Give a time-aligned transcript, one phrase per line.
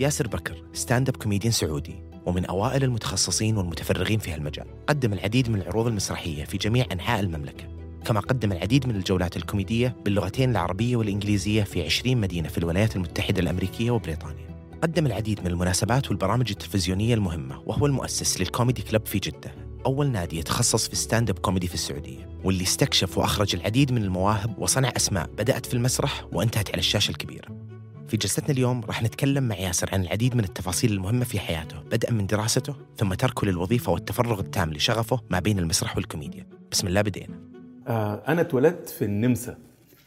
[0.00, 1.94] ياسر بكر stand up comedian سعودي
[2.26, 4.66] ومن أوائل المتخصصين والمتفرغين في هالمجال.
[4.86, 7.64] قدم العديد من العروض المسرحية في جميع أنحاء المملكة
[8.04, 13.40] كما قدم العديد من الجولات الكوميدية باللغتين العربية والإنجليزية في 20 مدينة في الولايات المتحدة
[13.40, 14.56] الأمريكية وبريطانيا.
[14.82, 19.54] قدم العديد من المناسبات والبرامج التلفزيونية المهمة وهو المؤسس لل comedy club في جدة
[19.86, 24.58] أول نادي يتخصص في stand up comedy في السعودية واللي استكشف وأخرج العديد من المواهب
[24.58, 27.65] وصنع أسماء بدأت في المسرح وانتهت على الشاشة الكبيرة.
[28.08, 31.78] في جلستنا اليوم راح نتكلم مع ياسر عن العديد من التفاصيل المهمة في حياته.
[31.80, 36.46] بدءا من دراسته ثم تركه للوظيفة والتفرغ التام لشغفه ما بين المسرح والكوميديا.
[36.72, 37.40] بسم الله بدينا.
[37.88, 39.58] آه أنا اتولدت في النمسا.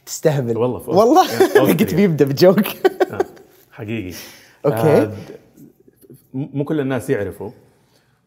[0.06, 0.56] تستهبل.
[0.56, 2.66] والله في والله؟ قلت بيبدأ ب joke.
[3.12, 3.26] آه
[3.72, 4.16] حقيقي.
[4.66, 5.02] okay.
[5.02, 5.16] آه
[6.34, 7.50] مو كل الناس يعرفوا.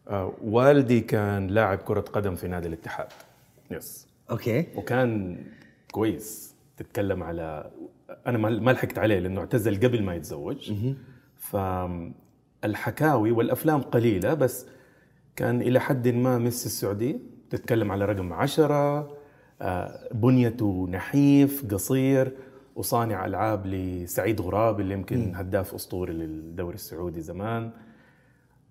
[0.08, 3.08] آه والدي كان لاعب كرة قدم في نادي الاتحاد.
[3.70, 4.66] yes okay.
[4.74, 5.38] وكان
[5.92, 6.54] كويس.
[6.76, 7.70] تتكلم على
[8.26, 10.72] أنا ما لحقت عليه لأنه اعتزل قبل ما يتزوج.
[11.36, 14.66] فالحكاوي والأفلام قليلة بس
[15.36, 17.18] كان إلى حد ما ميسي السعوديه
[17.50, 19.16] تتكلم على رقم عشرة
[19.62, 22.32] آه، بنيته نحيف قصير
[22.76, 27.70] وصانع ألعاب لسعيد غراب اللي يمكن هداف أسطوري للدوري السعودي زمان.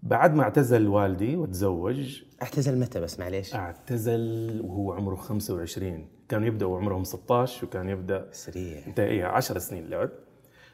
[0.03, 3.55] بعد ما اعتزل والدي وتزوج اعتزل متى بس؟ معليش.
[3.55, 8.87] اعتزل وهو عمره 25 كانوا يبدأوا عمرهم 16 وكان يبدأ سريع.
[8.87, 10.09] إنت إيه 10 سنين لعب.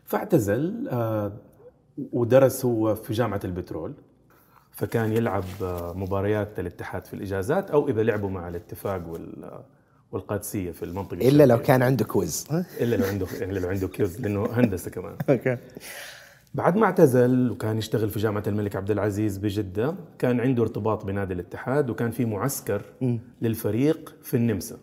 [0.05, 1.31] فاعتزل آه
[2.11, 3.93] ودرس هو في جامعة البترول.
[4.71, 9.61] فكان يلعب آه مباريات الاتحاد في الإجازات أو إذا لعبوا مع الاتفاق وال
[10.11, 11.61] والقادسية في المنطقة إلا لو.
[11.61, 12.47] كان عنده quiz
[12.81, 15.15] إلا لو عنده إلا لو عنده quiz لأنه هندسة كمان.
[15.29, 15.57] okay.
[16.53, 21.33] بعد ما اعتزل وكان يشتغل في جامعة الملك عبد العزيز بجدة كان عنده ارتباط بنادي
[21.33, 22.81] الاتحاد وكان في معسكر
[23.41, 24.77] للفريق في النمسا.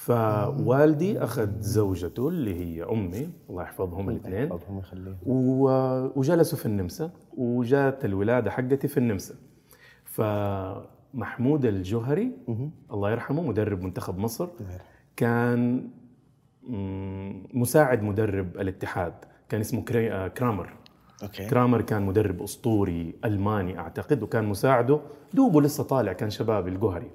[0.00, 7.10] فوالدي أخذ زوجته اللي هي أمي الله يحفظهم الاثنين اللهم يخليهم و- وجلسوا في النمسا
[7.36, 9.34] وجات الولادة حقتي في النمسا.
[10.04, 12.32] فمحمود الجوهري
[12.92, 14.48] الله يرحمه مدرب منتخب مصر
[15.16, 15.88] كان
[17.54, 19.14] مساعد مدرب الاتحاد
[19.48, 20.76] كان اسمه كري- آه، كرامر.
[21.22, 21.46] okay.
[21.48, 25.00] كرامر كان مدرب أسطوري ألماني أعتقد وكان مساعده.
[25.34, 27.10] دوبه لسه طالع كان شباب الجوهري.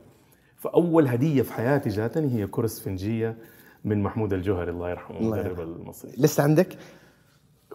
[0.56, 3.38] فأول هدية في حياتي جاتني هي كرة اسفنجية
[3.84, 6.12] من محمود الجوهري الله يرحمه الله المدرب المصري.
[6.18, 6.78] لسه عندك؟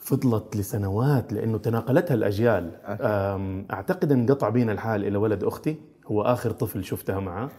[0.01, 2.77] فضلت لسنوات لأنه تناقلتها الأجيال.
[2.85, 5.77] أم، أعتقد انقطع بينا الحال إلى ولد أختي.
[6.07, 7.51] هو آخر طفل شفتها معه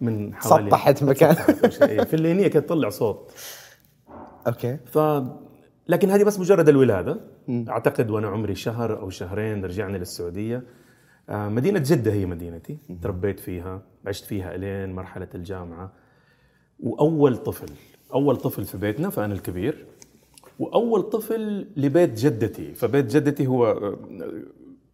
[0.00, 1.34] من حوالي سطحت مكان.
[2.04, 3.32] في اللي هي كانت تطلع صوت.
[4.46, 4.76] أوكي.
[4.76, 4.98] ف
[5.88, 7.20] لكن هذه بس مجرد الولادة.
[7.68, 10.62] أعتقد وأنا عمري شهر أو شهرين رجعنا للسعودية.
[11.28, 12.78] آه، مدينة جدة هي مدينتي.
[13.02, 15.92] تربيت فيها عشت فيها إلين مرحلة الجامعة.
[16.80, 17.68] وأول طفل
[18.14, 19.86] أول طفل في بيتنا فانا الكبير.
[20.58, 22.74] وأول طفل لبيت جدتي.
[22.74, 23.66] فبيت جدتي هو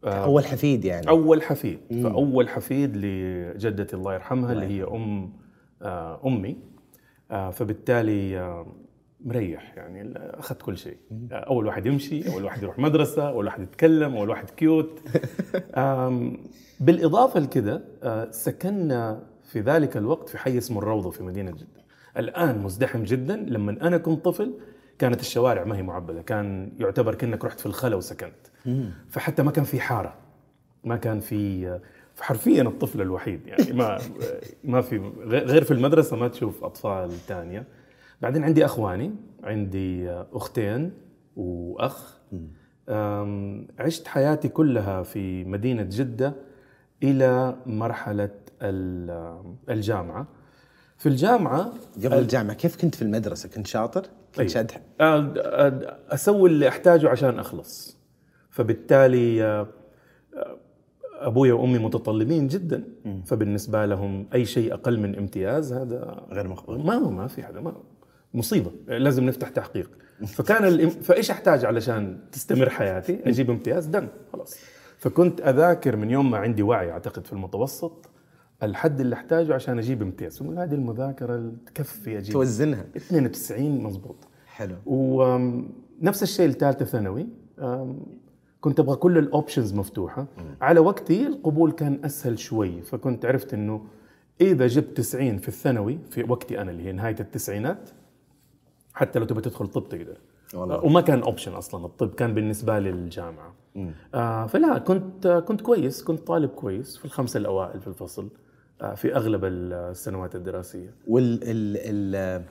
[0.04, 1.08] آه، أول حفيد يعني.
[1.08, 1.78] أول حفيد.
[2.02, 4.82] فأول حفيد لجدتي الله يرحمها اللي هي
[5.82, 6.56] آه، أمي.
[7.30, 8.66] آه، فبالتالي آه،
[9.26, 10.96] مريح يعني أخذت كل شيء.
[11.32, 15.00] آه، أول واحد يمشي أول واحد يروح مدرسة أول واحد يتكلم أول واحد كيوت.
[16.80, 21.86] بالإضافة لكذا آه، سكننا في ذلك الوقت في حي اسمه الروضة في مدينة جدة.
[22.16, 24.54] الآن مزدحم جدا لما أنا كنت طفل
[24.98, 28.46] كانت الشوارع ما هي معبدة كان يعتبر كأنك رحت في الخلا وسكنت.
[29.08, 30.14] فحتى ما كان في حارة
[30.84, 31.78] ما كان في
[32.20, 33.98] حرفيا الطفل الوحيد يعني ما
[34.64, 37.64] ما في غير في المدرسة ما تشوف أطفال ثانية
[38.20, 40.92] بعدين عندي أخواني عندي أختين
[41.36, 42.16] وأخ
[43.78, 46.34] عشت حياتي كلها في مدينة جدة
[47.02, 48.30] إلى مرحلة
[48.62, 50.26] ال- الجامعة
[50.98, 54.48] في الجامعة قبل الجامعة كيف كنت في المدرسة؟ كنت شاطر؟ كنت أي.
[54.48, 57.98] شاد أ- أ- أسوي اللي أحتاجه عشان أخلص
[58.50, 59.66] فبالتالي آه،
[60.34, 60.56] آه،
[61.14, 62.84] أبوي وأمي متطلبين جدا
[63.24, 66.86] فبالنسبة لهم أي شيء أقل من امتياز هذا غير مقبول.
[66.86, 67.74] ما هو ما في حدا ما
[68.36, 68.70] مصيبة.
[68.88, 69.90] لازم نفتح تحقيق.
[70.36, 70.88] فكان الام...
[70.90, 74.56] فإيش أحتاج علشان تستمر حياتي؟ أجيب امتياز دن خلاص.
[74.98, 78.10] فكنت أذاكر من يوم ما عندي وعي أعتقد في المتوسط
[78.62, 80.42] الحد اللي أحتاجه عشان أجيب امتياز.
[80.42, 82.32] أقول هذه المذاكرة اللي تكفي أجيب.
[82.32, 82.84] توزنها.
[82.96, 84.16] 92 مزبوط
[84.46, 84.74] حلو.
[84.86, 87.26] ونفس الشيء لثالثه ثانوي.
[87.58, 87.98] أم،
[88.60, 90.26] كنت أبغى كل ال options مفتوحة.
[90.60, 92.82] على وقتي القبول كان أسهل شوي.
[92.82, 93.84] فكنت عرفت إنه
[94.40, 97.90] إذا جبت 90 في الثانوي في وقتي أنا اللي هي نهاية التسعينات
[98.96, 100.16] حتى لو تبغى تدخل طب تقدر.
[100.54, 100.84] والله.
[100.84, 103.54] وما كان option أصلا الطب كان بالنسبة لي الجامعة
[104.14, 108.28] آه فلا كنت آه كنت كويس كنت طالب كويس في الخمسه الأوائل في الفصل
[108.82, 110.94] آه في أغلب السنوات الدراسية.
[111.08, 111.76] وال ال
[112.16, 112.42] ال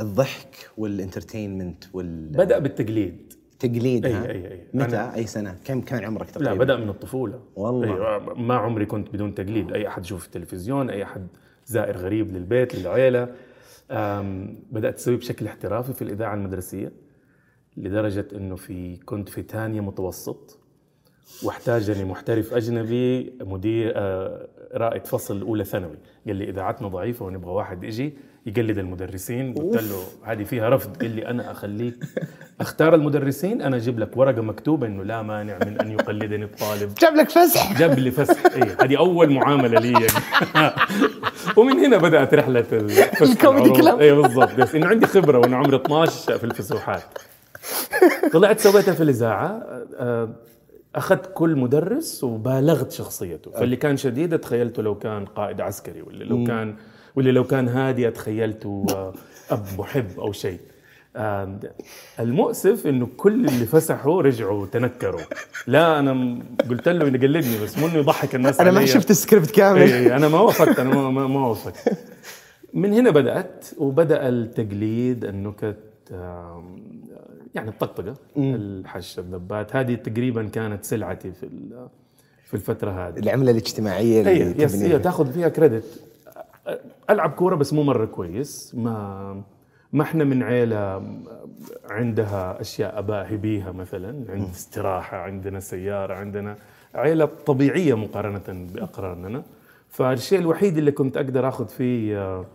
[0.00, 3.32] الضحك والانترتينمنت وال بدأ بالتقليد.
[3.58, 4.60] تقليد أي- ها؟ أي- أي.
[4.74, 7.40] متى؟ أنا- أي سنة؟ كم كان عمرك تقريبا؟ لا بدأ من الطفولة.
[7.56, 7.86] والله.
[7.94, 9.72] أيوة ما عمري كنت بدون تقليد.
[9.72, 11.26] أي أحد يشوف التلفزيون أي أحد
[11.66, 13.28] زائر غريب للبيت للعيلة.
[14.70, 16.92] بدأت أسوي بشكل احترافي في الإذاعة المدرسية
[17.76, 20.58] لدرجة إنه في كنت في ثانية متوسط
[21.42, 25.96] واحتاجني محترف أجنبي مدير آه، رائد فصل اولى ثانوي.
[26.26, 28.14] قال لي إذاعتنا ضعيفة ونبغى واحد يجي
[28.46, 31.94] يقلد المدرسين قلت له هذه فيها رفض قال لي أنا أخليك
[32.60, 36.94] أختار المدرسين أنا أجيب لك ورقة مكتوبة إنه لا مانع من أن يقلدني الطالب.
[36.94, 37.78] جاب لك فسح.
[37.78, 39.92] جاب لي فسح اي هذه أول معاملة لي.
[39.92, 40.74] يعني.
[41.56, 42.64] ومن هنا بدأت رحلة
[43.22, 43.70] الكوميدي.
[43.70, 44.00] كلاب.
[44.00, 44.54] اي بالضبط.
[44.54, 47.02] بس انه عندي خبرة وأنا عمري 12 في الفسوحات.
[48.32, 49.62] طلعت سويتها في الإذاعة
[49.96, 50.28] آه،
[50.94, 53.50] أخذت كل مدرس وبالغت شخصيته.
[53.50, 56.74] فاللي كان شديد تخيلته لو كان قائد عسكري ولا لو كان
[57.16, 59.14] ولا لو كان هادي تخيلته آه،
[59.50, 60.58] أب محب أو شيء.
[62.20, 65.20] المؤسف إنه كل اللي فسحوا رجعوا تنكروا.
[65.66, 66.38] لا أنا
[66.70, 68.86] قلت له إنه قلدني بس مو إنه يضحك الناس أنا ما.
[68.86, 69.80] شفت السكريبت كامل.
[69.80, 71.98] اي أنا ما وافقت أنا ما, ما, ما وافقت.
[72.74, 75.76] من هنا بدأت وبدأ التقليد النكت
[77.54, 79.76] يعني الطقطقة الحش الذبات.
[79.76, 81.48] هذه تقريبا كانت سلعتي في
[82.44, 83.18] في الفترة هذه.
[83.18, 84.92] العملة الاجتماعية اللي هي.
[84.92, 85.84] هي تاخذ فيها كريدت
[87.10, 88.74] ألعب كورة بس مو مرة كويس.
[88.74, 89.42] ما
[89.92, 91.02] ما إحنا من عيلة
[91.90, 94.24] عندها أشياء أباهي بيها مثلا.
[94.28, 96.56] عند استراحة عندنا سيارة عندنا
[96.94, 98.42] عيلة طبيعية مقارنة
[98.74, 99.42] بأقراننا.
[99.88, 102.46] فالشيء الوحيد اللي كنت أقدر آخذ فيه آه،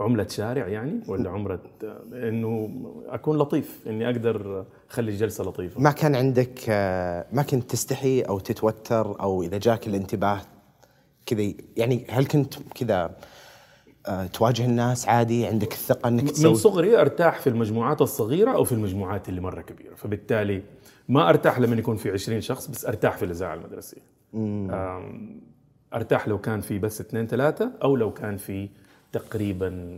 [0.00, 2.70] عملة شارع يعني ولا عمرة آه، إنه
[3.08, 5.80] أكون لطيف إني أقدر أخلي الجلسة لطيفة.
[5.80, 10.40] ما كان عندك آه، ما كنت تستحي أو تتوتر أو إذا جاك الانتباه
[11.26, 13.16] كذا يعني هل كنت كذا
[14.06, 18.64] آه، تواجه الناس عادي؟ عندك الثقة إنك من تسوي؟ صغري أرتاح في المجموعات الصغيرة أو
[18.64, 19.94] في المجموعات اللي مرة كبيرة.
[19.94, 20.62] فبالتالي
[21.08, 24.00] ما أرتاح لما يكون في 20 شخص بس أرتاح في الإذاعة المدرسية.
[25.94, 28.68] أرتاح لو كان في بس اثنين ثلاثة أو لو كان في
[29.12, 29.96] تقريبا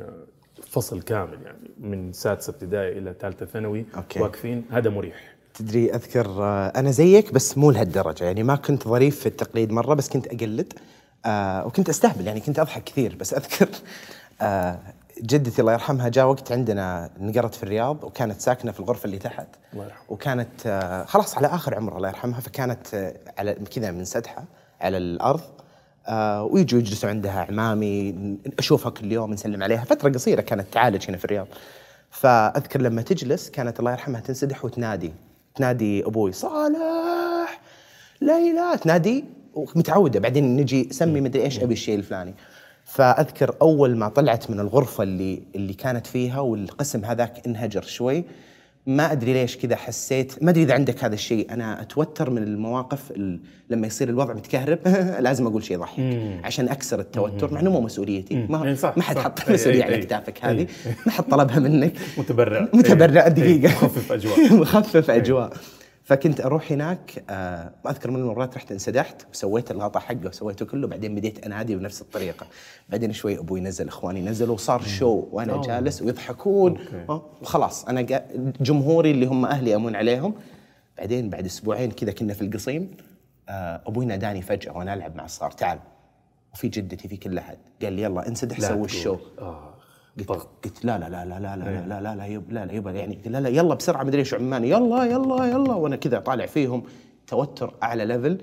[0.62, 3.84] فصل كامل يعني من سادسة ابتدائي إلى ثالثة ثانوي.
[4.16, 5.36] واقفين هذا مريح.
[5.54, 8.24] تدري أذكر آه، أنا زيك بس مو لهالدرجة.
[8.24, 10.72] يعني ما كنت ظريف في التقليد مرة بس كنت أقلد.
[11.26, 13.68] آه وكنت أستهبل يعني كنت أضحك كثير بس أذكر
[14.40, 14.78] آه
[15.22, 19.46] جدتي الله يرحمها جاء وقت عندنا نقرت في الرياض وكانت ساكنة في الغرفة اللي تحت.
[20.08, 24.44] وكانت آه خلاص على آخر عمرها الله يرحمها فكانت آه على كذا من سدحة
[24.80, 25.40] على الأرض
[26.06, 28.14] آه ويجوا يجلسوا عندها عمامي
[28.58, 31.46] أشوفها كل يوم نسلم عليها فترة قصيرة كانت تعالج هنا في الرياض.
[32.10, 35.12] فأذكر لما تجلس كانت الله يرحمها تنسدح وتنادي
[35.54, 37.60] تنادي أبوي صالح!
[38.20, 38.78] ليلى!
[38.82, 39.24] تنادي
[39.56, 42.34] ومتعوده بعدين نجي سمي مدري إيش أبي الشيء الفلاني.
[42.84, 48.24] فأذكر أول ما طلعت من الغرفة اللي اللي كانت فيها والقسم هذاك انهجر شوي
[48.86, 51.52] ما أدري ليش كذا حسيت ما أدري إذا عندك هذا الشيء.
[51.52, 54.78] أنا أتوتر من المواقف ال- لما يصير الوضع متكهرب
[55.24, 56.00] لازم أقول شيء يضحك
[56.44, 57.54] عشان أكسر التوتر.
[57.54, 58.46] مع إنه مو مسؤوليتي.
[58.50, 59.18] ما, إيه ما حد.
[59.18, 59.98] حط أي- أي- مسؤوليه على.
[59.98, 60.44] كتافك.
[60.44, 60.66] هذه.
[61.06, 61.92] ما حد طلبها منك.
[62.18, 62.68] متبرع.
[62.74, 63.42] متبرع إيه.
[63.42, 63.66] إيه.
[63.66, 64.52] مخفف أجواء.
[64.62, 65.52] مخفف أجواء.
[66.06, 71.14] فكنت أروح هناك آه أذكر من المرات رحت انسدحت وسويت الغطاء حقه وسويته كله بعدين
[71.14, 72.46] بديت أنادي بنفس الطريقة.
[72.88, 75.62] بعدين شوي أبوي نزل إخواني نزلوا وصار شو وأنا أوه.
[75.62, 76.78] جالس ويضحكون.
[77.42, 80.34] وخلاص أنا قا- جمهوري اللي هم أهلي امون عليهم.
[80.98, 82.90] بعدين بعد أسبوعين كذا كنا في القصيم
[83.48, 85.78] آه أبوي ناداني فجأة وأنا ألعب مع الصغار تعال.
[86.54, 88.84] وفي جدتي في كل أحد قال لي يلا انسدح سوي.
[88.84, 89.16] ال show.
[89.38, 89.74] آه.
[90.28, 90.46] قلت.
[90.64, 92.90] قلت لا لا لا لا لا لا لا لا لا لا يب لا لا يبا
[92.90, 96.46] يعني قلت لا لا يلا بسرعة مدري إيش عماني يلا يلا يلا وأنا كذا طالع
[96.46, 96.82] فيهم
[97.26, 98.38] توتر أعلى level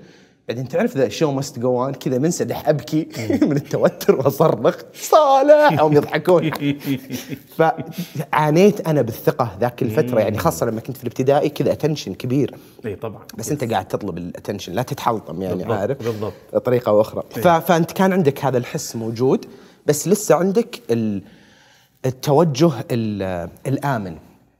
[0.48, 3.08] بعدين تعرف ذا show must go on كذا منسدح أبكي
[3.48, 6.50] من التوتر واصرخ صالح هم يضحكون.
[7.56, 12.54] فعانيت أنا بالثقة ذاك الفترة يعني خاصة لما كنت في الابتدائي كذا attention كبير.
[12.86, 13.22] اي طبعا.
[13.38, 16.32] بس أنت قاعد تطلب ال attention لا تتحلطم يعني بالضبط، عارف؟ بالضبط.
[16.54, 17.48] بطريقه أو أخرى ف...
[17.48, 19.46] فأنت كان عندك هذا الحس موجود
[19.86, 21.22] بس لسه عندك ال...
[22.06, 23.22] التوجه ال...
[23.66, 24.16] الآمن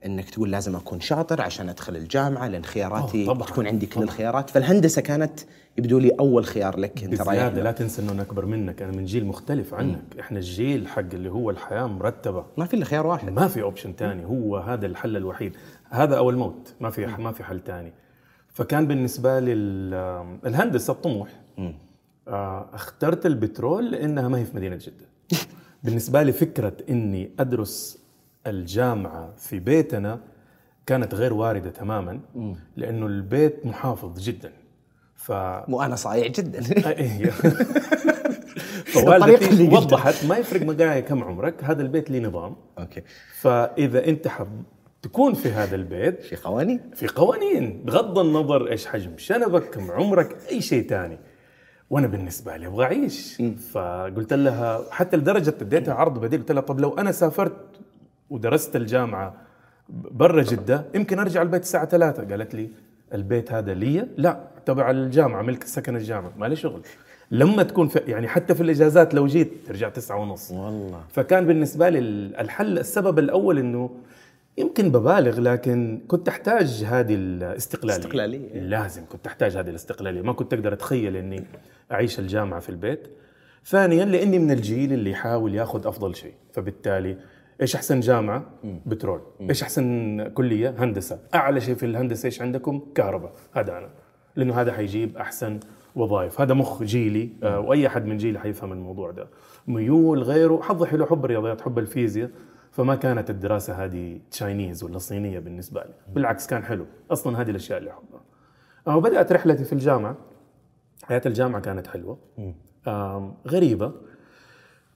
[0.06, 4.02] إنك تقول لازم أكون شاطر عشان أدخل الجامعة لأن خياراتي طبعاً، تكون عندي كل.
[4.02, 4.50] الخيارات.
[4.50, 5.40] فالهندسة كانت
[5.78, 7.44] يبدو لي أول خيار لك أنت رايح.
[7.46, 10.00] لا تنسى إنه أنا أكبر منك أنا من جيل مختلف عنك.
[10.20, 12.44] إحنا الجيل حق اللي هو الحياة مرتبة.
[12.58, 13.30] ما في إلا خيار واحد.
[13.30, 15.56] ما في option تاني هو هذا الحل الوحيد.
[15.90, 17.92] هذا أو الموت ما في ما في حل تاني.
[18.48, 21.28] فكان بالنسبة لي ال- الهندسه الطموح
[22.28, 25.06] آه، اخترت البترول لأنها ما هي في مدينة جدة.
[25.84, 27.98] بالنسبة لي فكرة إني أدرس
[28.46, 30.20] الجامعة في بيتنا
[30.86, 32.20] كانت غير واردة تماما
[32.76, 34.52] لأنه البيت محافظ جدا.
[35.16, 35.32] ف
[35.68, 36.60] مو أنا صايع جدا
[38.94, 39.68] فوالدتي.
[39.68, 42.56] وضحت ما يفرق معايا كم عمرك هذا البيت ليه نظام.
[42.78, 43.02] okay.
[43.40, 44.62] فإذا أنت حب
[45.02, 46.80] تكون في هذا البيت في قوانين.
[46.94, 47.82] في قوانين.
[47.84, 51.18] بغض النظر إيش حجم شنبك كم عمرك أي شيء تاني.
[51.90, 53.42] وأنا بالنسبة لي أبغى اعيش.
[53.72, 57.56] فقلت لها حتى لدرجة اديتها عرض بديل قلت لها طب لو أنا سافرت
[58.30, 59.34] ودرست الجامعة
[59.88, 62.70] برا جدة يمكن ارجع البيت الساعة 3 قالت لي
[63.14, 66.32] البيت هذا لي؟ لا تبع الجامعة ملك سكن الجامعة.
[66.38, 66.80] ما لي شغل.
[67.30, 70.50] لما تكون في يعني حتى في الإجازات لو جيت ترجع تسعة ونص.
[70.50, 71.00] والله.
[71.10, 71.98] فكان بالنسبة لي
[72.40, 73.90] الحل السبب الأول إنه
[74.58, 77.98] يمكن ببالغ لكن كنت أحتاج هذه الاستقلالية.
[77.98, 78.60] استقلالية.
[78.60, 80.22] لازم كنت أحتاج هذه الاستقلالية.
[80.22, 81.44] ما كنت أقدر أتخيل إني
[81.92, 83.08] أعيش الجامعة في البيت.
[83.66, 86.34] ثانيا لأني من الجيل اللي يحاول يأخذ أفضل شيء.
[86.52, 87.16] فبالتالي
[87.62, 88.50] إيش أحسن جامعة؟
[88.86, 89.20] بترول.
[89.40, 91.18] إيش أحسن كلية؟ هندسة.
[91.34, 93.32] أعلى شيء في الهندسة إيش عندكم؟ كهرباء.
[93.52, 93.88] هذا أنا.
[94.36, 95.60] لأنه هذا حيجيب أحسن
[95.96, 96.40] وظائف.
[96.40, 99.28] هذا مخ جيلي آه، وأي أحد من جيلي حيفهم الموضوع ده.
[99.66, 100.60] ميول غيره.
[100.62, 102.30] حظي حلو حب الرياضيات حب الفيزياء.
[102.74, 105.94] فما كانت الدراسة هذه Chinese ولا صينية بالنسبة لي.
[106.14, 106.86] بالعكس كان حلو.
[107.10, 108.20] أصلا هذه الأشياء اللي أحبها.
[108.86, 110.16] آه، وبدات رحلتي في الجامعة.
[111.04, 112.18] حياة الجامعة كانت حلوة.
[113.48, 113.92] غريبة.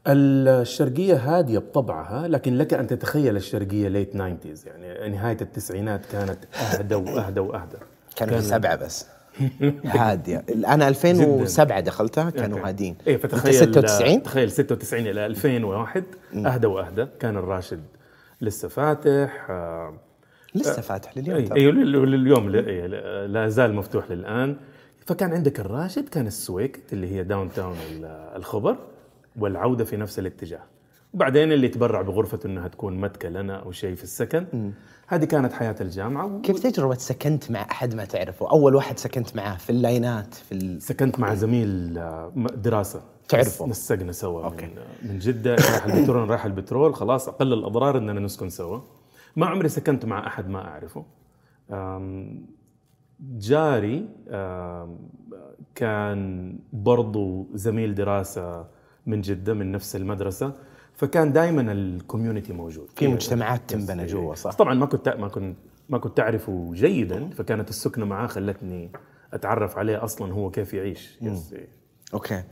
[0.06, 6.94] الشرقية هادية بطبعها لكن لك أن تتخيل الشرقية late 90 يعني نهاية التسعينات كانت أهدى
[6.94, 7.76] وأهدى وأهدى.
[8.16, 9.06] كانوا في سبعه بس.
[9.84, 16.04] هاديه أنا 2007 دخلتها كانوا هادين إيه أنت فتخيل 96 تخيل 96 إلى 2001
[16.46, 17.06] أهدى وأهدى.
[17.20, 17.82] كان الراشد
[18.40, 19.46] لسه فاتح.
[19.50, 19.94] آه،
[20.54, 21.48] لسه فاتح لليوم اي.
[21.56, 22.86] أيوه لل- لليوم لا- إيه،
[23.26, 24.56] لا زال مفتوح للآن.
[25.06, 28.04] فكان عندك الراشد كان السويكت اللي هي downtown ال-
[28.36, 28.76] الخبر
[29.36, 30.60] والعودة في نفس الاتجاه.
[31.14, 34.72] وبعدين اللي تبرع بغرفته إنها تكون متكه لنا أو شيء في السكن.
[35.06, 36.40] هذه كانت حياة الجامعة.
[36.42, 40.82] كيف تجربة سكنت مع أحد ما تعرفه؟ أول واحد سكنت معاه في اللاينات في ال...
[40.82, 43.00] سكنت مع زميل آه، م- دراسة.
[43.28, 43.66] تعرفه.
[43.66, 44.66] نس- نسقنا سوا okay.
[44.66, 46.94] من, من جدة راح البترول راح البترول.
[46.94, 48.80] خلاص أقل الأضرار إننا نسكن سوا.
[49.36, 51.04] ما عمري سكنت مع أحد ما أعرفه.
[53.20, 54.06] جاري
[55.74, 58.66] كان برضو زميل دراسة
[59.06, 60.52] من جدة من نفس المدرسة.
[60.98, 62.88] فكان دائما ال community موجود.
[62.96, 65.56] في مجتمعات تنبنى جوا بس صح؟ طبعا ما كنت ما كنت
[65.88, 68.90] ما كنت اعرفه جيدا فكانت السكنة معاه خلتني
[69.32, 71.18] أتعرف عليه أصلا هو كيف يعيش.
[71.22, 71.68] yes إيه.
[72.14, 72.42] okay.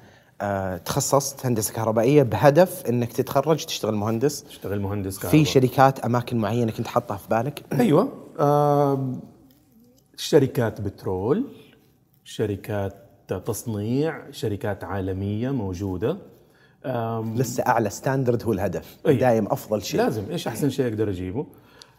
[0.40, 4.44] آه، تخصصت هندسة كهربائية بهدف أنك تتخرج تشتغل مهندس.
[4.48, 5.30] اشتغل مهندس كهرباء.
[5.44, 8.08] في شركات أماكن معينة كنت حاطها في بالك؟ أيوه.
[8.40, 9.20] آم،
[10.16, 11.44] شركات بترول
[12.24, 12.94] شركات
[13.28, 16.18] تصنيع شركات عالمية موجودة.
[17.36, 18.96] لسه أعلى standard هو الهدف.
[19.06, 19.16] أي.
[19.16, 20.00] دايم أفضل شيء.
[20.00, 20.22] لازم.
[20.30, 21.46] إيش أحسن شيء أقدر أجيبه؟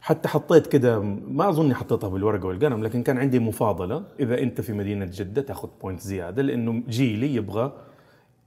[0.01, 4.03] حتى حطيت كده ما اظني حطيتها بالورقة والقلم لكن كان عندي مفاضلة.
[4.19, 7.71] إذا أنت في مدينة جدة تأخذ point زيادة لأنه جيلي يبغى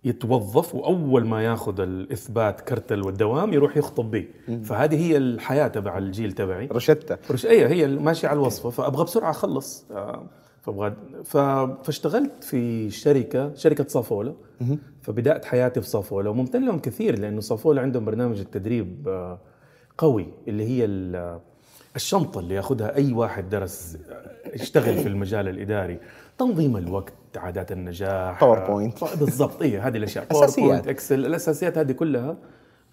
[0.05, 4.25] يتوظف وأول ما ياخذ الإثبات كرتل والدوام يروح يخطب به
[4.65, 6.67] فهذه هي الحياة تبع الجيل تبعي.
[6.67, 7.17] روشتة.
[7.31, 9.85] رش إيه هي ماشية على الوصفه فأبغى بسرعة أخلص.
[10.61, 10.93] آه، فابغى
[11.25, 11.37] ف...
[11.87, 14.35] فاشتغلت في شركة شركة صافولا
[15.03, 19.39] فبدأت حياتي في صافولا وممتن لهم كثير لأنه صافولا عندهم برنامج التدريب آه،
[19.99, 21.41] قوي اللي هي ال-
[21.97, 25.99] الشنطة اللي ياخذها أي واحد درس آه، يشتغل في المجال الإداري.
[26.39, 29.03] تنظيم الوقت عادات النجاح PowerPoint.
[29.03, 29.63] آه، بالضبط.
[29.63, 30.25] إيه هذه الأشياء.
[30.31, 30.57] أساسيات.
[30.57, 32.37] PowerPoint Excel الأساسيات هذه كلها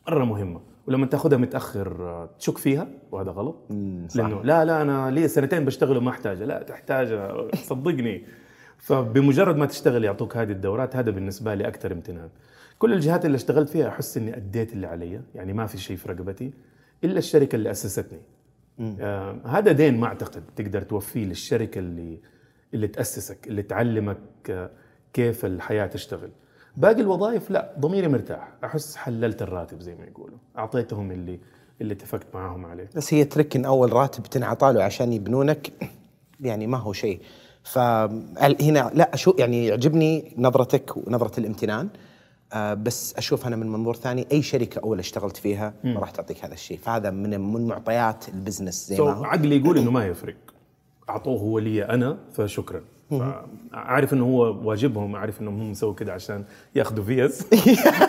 [0.08, 0.62] مرة مهمة.
[0.88, 3.56] ولما تاخذها متأخر آه، تشك فيها وهذا غلط.
[4.08, 4.18] صح.
[4.18, 6.46] لأنه لا لا أنا لي سنتين بشتغل وما أحتاجها.
[6.46, 7.56] لا تحتاجها.
[7.56, 8.26] صدقني.
[8.78, 12.30] فبمجرد ما تشتغل يعطوك هذه الدورات هذا بالنسبة لي أكثر امتنان.
[12.80, 15.22] كل الجهات اللي اشتغلت فيها أحس إني أديت اللي علي.
[15.36, 16.52] يعني ما في شيء في رقبتي
[17.04, 18.20] إلا الشركة اللي أسستني.
[18.80, 22.20] آه هذا دين ما أعتقد تقدر توفيه للشركة اللي
[22.74, 24.18] اللي تأسسك اللي تعلمك
[24.50, 24.70] آه،
[25.14, 26.30] كيف الحياة تشتغل.
[26.78, 28.48] باقي الوظائف لا ضميري مرتاح.
[28.64, 30.38] أحس حللت الراتب زي ما يقولوا.
[30.58, 31.40] أعطيتهم اللي
[31.82, 32.90] اللي اتفقت معاهم عليه.
[32.96, 35.72] بس هي ترك إن أول راتب تنعطى له عشان يبنونك
[36.40, 37.20] يعني ما هو شيء.
[37.64, 41.90] فهنا لا شو يعني يعجبني نظرتك ونظرة الامتنان.
[42.54, 46.46] آه بس أشوف أنا من منظور ثاني أي شركة أول اشتغلت فيها ما راح تعطيك
[46.46, 46.78] هذا الشيء.
[46.78, 49.24] فهذا من من معطيات ال business زي سو ما هو.
[49.24, 50.36] عقلي يقول إنه ما يفرق.
[51.10, 52.82] أعطوه هو لي أنا فشكرا.
[53.74, 56.44] أعرف إنه هو واجبهم أعرف إنهم هم مسووا كده عشان
[56.76, 57.46] ياخذوا فيز.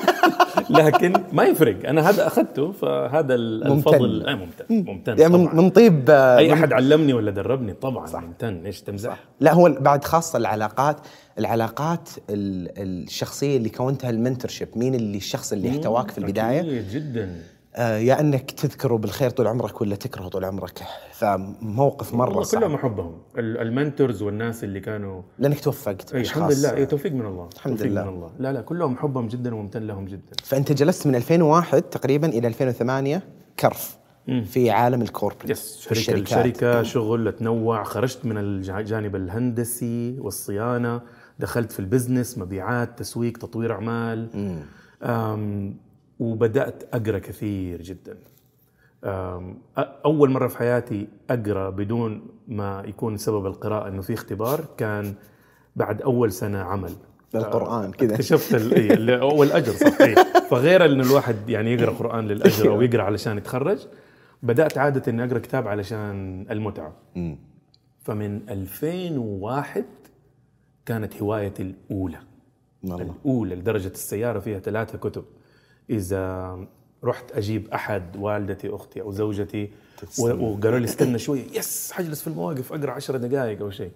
[0.70, 1.88] لكن ما يفرق.
[1.88, 3.78] أنا هذا أخذته فهذا ال- ممتن.
[3.94, 5.54] الفضل آه ممتن ممتن يعني من, طبعا.
[5.54, 8.22] من طيب أي من- أحد علمني ولا دربني؟ طبعا صح.
[8.22, 8.66] ممتن.
[8.66, 10.96] إيش تمزح؟ لا هو بعد خاصة العلاقات
[11.38, 17.36] العلاقات ال- الشخصية اللي كونتها المنتورشيب مين اللي الشخص اللي احتواك في البداية؟ أكيد جدا.
[17.78, 20.82] آه يا أنك تذكره بالخير طول عمرك ولا تكرهه طول عمرك؟
[21.12, 22.60] فموقف والله صعب.
[22.60, 23.12] كلهم أحبهم.
[23.38, 26.52] ال- المنتورز والناس اللي كانوا لأنك توفقت أي الحمد.
[26.52, 26.74] لله.
[26.74, 27.48] إي توفيق من الله.
[27.54, 28.02] الحمد توفيق لله.
[28.02, 28.30] من الله.
[28.38, 30.36] لا لا كلهم حبهم جدا وممتن لهم جدا.
[30.44, 33.22] فأنت جلست من 2001 تقريبا إلى 2008
[33.60, 33.98] كرف
[34.44, 35.50] في عالم ال corporate.
[35.50, 41.00] yes شركه الشركة شغل تنوع خرجت من الجانب الهندسي والصيانة.
[41.38, 44.28] دخلت في ال business مبيعات تسويق تطوير أعمال.
[46.18, 48.18] وبدأت أقرأ كثير جدا.
[50.04, 55.14] أول مرة في حياتي أقرأ بدون ما يكون سبب القراءة إنه في اختبار كان
[55.76, 56.92] بعد أول سنة عمل.
[57.34, 58.14] للقرآن كذا.
[58.14, 58.54] اكتشفت
[59.22, 60.18] والاجر صحيح
[60.50, 63.86] فغير انه الواحد يعني يقرأ قرآن للأجر أو يقرأ علشان يتخرج
[64.42, 66.92] بدأت عادة إني أقرأ كتاب علشان المتعة.
[68.00, 69.84] فمن 2001
[70.86, 72.18] كانت هوايتي الأولى.
[72.84, 73.02] الله.
[73.02, 75.24] الأولى لدرجة السيارة فيها ثلاثة كتب.
[75.90, 76.58] إذا
[77.04, 79.70] رحت أجيب أحد والدتي أختي أو زوجتي
[80.18, 83.90] وقالوا لي استنى شوية يس حجلس في المواقف أقرأ 10 دقائق أو شيء.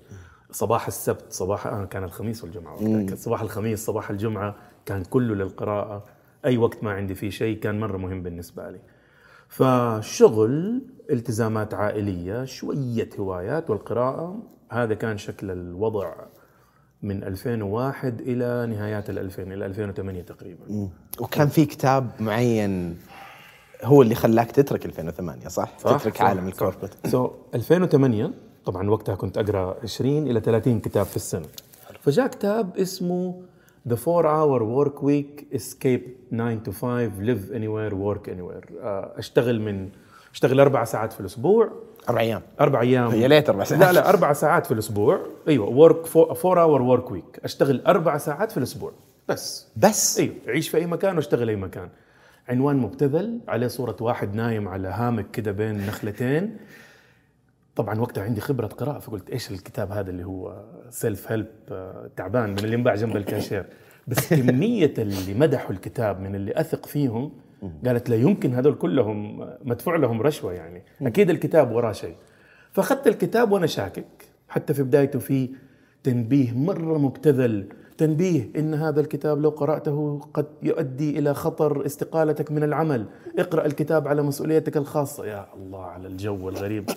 [0.50, 3.16] صباح السبت صباح آه كان الخميس والجمعة وقتها.
[3.16, 4.54] صباح الخميس صباح الجمعة
[4.86, 6.04] كان كله للقراءة.
[6.44, 8.80] أي وقت ما عندي فيه شيء كان مرة مهم بالنسبة لي.
[9.48, 16.14] فشغل التزامات عائلية شوية هوايات والقراءة هذا كان شكل الوضع
[17.02, 20.88] من 2001 إلى نهايات ال 2000 إلى 2008 تقريبا.
[21.20, 22.96] وكان في كتاب معين
[23.84, 28.30] هو اللي خلاك تترك 2008 صح؟ صح تترك صح عالم ال corporate so, so, 2008
[28.64, 31.46] طبعا وقتها كنت أقرأ 20 إلى 30 كتاب في السنة.
[32.00, 33.42] فجاء كتاب اسمه
[33.88, 38.72] The 4 Hour Work Week Escape 9 to 5 Live Anywhere Work Anywhere.
[38.82, 39.88] آه، أشتغل من
[40.32, 41.72] أشتغل أربع ساعات في الأسبوع.
[42.08, 42.42] أربع أيام.
[42.60, 43.14] أربع أيام.
[43.14, 43.84] يا ليت أربع ساعات.
[43.84, 45.26] لا لا أربع ساعات في الأسبوع.
[45.48, 48.92] أيوه work 4 hour work week أشتغل أربع ساعات في الأسبوع.
[49.28, 49.68] بس.
[49.76, 51.88] بس؟ أيوه عيش في أي مكان واشتغل أي مكان.
[52.48, 56.56] عنوان مبتذل عليه صورة واحد نايم على هامك كده بين نخلتين.
[57.76, 62.50] طبعا وقتها عندي خبرة قراءة فقلت إيش الكتاب هذا اللي هو self help آه، تعبان
[62.50, 63.66] من اللي ينباع جنب الكاشير.
[64.06, 67.32] بس كمية اللي مدحوا الكتاب من اللي أثق فيهم
[67.86, 70.82] قالت لا يمكن هذول كلهم مدفوع لهم رشوة يعني.
[71.02, 72.16] أكيد الكتاب وراه شيء.
[72.72, 75.50] فأخذت الكتاب وأنا شاكك حتى في بدايته في
[76.02, 82.62] تنبيه مرة مبتذل تنبيه إن هذا الكتاب لو قرأته قد يؤدي إلى خطر استقالتك من
[82.62, 83.06] العمل.
[83.38, 85.26] اقرأ الكتاب على مسؤوليتك الخاصة.
[85.26, 86.90] يا الله على الجو الغريب.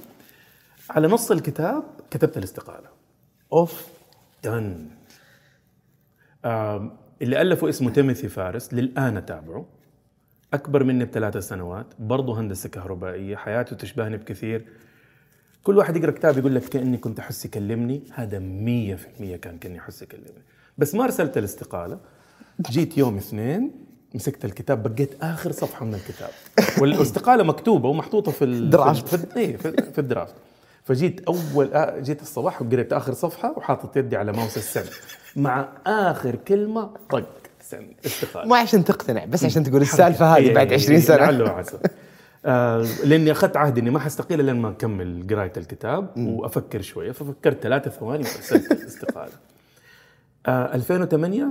[0.89, 2.87] على نص الكتاب كتبت الاستقالة.
[3.53, 3.87] اوف
[4.43, 4.89] دن
[7.21, 9.65] اللي ألفه اسمه تيموثي فارس للآن أتابعه.
[10.55, 14.65] أكبر مني بثلاث سنوات برضه هندسة كهربائية حياته تشبهني بكثير.
[15.63, 20.01] كل واحد يقرأ كتاب يقول لك كأني كنت أحس يكلمني هذا 100% كان كأني أحس
[20.01, 20.43] يكلمني.
[20.77, 21.97] بس ما أرسلت الاستقالة.
[22.69, 23.71] جيت يوم اثنين
[24.15, 26.29] مسكت الكتاب بقيت آخر صفحة من الكتاب.
[26.81, 30.35] والاستقالة مكتوبة ومحطوطة في الدرافت في, في, إيه، في, في الدرافت.
[30.83, 34.85] فجيت أول آه، جيت الصباح وقريت آخر صفحة وحاطط يدي على ماوس السن
[35.35, 37.44] مع آخر كلمة طق.
[37.69, 41.17] سن استقاله مو عشان تقتنع بس عشان تقول السالفة هذه بعد 20 سنة.
[41.17, 41.77] لعله وعسى
[42.45, 47.63] آه لأني أخذت عهد إني ما حستقيل إلا لما أكمل قراية الكتاب وأفكر شوية ففكرت
[47.63, 49.31] ثلاثة ثواني وارسلت الاستقاله
[50.47, 51.47] آه 2008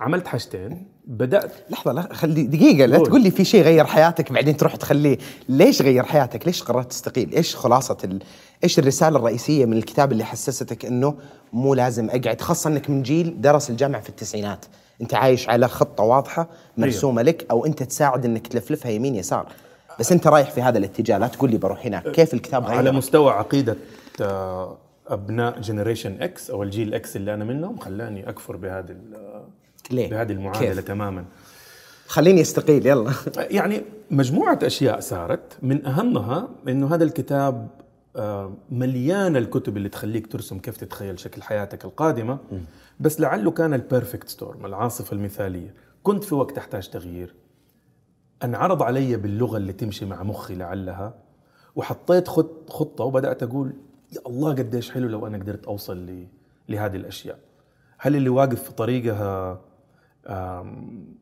[0.00, 0.86] عملت حاجتين.
[1.06, 5.18] بدأت لحظة لا خلي دقيقة لا تقول لي في شيء غير حياتك بعدين تروح تخليه.
[5.48, 8.22] ليش غير حياتك؟ ليش قررت تستقيل؟ إيش خلاصة ال...
[8.64, 11.14] إيش الرسالة الرئيسية من الكتاب اللي حسستك إنه
[11.52, 14.64] مو لازم أقعد؟ خاصة إنك من جيل درس الجامعة في التسعينات.
[15.00, 19.46] أنت عايش على خطة واضحة مرسومة لك أو أنت تساعد إنك تلفلفها يمين يسار.
[20.00, 22.10] بس أنت رايح في هذا الاتجاه لا تقول لي بروح هناك.
[22.10, 23.76] كيف الكتاب غير على مستوى عقيدة
[24.20, 24.76] آه،
[25.08, 28.96] أبناء generation X أو الجيل X اللي أنا منهم خلاني أكفر بهذه
[29.90, 31.24] ليه؟ بهذه المعادلة كيف؟ تماما.
[32.06, 33.12] خليني أستقيل يلا.
[33.58, 35.58] يعني مجموعة أشياء صارت.
[35.62, 37.68] من أهمها إنه هذا الكتاب
[38.16, 42.38] آه، مليان الكتب اللي تخليك ترسم كيف تتخيل شكل حياتك القادمة.
[43.00, 45.74] بس لعله كان ال perfect storm العاصفة المثالية.
[46.02, 47.34] كنت في وقت أحتاج تغيير.
[48.44, 51.14] انعرض علي باللغة اللي تمشي مع مخي لعلها
[51.76, 53.72] وحطيت خط خطة وبدأت أقول
[54.12, 56.26] يا الله قديش حلو لو أنا قدرت أوصل
[56.68, 57.38] لهذه الأشياء.
[57.98, 59.60] هل اللي واقف في طريقها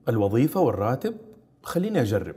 [0.09, 1.14] الوظيفة والراتب؟
[1.62, 2.37] خليني أجرب.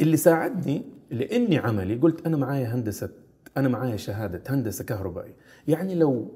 [0.00, 3.10] اللي ساعدني لأني عملي قلت أنا معايا هندسه
[3.56, 5.34] أنا معايا شهادة هندسة كهربائي
[5.68, 6.34] يعني لو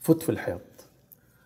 [0.00, 0.60] فت في الحيط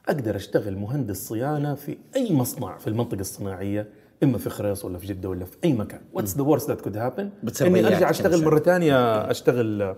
[0.09, 3.89] أقدر أشتغل مهندس صيانة في أي مصنع في المنطقة الصناعية
[4.23, 6.01] إما في خريص ولا في جدة ولا في أي مكان.
[6.13, 7.31] what's the worst that could happen
[7.63, 9.97] إني أرجع أشتغل مرة ثانية أشتغل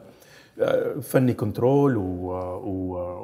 [0.61, 1.95] آه، فني control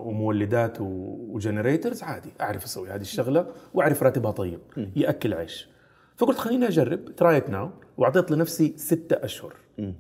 [0.07, 4.61] ومولدات و generators عادي أعرف أسوي هذه الشغلة وأعرف راتبها طيب
[4.97, 5.69] يأكل عيش.
[6.17, 9.55] فقلت خليني أجرب try it now وأعطيت لنفسي ستة أشهر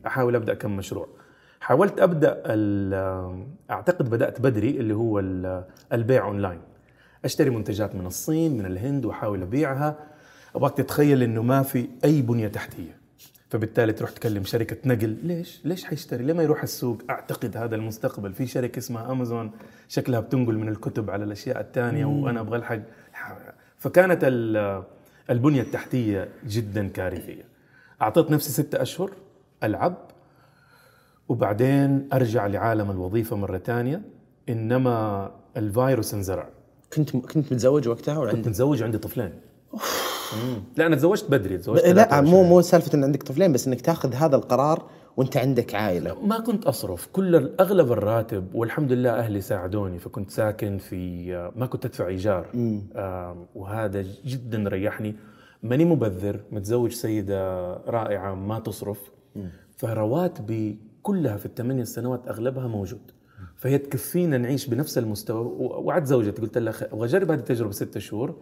[0.06, 1.08] أحاول أبدأ كم مشروع.
[1.60, 2.42] حاولت أبدأ
[3.70, 5.18] أعتقد بدأت بدري اللي هو
[5.92, 6.60] البيع اونلاين
[7.24, 9.96] أشتري منتجات من الصين من الهند وأحاول أبيعها.
[10.56, 13.00] أبغاك تتخيل إنه ما في أي بنية تحتية.
[13.50, 15.16] فبالتالي تروح تكلم شركة نقل.
[15.22, 18.32] ليش؟ ليش حيشتري؟ ليه ما يروح السوق؟ أعتقد هذا المستقبل.
[18.32, 19.50] في شركة اسمها أمازون
[19.88, 22.78] شكلها بتنقل من الكتب على الأشياء الثانية وأنا أبغى ألحق.
[23.78, 24.82] فكانت ال-
[25.30, 27.44] البنية التحتية جدا كارثية.
[28.02, 29.10] أعطيت نفسي ستة أشهر
[29.64, 29.94] ألعب
[31.28, 34.02] وبعدين أرجع لعالم الوظيفة مرة ثانية
[34.48, 36.48] إنما الفيروس انزرع.
[36.92, 39.32] كنت كنت متزوج وقتها ولا كنت متزوج عندي طفلين.
[40.76, 42.30] لا أنا تزوجت بدري تزوجت لا 23.
[42.30, 46.26] مو مو سالفة إن عندك طفلين بس إنك تاخذ هذا القرار وأنت عندك عائلة.
[46.26, 47.08] ما كنت أصرف.
[47.12, 52.46] كل أغلب الراتب والحمد لله أهلي ساعدوني فكنت ساكن في ما كنت أدفع إيجار.
[53.54, 55.16] وهذا جدا ريحني.
[55.62, 59.10] ماني مبذر متزوج سيدة رائعة ما تصرف.
[59.76, 63.00] فرواتبي كلها في الثمانية سنوات أغلبها موجود.
[63.60, 65.52] فهي تكفينا نعيش بنفس المستوى.
[65.58, 68.36] وعد زوجتي قلت لها أبغى اجرب هذه التجربة ستة شهور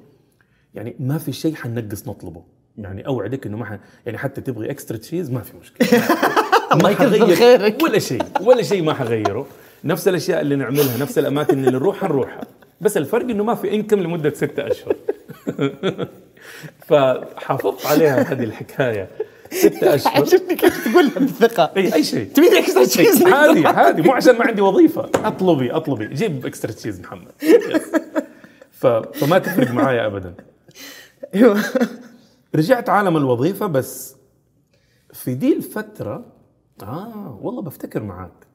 [0.74, 2.42] يعني ما في شيء حننقص نطلبه.
[2.78, 3.78] يعني أوعدك إنه ما ح...
[4.06, 5.88] يعني حتى تبغي اكسترا تشيز ما في مشكلة.
[6.82, 7.76] ما حغير.
[7.82, 9.46] ولا شيء ولا شيء ما حغيره.
[9.84, 12.40] نفس الأشياء اللي نعملها نفس الأماكن اللي نروحها نروحها.
[12.80, 14.96] بس الفرق إنه ما في انكم لمدة ستة أشهر.
[16.88, 19.08] فحافظت عليها هذه الحكاية.
[19.52, 20.16] ستة أشهر.
[20.16, 22.32] عجبني كيف تقولها بثقه أي اي شيء.
[22.32, 25.10] تبي extra cheese عادي عادي مو عشان ما عندي وظيفة.
[25.14, 26.06] أطلبي أطلبي.
[26.14, 27.32] جيب extra cheese محمد.
[28.70, 28.86] ف...
[28.86, 30.34] فما تفرق معايا ابدا.
[32.54, 34.16] رجعت عالم الوظيفة بس
[35.12, 36.32] في دي الفترة
[36.82, 38.46] آه والله بفتكر معاك.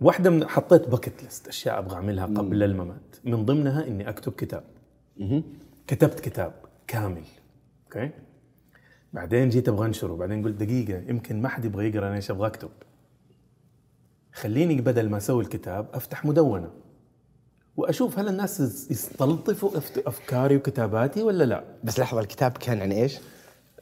[0.00, 3.16] واحدة من حطيت bucket list أشياء أبغى أعملها قبل الممات.
[3.24, 4.64] من ضمنها إني أكتب كتاب.
[5.86, 6.52] كتبت كتاب
[6.86, 7.22] كامل.
[7.84, 8.10] okay؟
[9.14, 12.46] بعدين جيت أبغى أنشره بعدين قلت دقيقة يمكن ما حد يبغى يقرأ أنا إيش أبغى
[12.46, 12.68] أكتب؟
[14.32, 16.70] خليني بدل ما أسوي الكتاب أفتح مدونة
[17.76, 19.70] وأشوف هل الناس يستلطفوا
[20.06, 21.64] أفكاري وكتاباتي ولا لا.
[21.84, 23.18] بس لحظة الكتاب كان عن إيش؟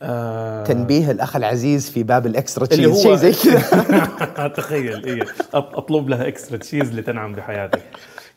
[0.03, 0.65] آه.
[0.65, 4.49] تنبيه الأخ العزيز في باب ال extra cheese شيء زي كذا.
[4.57, 5.25] تخيل إيه.
[5.55, 7.83] أطلب لها extra cheese لتنعم بحياتك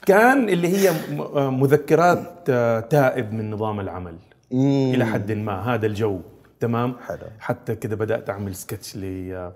[0.06, 0.94] كان اللي هي
[1.36, 4.16] مذكرات آه، تائب من نظام العمل.
[4.52, 6.20] إلى حد ما هذا الجو.
[6.60, 7.28] تمام؟ حلو.
[7.40, 9.52] حتى كذا بدأت أعمل سكتش ل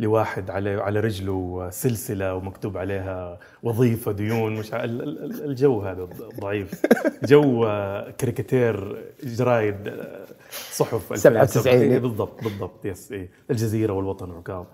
[0.00, 6.08] لواحد على على رجله سلسله ومكتوب عليها وظيفة ديون مش الجو هذا
[6.40, 6.82] ضعيف.
[7.24, 7.60] جو
[8.18, 9.92] كاريكاتير جرايد
[10.72, 11.74] صحف 97.
[11.74, 13.28] إيه، بالضبط بالضبط yes إيه.
[13.50, 14.64] الجزيرة والوطن عكاظ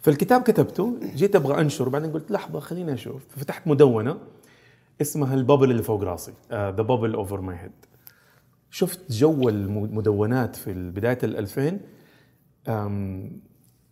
[0.00, 3.22] فالكتاب كتبته جيت أبغى انشر بعدين قلت لحظة خليني أشوف.
[3.36, 4.16] فتحت مدونة
[5.00, 7.72] اسمها ال bubble اللي فوق راسي the bubble over my head
[8.70, 11.80] شفت جو المدونات في بداية ال 2000
[12.68, 13.40] أم،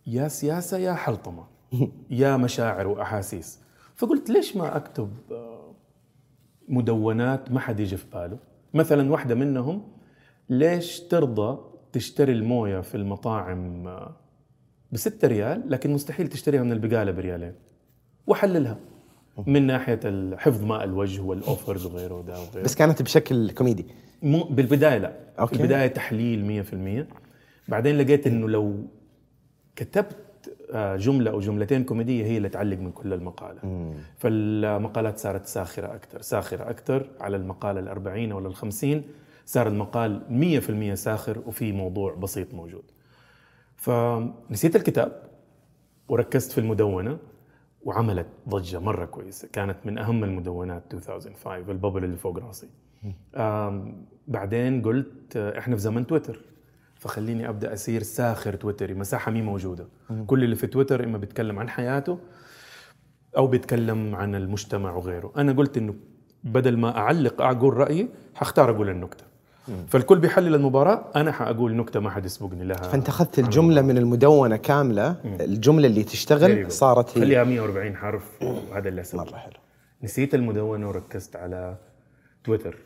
[0.07, 1.43] يا سياسة يا حلطمة
[2.09, 3.59] يا مشاعر وأحاسيس.
[3.95, 5.73] فقلت ليش ما أكتب آه،
[6.67, 8.37] مدونات ما حد يجي في باله؟
[8.73, 9.81] مثلا واحدة منهم
[10.49, 11.57] ليش ترضى
[11.91, 14.15] تشتري الموية في المطاعم آه،
[14.91, 17.53] بستة ريال لكن مستحيل تشتريها من البقالة بريالين؟
[18.27, 18.77] واحللها
[19.47, 19.99] من ناحية
[20.37, 22.63] حفظ ماء الوجه وال offers وغيره وده وغيره.
[22.63, 23.85] بس كانت بشكل كوميدي.
[24.21, 25.13] مو بالبداية لا.
[25.39, 25.55] okay.
[25.55, 28.85] في البداية تحليل 100% بعدين لقيت إنه لو
[29.75, 30.15] كتبت
[30.71, 33.93] آه، جملة أو جملتين كوميدية هي اللي تعلق من كل المقالة.
[34.17, 38.85] فالمقالات صارت ساخرة أكثر ساخرة أكثر على المقاله ال40 ولا ال50
[39.45, 40.21] صار المقال
[40.91, 42.83] 100% ساخر وفي موضوع بسيط موجود.
[43.77, 45.23] فنسيت الكتاب
[46.09, 47.17] وركزت في المدونة
[47.83, 49.47] وعملت ضجة مرة كويسة.
[49.53, 52.67] كانت من أهم المدونات 2005 الببل اللي فوق راسي.
[54.27, 56.39] بعدين قلت آه، إحنا في زمن تويتر.
[56.95, 59.87] فخليني أبدأ اصير ساخر تويتري مساحة مي موجودة.
[60.27, 62.19] كل اللي في تويتر إما بيتكلم عن حياته
[63.37, 65.31] أو بيتكلم عن المجتمع وغيره.
[65.37, 65.93] أنا قلت إنه
[66.43, 69.23] بدل ما أعلق أقول رأيي حختار أقول النكتة.
[69.87, 72.77] فالكل بيحلل المباراة أنا حأقول نكتة ما حد يسبقني لها.
[72.77, 75.15] فأنت أخذت الجملة من المدونة كاملة.
[75.25, 76.71] الجملة اللي Very تشتغل.
[76.71, 77.21] صارت هي.
[77.21, 79.21] خليها 140 حرف وهذا اللي أسويه.
[79.23, 79.53] مرة حلو.
[80.03, 81.77] نسيت المدونة وركزت على
[82.43, 82.77] تويتر.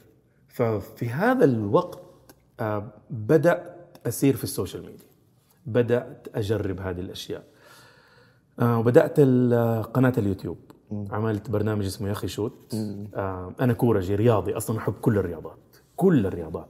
[0.53, 1.99] ففي هذا الوقت
[2.59, 5.05] آه، بدأت أسير في ال social media.
[5.65, 7.43] بدأت أجرب هذه الأشياء.
[8.59, 9.19] آه، وبدأت
[9.93, 10.57] قناة اليوتيوب.
[11.11, 12.75] عملت برنامج اسمه يا أخي شوت.
[13.15, 14.57] آه، أنا كورجي رياضي.
[14.57, 15.57] أصلا أحب كل الرياضات.
[15.95, 16.69] كل الرياضات.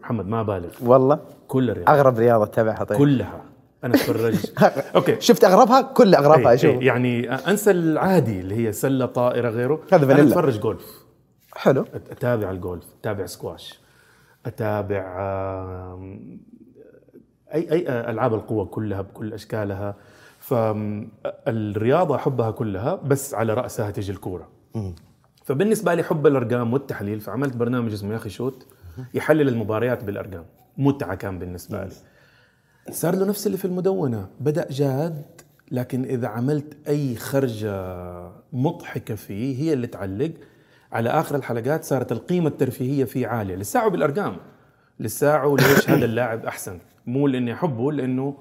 [0.00, 1.96] محمد ما بالغ والله؟ كل الرياضات.
[1.96, 2.98] أغرب رياضة تتابعها طيب.
[2.98, 3.44] كلها.
[3.84, 4.46] أنا أتفرج.
[4.96, 5.20] okay.
[5.20, 6.70] شفت أغربها؟ كل أغربها إيه، أشوف.
[6.70, 9.80] إيه، يعني أنسى العادي اللي هي سلة طائرة غيره.
[9.92, 10.28] هذا أنا فانيلا.
[10.28, 11.03] أتفرج جولف.
[11.54, 11.84] حلو.
[11.94, 13.80] أتابع الجولف أتابع سكواش
[14.46, 15.04] أتابع
[17.54, 19.96] أي أي ألعاب القوى كلها بكل أشكالها.
[20.38, 24.48] فالرياضه أحبها كلها بس على رأسها تجي الكورة.
[25.44, 28.66] فبالنسبة لي حب الأرقام والتحليل فعملت برنامج اسمه يا أخي شوت
[29.14, 30.44] يحلل المباريات بالأرقام.
[30.78, 31.90] متعة كان بالنسبة لي.
[32.90, 34.28] صار له نفس اللي في المدونة.
[34.40, 35.24] بدأ جاد
[35.70, 37.96] لكن إذا عملت أي خرجة
[38.52, 40.32] مضحكة فيه هي اللي تعلق.
[40.94, 43.56] على آخر الحلقات صارت القيمة الترفيهية فيه عالية.
[43.56, 44.36] لساعه بالأرقام.
[45.00, 46.78] لساعه ليش هذا اللاعب أحسن.
[47.06, 48.38] مو لأني أحبه لأنه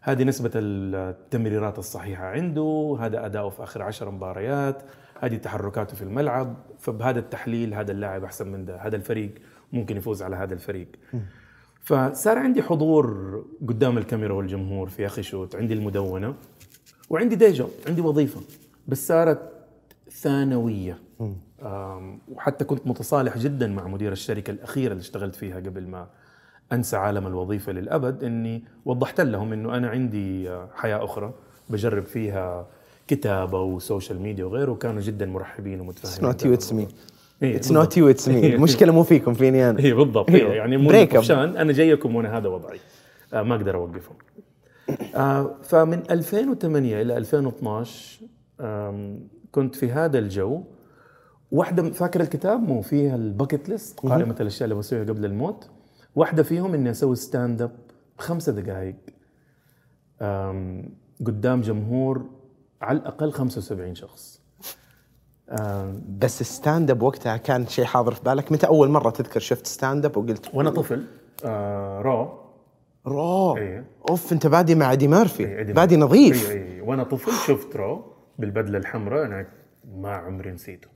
[0.00, 4.82] هذه نسبة التمريرات الصحيحة عنده هذا أداؤه في آخر عشر مباريات
[5.20, 6.56] هذه تحركاته في الملعب.
[6.78, 8.76] فبهذا التحليل هذا اللاعب أحسن من ده.
[8.76, 9.34] هذا الفريق
[9.72, 10.88] ممكن يفوز على هذا الفريق.
[11.82, 16.34] فصار عندي حضور قدام الكاميرا والجمهور في أخي شوت عندي المدونة
[17.10, 18.40] وعندي دي جوب عندي وظيفة.
[18.88, 19.52] بس صارت
[20.10, 20.98] ثانوية.
[22.32, 26.06] وحتى كنت متصالح جدا مع مدير الشركة الأخيرة اللي اشتغلت فيها قبل ما
[26.72, 31.34] أنسى عالم الوظيفة للأبد إني وضحت لهم إنه أنا عندي آه، حياة أخرى
[31.70, 32.66] بجرب فيها
[33.08, 36.88] كتابة وسوشيال ميديا وغيره وكانوا جدا مرحبين اتس ومتفاهمين نوت يو اتس مي
[37.42, 39.80] إيه، اتس نوت يو اتس مي المشكلة مو فيكم فيني أنا.
[39.80, 40.30] هي بالضبط.
[40.30, 41.04] هي يعني مو.
[41.04, 42.78] طفشان أنا جايكم وأنا هذا وضعي.
[43.34, 44.16] آه ما أقدر أوقفهم.
[45.14, 48.20] آه فمن 2008 إلى 2012
[48.60, 49.20] آم،
[49.52, 50.62] كنت في هذا الجو
[51.50, 55.70] واحدة فاكر الكتاب؟ مو فيها ال bucket list قائمة الأشياء اللي بسويها قبل الموت.
[56.14, 57.76] واحدة فيهم إني أسوي stand up
[58.18, 58.96] بخمسة دقائق
[61.26, 62.24] قدام جمهور
[62.82, 64.40] على الأقل 75 شخص.
[66.18, 70.04] بس stand up وقتها كان شيء حاضر في بالك؟ متى أول مرة تذكر شفت stand
[70.04, 71.04] up وقلت وأنا طفل
[71.44, 72.40] آه رو
[73.06, 73.84] رو إيه.
[74.10, 75.96] أوف أنت بادي مع إيدي ميرفي إيه، إيدي بادي.
[75.96, 76.50] نظيف.
[76.50, 78.04] اي اي وأنا طفل شفت Raw
[78.38, 79.26] بالبدلة الحمراء.
[79.26, 79.46] أنا
[79.84, 80.88] ما عمري نسيته.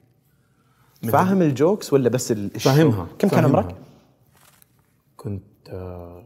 [1.02, 3.44] فاهم ال jokes ولا بس؟ فاهمها كم كان.
[3.44, 3.74] عمرك؟
[5.16, 6.22] كنت آه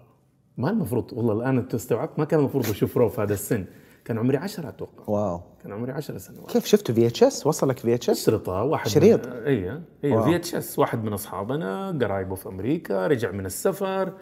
[0.58, 3.64] ما المفروض والله الآن أنت استوعبت ما كان المفروض أشوف Raw في هذا السن
[4.04, 7.94] كان عمري عشرة أتوقع wow كان عمري عشر سنوات كيف شفته في VHS وصلك في
[7.94, 9.26] VHS؟ اشرطه واحد شريط.
[9.26, 9.80] اي اي.
[10.24, 14.12] VHS واحد من أصحابنا قرايبه في أمريكا رجع من السفر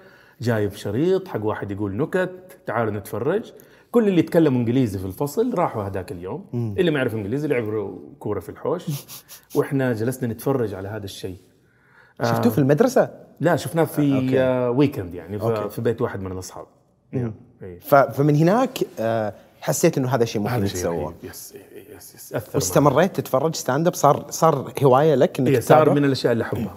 [0.41, 3.53] جايب شريط حق واحد يقول نكت تعالوا نتفرج
[3.93, 6.45] كل اللي يتكلموا إنجليزي في الفصل راحوا هذاك اليوم
[6.79, 8.85] اللي ما يعرف إنجليزي لعبوا كورة في الحوش
[9.57, 11.37] وإحنا جلسنا نتفرج على هذا الشيء
[12.23, 14.41] شفتوه في المدرسة؟ لا شفناه في okay.
[14.41, 15.69] آه weekend يعني في, okay.
[15.69, 16.67] في بيت واحد من الأصحاب
[17.15, 17.33] إيه.
[17.63, 17.79] إيه.
[18.13, 21.15] فمن هناك آه، حسيت إنه هذا شيء ممكن يتسوى.
[21.23, 22.51] yes إيه، yes yes أثر.
[22.55, 26.75] واستمريت تتفرج stand up صار صار هواية لك إنك هي صار؟ من الأشياء اللي أحبها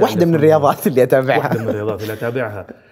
[0.00, 0.34] واحدة من.
[0.34, 2.74] الرياضات اللي أتابعها واحدة من الرياضات اللي أتابعها آه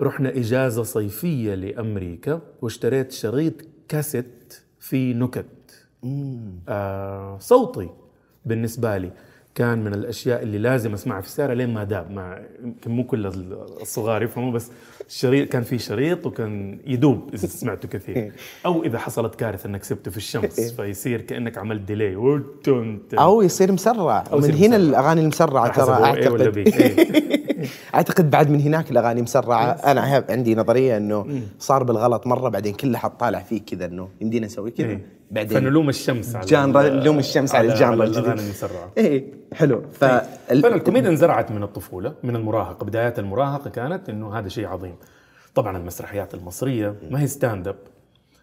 [0.00, 3.54] رحنا إجازة صيفية لأمريكا واشتريت شريط
[3.88, 5.46] كاسيت في نكت
[6.68, 7.88] آه صوتي
[8.44, 9.10] بالنسبة لي
[9.54, 13.26] كان من الأشياء اللي لازم أسمعها في السيارة لين ما داب ما يمكن مو كل
[13.80, 14.70] الصغار يفهموا بس
[15.08, 18.32] الشريط كان في شريط وكان يدوب إذا سمعته كثير.
[18.66, 22.16] أو إذا حصلت كارثة إنك سبته في الشمس فيصير كأنك عملت ديلي
[23.18, 24.24] أو يصير مسرع.
[24.32, 24.76] أو ومن يصير هنا مسرع.
[24.76, 26.58] الأغاني المسرعة ترى بي أعتقد.
[26.58, 27.39] إيه.
[27.94, 29.70] اعتقد بعد من هناك الأغاني مسرعة.
[29.72, 34.08] أنا have- عندي نظرية إنه صار بالغلط مرة بعدين كل حد طالع فيه كذا إنه
[34.20, 34.86] يمدينا نسوي كذا.
[34.86, 35.06] إيه.
[35.30, 38.18] بعدين فنلوم الشمس على جانرا نلوم الشمس على الجانرا الجديد.
[38.24, 38.90] الأغاني المسرعة.
[38.98, 39.82] إيه حلو.
[39.92, 44.94] ف فانا الكوميديا انزرعت من الطفولة من المراهقه بدايات المراهقة كانت إنه هذا شيء عظيم.
[45.54, 47.76] طبعا المسرحيات المصرية ما هي ستاند اب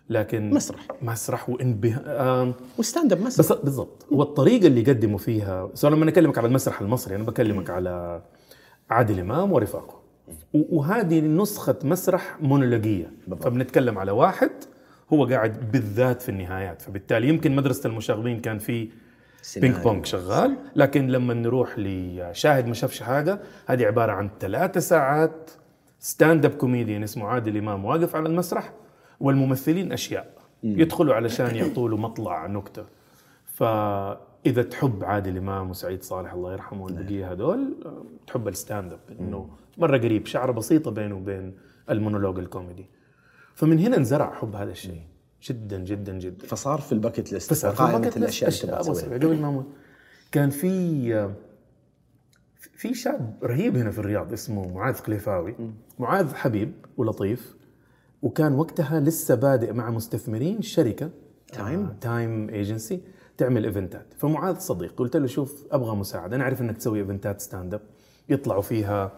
[0.09, 0.79] لكن مسرح.
[1.01, 4.05] مسرح وانبهار و stand up بس بالضبط.
[4.11, 8.21] والطريقة اللي يقدموا فيها سواء لما اكلمك على المسرح المصري أنا بكلمك على
[8.89, 10.01] عادل إمام ورفاقه.
[10.53, 13.11] وهذه نسخة مسرح مونولوجية.
[13.41, 14.51] فبنتكلم على واحد
[15.13, 16.81] هو قاعد بالذات في النهايات.
[16.81, 18.89] فبالتالي يمكن مدرسة المشاغبين كان في
[19.57, 25.51] بينج بونج شغال لكن لما نروح لشاهد ما شافش حاجة هذه عبارة عن ثلاثة ساعات
[25.99, 28.73] stand up comedian اسمه عادل إمام واقف على المسرح
[29.19, 30.33] والممثلين أشياء.
[30.63, 32.85] يدخلوا علشان يعطوا له مطلع نكتة.
[34.45, 38.99] فاذا تحب عادل إمام وسعيد صالح الله يرحمه والبقيه هذول آه، تحب ال stand up
[39.19, 41.57] انه مرة قريب شعرة بسيطة بينه وبين
[41.89, 42.85] المونولوج الكوميدي.
[43.55, 45.01] فمن هنا انزرع حب هذا الشيء.
[45.43, 46.47] جدا جدا جدا.
[46.47, 48.81] فصار في ال bucket list تبغى أبغى تسويها.
[48.81, 49.65] أسويها قبل ما أموت
[50.31, 51.33] كان في
[52.55, 55.55] في شاب رهيب هنا في الرياض اسمه معاذ قليفاوي
[55.99, 57.55] معاذ حبيب ولطيف.
[58.21, 61.09] وكان وقتها لسه بادئ مع مستثمرين شركة.
[61.53, 61.97] Time.
[62.01, 63.01] Time Agency.
[63.37, 64.13] تعمل إيفنتات.
[64.17, 66.35] فمعاذ صديق قلت له شوف أبغى مساعدة.
[66.35, 67.81] أنا أعرف إنك تسوي إيفنتات stand up
[68.29, 69.11] يطلعوا فيها.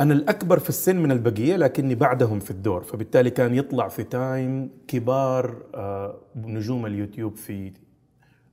[0.00, 2.82] أنا الأكبر في السن من البقية لكني بعدهم في الدور.
[2.82, 7.72] فبالتالي كان يطلع في تايم كبار آه، نجوم اليوتيوب في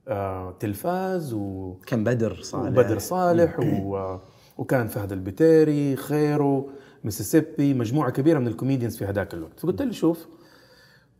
[0.08, 2.68] آه، تلفاز و كان بدر صالح.
[2.68, 4.18] وبدر صالح و...
[4.58, 6.70] وكان فهد البتيري خيرو
[7.04, 9.60] ميسيسيبي مجموعة كبيرة من ال comedians في هذاك الوقت.
[9.60, 10.26] فقلت له شوف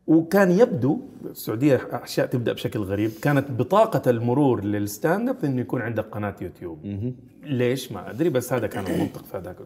[0.06, 5.80] وكان يبدو السعودية أشياء تبدأ بشكل غريب كانت بطاقة المرور لل stand up إنه يكون
[5.82, 6.78] عندك قناة يوتيوب.
[7.42, 9.56] ليش؟ ما أدري بس هذا كان المنطق في هذاك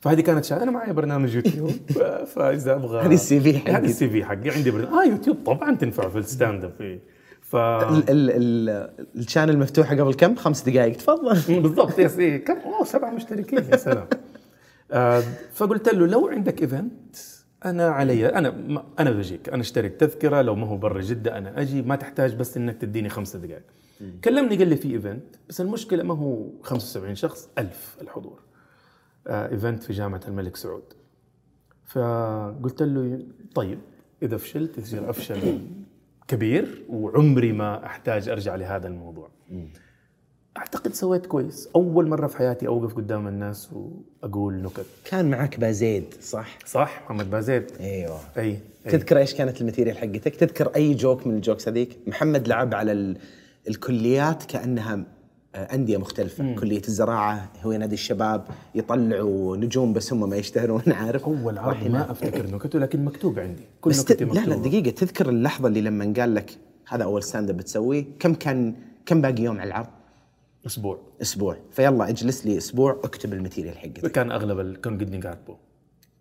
[0.00, 1.70] فهذه كانت شغله أنا معي برنامج يوتيوب.
[1.94, 1.98] ف-
[2.38, 3.70] فإذا أبغى هذه ال CV حقك.
[3.70, 4.50] هذه ال CV حقي.
[4.50, 6.98] عندي برنامج آه يوتيوب طبعا تنفع في ال stand up.
[7.40, 11.40] ف ال- ال- ال- ال channel مفتوحه قبل كم؟ خمس دقائق تفضل.
[11.62, 14.06] بالضبط yes كم؟ أوه سبعة مشتركين يا سلام.
[14.92, 15.22] آه
[15.54, 17.16] فقلت له لو عندك event
[17.64, 21.82] أنا علي أنا أنا بجيك أنا اشتريت تذكرة لو ما هو برا جدة أنا أجي
[21.82, 23.62] ما تحتاج بس إنك تديني خمسة دقائق.
[24.24, 28.40] كلمني قال لي في event بس المشكلة ما هو 75 شخص ألف الحضور.
[29.26, 30.82] آه event في جامعة الملك سعود.
[31.84, 33.78] فقلت له طيب
[34.22, 35.58] إذا فشلت يصير أفشل
[36.28, 39.30] كبير وعمري ما أحتاج أرجع لهذا الموضوع.
[40.56, 46.04] أعتقد سويت كويس أول مرة في حياتي أوقف قدام الناس وأقول نكت كان معك بازيد
[46.22, 48.42] صح؟ صح محمد بازيد أيوه أي,
[48.86, 48.92] أي.
[48.92, 52.74] تذكر إيش كانت ال material حقتك؟ تذكر أي joke من ال jokes هذيك؟ محمد لعب
[52.74, 53.16] على ال...
[53.68, 55.04] الكليات كأنها
[55.54, 56.54] آه، أندية مختلفة، مم.
[56.54, 62.10] كلية الزراعة هو نادي الشباب يطلعوا نجوم بس هم ما يشتهرون عارف؟ أول عرض ما
[62.10, 64.00] أفتكر نكته لكن مكتوب عندي كل بس.
[64.00, 64.68] نكتي لا لا مكتوبة.
[64.68, 66.50] دقيقة تذكر اللحظة اللي لما قال لك
[66.88, 68.74] هذا أول stand up بتسويه، كم كان
[69.06, 69.88] كم باقي يوم على العرض؟
[70.66, 70.98] أسبوع.
[71.22, 74.12] أسبوع، فيلا اجلس لي أسبوع أكتب ال material حقتك.
[74.12, 74.80] كان أغلب ال...
[74.80, 75.56] كان قدني كاتبه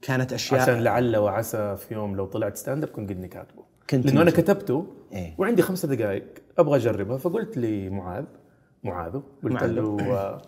[0.01, 4.05] كانت أشياء عشان لعل وعسى في يوم لو طلعت stand up كنت قدني كاتبه كنت
[4.05, 4.31] لأنه أنا.
[4.31, 5.35] كتبته إيه.
[5.37, 6.25] وعندي خمسة دقائق
[6.57, 7.17] أبغى أجربها.
[7.17, 8.25] فقلت لمعاذ
[8.83, 9.63] معاذ قلت.
[9.63, 10.41] له آه،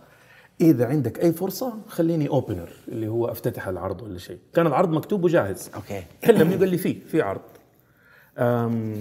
[0.62, 4.40] إذا عندك أي فرصة خليني opener اللي هو أفتتح العرض ولا شيء.
[4.54, 5.72] كان العرض مكتوب وجاهز.
[5.76, 6.04] okay.
[6.24, 7.42] كلمني قال لي في في عرض.
[8.38, 9.00] أم،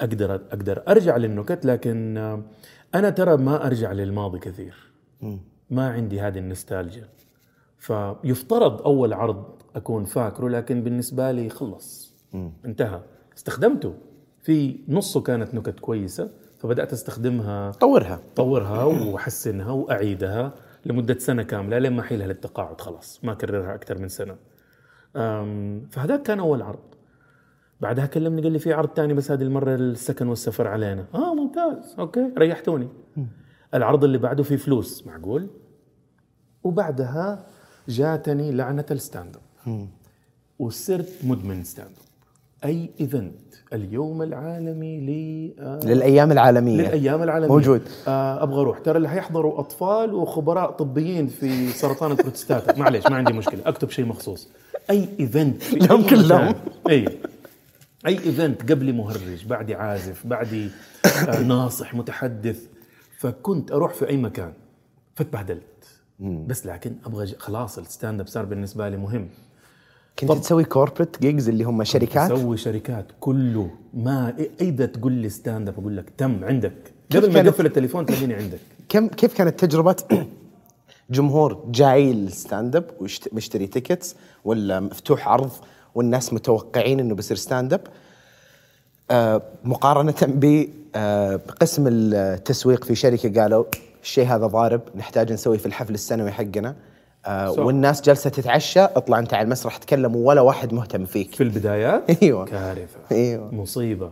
[0.00, 2.46] أقدر أقدر أرجع للنكت لكن أم،
[2.94, 4.92] أنا ترى ما أرجع للماضي كثير.
[5.70, 7.08] ما عندي هذه النستالجيا.
[7.78, 9.44] فيفترض أول عرض
[9.76, 12.14] أكون فاكره لكن بالنسبة لي خلص.
[12.64, 13.00] انتهى.
[13.36, 13.94] استخدمته.
[14.40, 17.70] في نصه كانت نكت كويسة فبدأت أستخدمها.
[17.70, 18.20] طورها.
[18.36, 20.54] طورها وأحسنها وأعيدها
[20.86, 22.80] لمدة سنة كاملة لين ما أحيلها للتقاعد.
[22.80, 24.36] خلاص ما أكررها أكثر من سنة.
[25.16, 26.93] أم، فهذاك كان أول عرض.
[27.84, 31.04] بعدها كلمني قال لي في عرض ثاني بس هذه المرة السكن والسفر علينا.
[31.14, 31.94] آه ممتاز.
[31.98, 32.30] okay.
[32.38, 32.88] ريحتوني.
[33.74, 35.46] العرض اللي بعده فيه فلوس معقول؟
[36.64, 37.46] وبعدها
[37.88, 39.86] جاتني لعنة ال stand up
[40.58, 43.34] وصرت مدمن stand up أي event؟
[43.72, 45.10] اليوم العالمي ل
[45.60, 46.76] آه، للأيام العالمية.
[46.80, 47.48] للأيام العالمية.
[47.48, 47.82] موجود.
[48.08, 48.78] آه أبغى أروح.
[48.78, 53.60] ترى اللي حيحضروا أطفال وخبراء طبيين في سرطان البروستاتا معلش ما عندي مشكلة.
[53.66, 54.48] أكتب شيء مخصوص.
[54.90, 56.54] أي event في لهم كلهم.
[56.88, 57.04] اي
[58.06, 60.70] أي event قبلي مهرج بعدي عازف بعدي
[61.28, 62.66] آه ناصح متحدث
[63.18, 64.52] فكنت أروح في أي مكان.
[65.14, 65.64] فتبهدلت.
[66.20, 69.28] بس لكن أبغى خلاص ال stand up صار بالنسبة لي مهم.
[70.18, 73.70] كنت تسوي corporate gigs اللي هم شركات؟ أسوي شركات كله.
[73.94, 76.92] ما إذا تقول لي stand up أقول لك تم عندك.
[77.12, 78.58] قبل ما يقفل التليفون تلاقيني عندك.
[78.88, 79.96] كم كيف كانت تجربة
[81.10, 85.50] جمهور جاي ال stand up ومشتري tickets ولا مفتوح عرض؟
[85.94, 87.80] والناس متوقعين إنه بيصير stand up
[89.10, 90.14] آه مقارنة
[90.96, 93.64] آه بقسم التسويق في شركة قالوا
[94.02, 96.76] الشيء هذا ضارب نحتاج نسويه في الحفل السنوي حقنا.
[97.26, 97.50] آه.
[97.50, 101.34] والناس جالسه تتعشى اطلع انت على المسرح تكلم ولا واحد مهتم فيك.
[101.34, 102.44] في البدايات؟ أيوه.
[102.44, 102.98] كارثة.
[103.12, 103.54] أيوه.
[103.54, 104.10] مصيبة.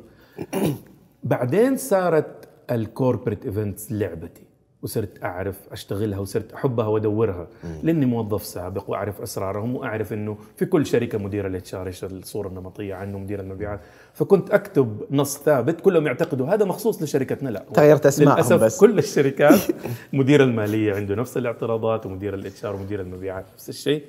[1.25, 4.42] بعدين صارت ال corporate events لعبتي.
[4.83, 7.49] وصرت أعرف أشتغلها وصرت أحبها وأدورها.
[7.83, 12.49] لأني موظف سابق وأعرف أسرارهم وأعرف إنه في كل شركة مدير ال HR إيش الصورة
[12.49, 13.81] النمطية عنه مدير المبيعات.
[14.14, 17.64] فكنت أكتب نص ثابت كلهم يعتقدوا هذا مخصوص لشركتنا لا.
[17.75, 18.81] تغيرت للأسف بس.
[18.81, 19.61] كل الشركات
[20.12, 24.03] مدير المالية عنده نفس الاعتراضات ومدير ال HR ومدير المبيعات نفس الشيء.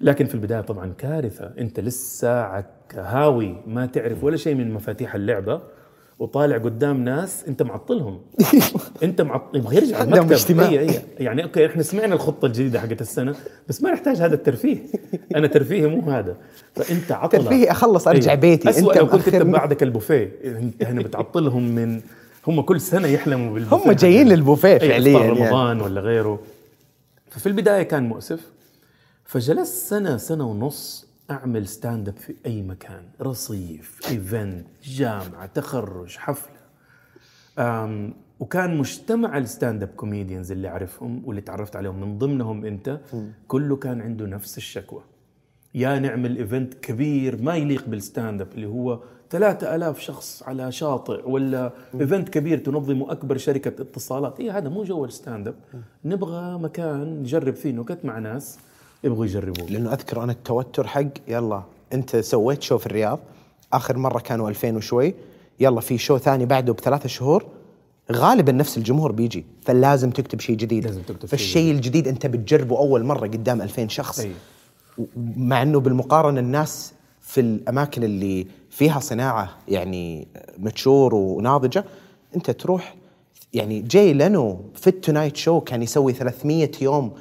[0.00, 1.52] لكن في البداية طبعا كارثة.
[1.58, 5.60] أنت لسه هاوي ما تعرف ولا شيء من مفاتيح اللعبة.
[6.20, 8.20] وطالع قدام ناس انت معطلهم
[9.02, 10.70] انت معطل يبغى يرجع المكتب اجتماع.
[11.18, 13.34] يعني okay إحنا سمعنا الخطة الجديدة حقت السنة
[13.68, 14.78] بس ما نحتاج هذا الترفيه
[15.36, 16.36] أنا ترفيهي مو هذا
[16.74, 18.38] فأنت عطلت ترفيهي أخلص أرجع إيه.
[18.38, 18.70] بيتي.
[18.70, 19.42] أسوأ أنت لو كنت أنت.
[19.42, 22.00] بعدك البوفيه انت هنا بتعطلهم من
[22.46, 24.28] هم كل سنة يحلموا بالبوفيه هم جايين.
[24.28, 25.30] للبوفيه أي فعليا يعني.
[25.30, 26.40] رمضان ولا غيره
[27.30, 28.40] ففي البداية كان مؤسف
[29.24, 36.60] فجلست سنة سنة ونص أعمل stand up في أي مكان رصيف event جامعة تخرج حفلة.
[37.58, 43.00] أم وكان مجتمع ال stand up comedians اللي أعرفهم واللي تعرفت عليهم من ضمنهم أنت
[43.48, 45.02] كله كان عنده نفس الشكوى.
[45.74, 49.00] يا نعمل event كبير ما يليق بال stand up اللي هو
[49.30, 54.40] 3000 شخص على شاطئ ولا event كبير تنظمه أكبر شركة اتصالات.
[54.40, 55.54] اي هذا مو جو ال stand up
[56.04, 58.58] نبغى مكان نجرب فيه نكت مع ناس
[59.04, 59.66] يبغوا يجربوه.
[59.66, 63.18] لأنه أذكر أنا التوتر حق يلا أنت سويت show في الرياض
[63.72, 65.14] آخر مرة كانوا 2000 وشوي
[65.60, 67.44] يلا في show ثاني بعده بثلاثة شهور
[68.12, 70.84] غالبا نفس الجمهور بيجي فلازم تكتب شيء جديد.
[70.84, 74.20] لازم تكتب شيء فالشيء الجديد أنت بتجربه أول مرة قدام 2000 شخص.
[74.20, 74.32] أي.
[75.36, 80.28] مع إنه بالمقارنة الناس في الأماكن اللي فيها صناعة يعني
[80.58, 81.84] mature وناضجة
[82.36, 82.94] أنت تروح
[83.54, 87.12] يعني جاي لينو في ال Tonight Show كان يسوي 300 يوم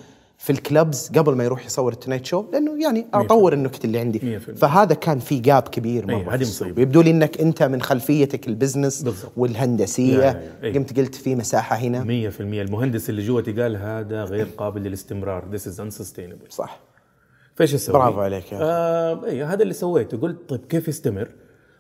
[0.42, 4.00] في ال clubs قبل ما يروح يصور ال Tonight Show لأنه يعني أطور النكت اللي
[4.00, 4.40] عندي.
[4.40, 6.42] فهذا كان في gap كبير أي، مرة هذه.
[6.42, 6.82] مصيبة.
[6.82, 9.06] يبدو لي إنك أنت من خلفيتك ال business.
[9.38, 10.26] والهندسية يا- يا-
[10.64, 10.64] يا.
[10.64, 10.74] أي.
[10.74, 15.62] قمت قلت في مساحة هنا 100% المهندس اللي جواتي قال هذا غير قابل للاستمرار this
[15.62, 16.80] is unsustainable صح
[17.56, 18.66] فايش أسوي؟ برافو عليك يا أخي.
[18.66, 21.30] آه اي هذا اللي سويته قلت طيب كيف يستمر؟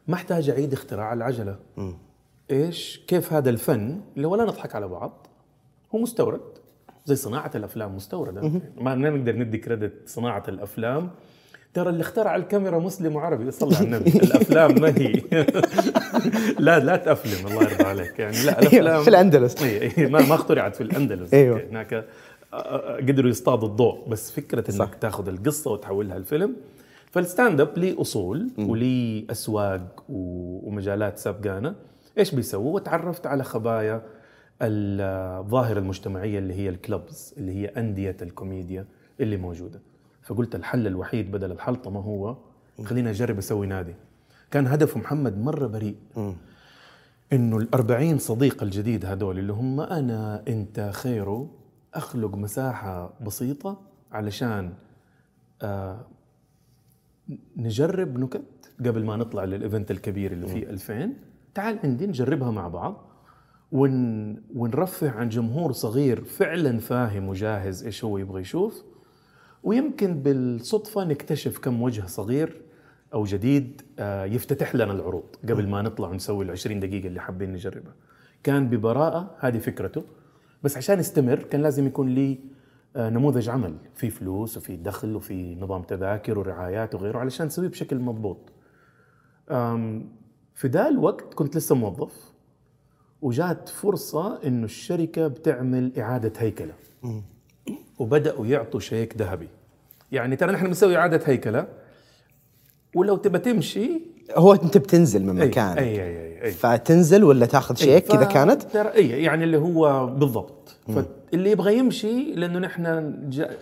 [0.07, 1.55] ما أحتاج أعيد اختراع العجلة
[2.51, 5.28] إيش؟ كيف هذا الفن اللي ولا نضحك على بعض
[5.95, 6.41] هو مستورد
[7.10, 8.51] زي صناعة الأفلام مستوردة.
[8.78, 11.10] ما نقدر ندي كريدت صناعة الأفلام.
[11.74, 14.10] ترى اللي اخترع الكاميرا مسلم وعربي صلى على النبي.
[14.10, 15.14] الأفلام ما هي.
[16.66, 18.20] لا لا تأفلم الله يرضى عليك.
[18.20, 19.64] يعني لا الأفلام في الأندلس.
[19.64, 21.34] اي اي ما ما اخترعت في الأندلس.
[21.34, 21.64] أيوة.
[21.72, 22.05] هناك
[23.07, 24.10] قدروا يصطادوا الضوء.
[24.10, 24.95] بس فكرة إنك.
[24.95, 26.55] تاخذ القصة وتحولها لفيلم
[27.12, 31.76] فال stand up ليه اصول وليه اسواق ومجالات سابقانا.
[32.18, 34.01] إيش بيسووا؟ وتعرفت على خبايا
[34.62, 38.86] الظاهرة المجتمعية اللي هي ال clubs اللي هي أندية الكوميديا
[39.20, 39.80] اللي موجودة.
[40.24, 42.38] فقلت الحل الوحيد بدل الحلطمه هو
[42.84, 43.95] خليني اجرب أسوي نادي.
[44.51, 45.95] كان هدف محمد مرة بريء.
[47.34, 51.49] إنه الأربعين صديق الجديد هذول اللي هم أنا أنت خيره
[51.93, 53.82] أخلق مساحة بسيطة
[54.12, 54.74] علشان
[55.62, 56.05] آه
[57.57, 61.10] نجرب نكت قبل ما نطلع للإيفنت الكبير اللي فيه 2000
[61.53, 63.09] تعال عندي نجربها مع بعض.
[63.72, 68.84] ون ونرفه عن جمهور صغير فعلا فاهم وجاهز إيش هو يبغى يشوف
[69.63, 72.61] ويمكن بالصدفة نكتشف كم وجه صغير
[73.13, 77.53] أو جديد آه، يفتتح لنا العروض قبل ما نطلع ونسوي ال 20 دقيقة اللي حابين
[77.53, 77.93] نجربها.
[78.43, 80.03] كان ببراءة هذه فكرته
[80.63, 82.39] بس عشان يستمر كان لازم يكون لي
[82.95, 87.99] آه، نموذج عمل في فلوس وفي دخل وفي نظام تذاكر ورعايات وغيره علشان نسويه بشكل
[87.99, 88.51] مضبوط.
[90.55, 92.29] في ذا الوقت كنت لسه موظف
[93.22, 96.74] وجات فرصة إنه الشركة بتعمل إعادة هيكلة.
[97.99, 99.47] وبدأوا يعطوا شيك ذهبي.
[100.11, 101.67] يعني ترى نحن بنسوي إعادة هيكلة.
[102.95, 104.01] ولو تبى تمشي
[104.36, 105.78] هو أنت بتنزل من مكانك.
[105.78, 106.51] أي أي أي, أي.
[106.51, 110.76] فتنزل ولا تاخذ شيك كذا كانت؟ ترى أي يعني اللي هو بالضبط.
[110.88, 112.86] فاللي يبغى يمشي لأنه نحن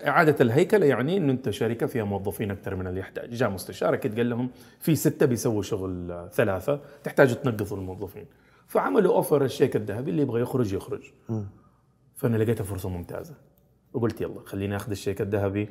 [0.07, 3.29] إعادة الهيكلة يعني إنه أنت شركة فيها موظفين أكثر من اللي يحتاج.
[3.29, 4.49] جاء مستشار أكيد قال لهم
[4.79, 8.25] في ستة بيسووا شغل ثلاثة تحتاجوا تنقصوا الموظفين.
[8.67, 11.11] فعملوا أوفر الشيك الذهبي اللي يبغى يخرج يخرج.
[12.15, 13.35] فأنا لقيتها فرصة ممتازة.
[13.93, 15.69] وقلت يلا خليني آخذ الشيك الذهبي.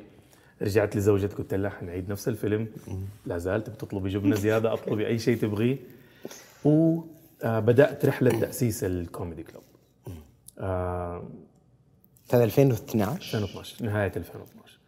[0.61, 2.67] رجعت لزوجتي قلت لها حنعيد نفس الفيلم.
[3.25, 5.77] لا زالت بتطلبي جبنه زيادة اطلبي أي شيء تبغيه.
[6.65, 9.63] وبدات رحلة تأسيس الكوميدي كلوب.
[10.59, 11.23] آه،
[12.33, 14.79] هذا 2012 2012 نهاية 2012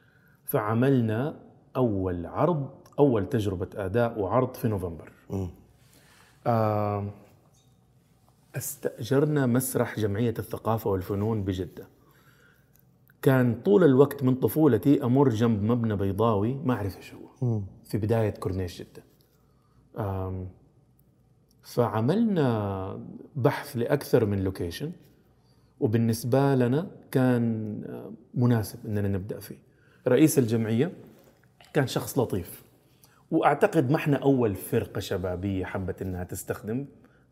[0.45, 1.39] فعملنا
[1.75, 5.11] أول عرض أول تجربة أداء وعرض في نوفمبر.
[6.47, 7.09] آه،
[8.55, 11.87] أستأجرنا مسرح جمعية الثقافة والفنون بجدة.
[13.21, 17.61] كان طول الوقت من طفولتي أمر جنب مبنى بيضاوي ما أعرف إيش هو.
[17.83, 19.03] في بداية كورنيش جدة.
[19.97, 20.47] آم،
[21.63, 22.99] فعملنا
[23.35, 24.91] بحث لأكثر من location
[25.79, 27.81] وبالنسبة لنا كان
[28.33, 29.57] مناسب إننا نبدأ فيه.
[30.07, 30.91] رئيس الجمعية
[31.73, 32.63] كان شخص لطيف
[33.31, 36.85] وأعتقد ما إحنا أول فرقة شبابية حبت إنها تستخدم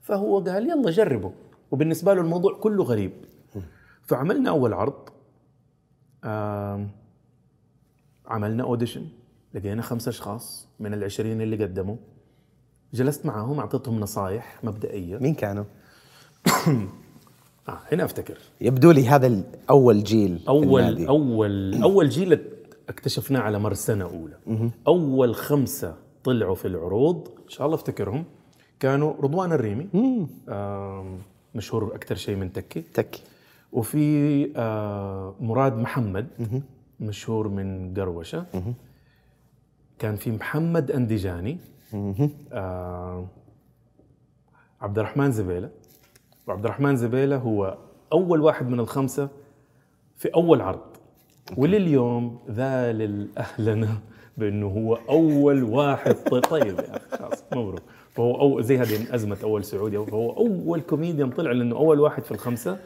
[0.07, 1.31] فهو قال يلا جربوا
[1.71, 3.11] وبالنسبة له الموضوع كله غريب.
[4.03, 5.09] فعملنا أول عرض
[8.25, 9.07] عملنا اوديشن
[9.53, 11.95] لقينا خمسة أشخاص من العشرين اللي قدموا.
[12.93, 15.17] جلست معاهم أعطيتهم نصائح مبدئية.
[15.17, 15.63] مين كانوا؟
[17.69, 18.37] آه هنا أفتكر.
[18.61, 21.05] يبدو لي هذا أول جيل اول.
[21.05, 22.39] اول أول جيل
[22.89, 24.37] اكتشفناه على مر سنة أولى.
[24.87, 28.25] أول خمسة طلعوا في العروض إن شاء الله أفتكرهم.
[28.79, 29.87] كانوا رضوان الريمي.
[31.55, 32.81] مشهور أكثر شيء من تكي.
[32.81, 33.19] تك
[33.71, 34.45] وفي
[35.39, 36.27] مراد محمد
[36.99, 38.45] مشهور من قروشة.
[39.99, 41.57] كان في محمد أنديجاني.
[44.81, 45.69] عبد الرحمن زبيلة.
[46.47, 47.77] وعبد الرحمن زبيلة هو
[48.13, 49.29] أول واحد من الخمسة
[50.15, 50.97] في أول عرض.
[51.57, 53.97] ولليوم ذالل اهلنا
[54.37, 56.15] بأنه هو أول واحد.
[56.15, 57.81] طيب, طيب يا أخي خلاص مبروك.
[58.17, 60.05] فهو أو زي هذه أزمة أول سعودي.
[60.05, 62.77] فهو أول كوميديان طلع لأنه أول واحد في الخمسة.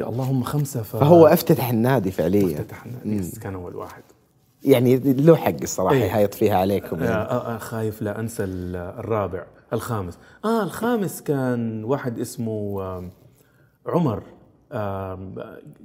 [0.00, 0.96] يا اللهم خمسة ف...
[0.96, 2.60] فهو أفتتح النادي فعليا.
[2.60, 4.02] افتتحنا يس كان أول واحد.
[4.64, 6.04] يعني له حق الصراحة إيه.
[6.04, 7.16] يهايط فيها عليكم آه يعني.
[7.16, 10.18] آه آه خايف لا أنسى ال- الرابع الخامس.
[10.44, 13.10] آه الخامس كان واحد اسمه آم،
[13.86, 14.22] عمر.
[14.72, 15.34] آم،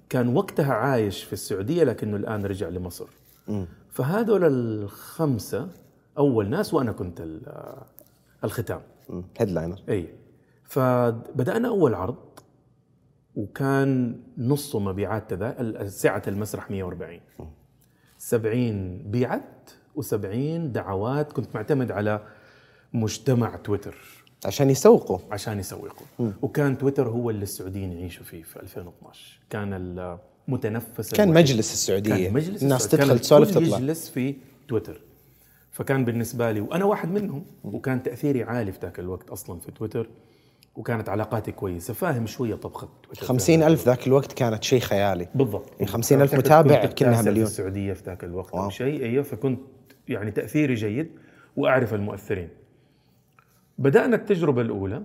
[0.10, 3.06] كان وقتها عايش في السعودية لكنه الآن رجع لمصر.
[3.92, 5.68] فهذول الخمسة
[6.18, 7.76] أول ناس وأنا كنت ال-
[8.44, 8.82] الختام.
[9.40, 10.08] هيدلاينر إي.
[10.64, 12.16] فبدأنا أول عرض
[13.36, 17.20] وكان نصه مبيعات تذا سعة المسرح 140
[18.18, 20.16] 70 بيعت و70
[20.72, 22.24] دعوات كنت معتمد على
[22.94, 23.96] مجتمع تويتر.
[24.46, 25.20] عشان يسوقوا.
[25.32, 26.08] عشان يسوقوا.
[26.42, 29.74] وكان تويتر هو اللي السعوديين يعيشوا فيه في 2012 كان
[30.48, 31.46] المتنفس كان الوحيد.
[31.46, 32.26] مجلس السعودية.
[32.26, 32.88] كان مجلس الناس.
[32.88, 33.78] تدخل تسولف تطلع.
[33.78, 34.36] يجلس في
[34.68, 35.02] تويتر.
[35.76, 40.10] فكان بالنسبة لي وأنا واحد منهم وكان تأثيري عالي في ذاك الوقت أصلا في تويتر
[40.76, 41.94] وكانت علاقاتي كويسة.
[41.94, 43.26] فاهم شوية طبخة تويتر.
[43.26, 45.28] خمسين ألف ذاك الوقت كانت شيء خيالي.
[45.36, 45.72] بالضبط.
[45.80, 47.46] يعني 50,000 أعتقد متابع التاسع مليون.
[47.46, 48.54] في السعودية في ذاك الوقت.
[48.54, 49.04] أو شيء.
[49.04, 49.60] أيوه فكنت
[50.08, 51.12] يعني تأثيري جيد
[51.56, 52.50] وأعرف المؤثرين.
[53.78, 55.04] بدأنا التجربة الأولى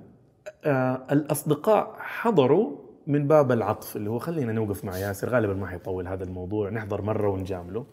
[0.64, 6.08] آه الأصدقاء حضروا من باب العطف اللي هو خلينا نوقف مع ياسر غالبا ما حيطول
[6.08, 7.86] هذا الموضوع نحضر مرة ونجامله.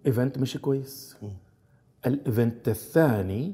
[0.00, 1.16] ال event مشي كويس.
[2.06, 3.52] ال event الثاني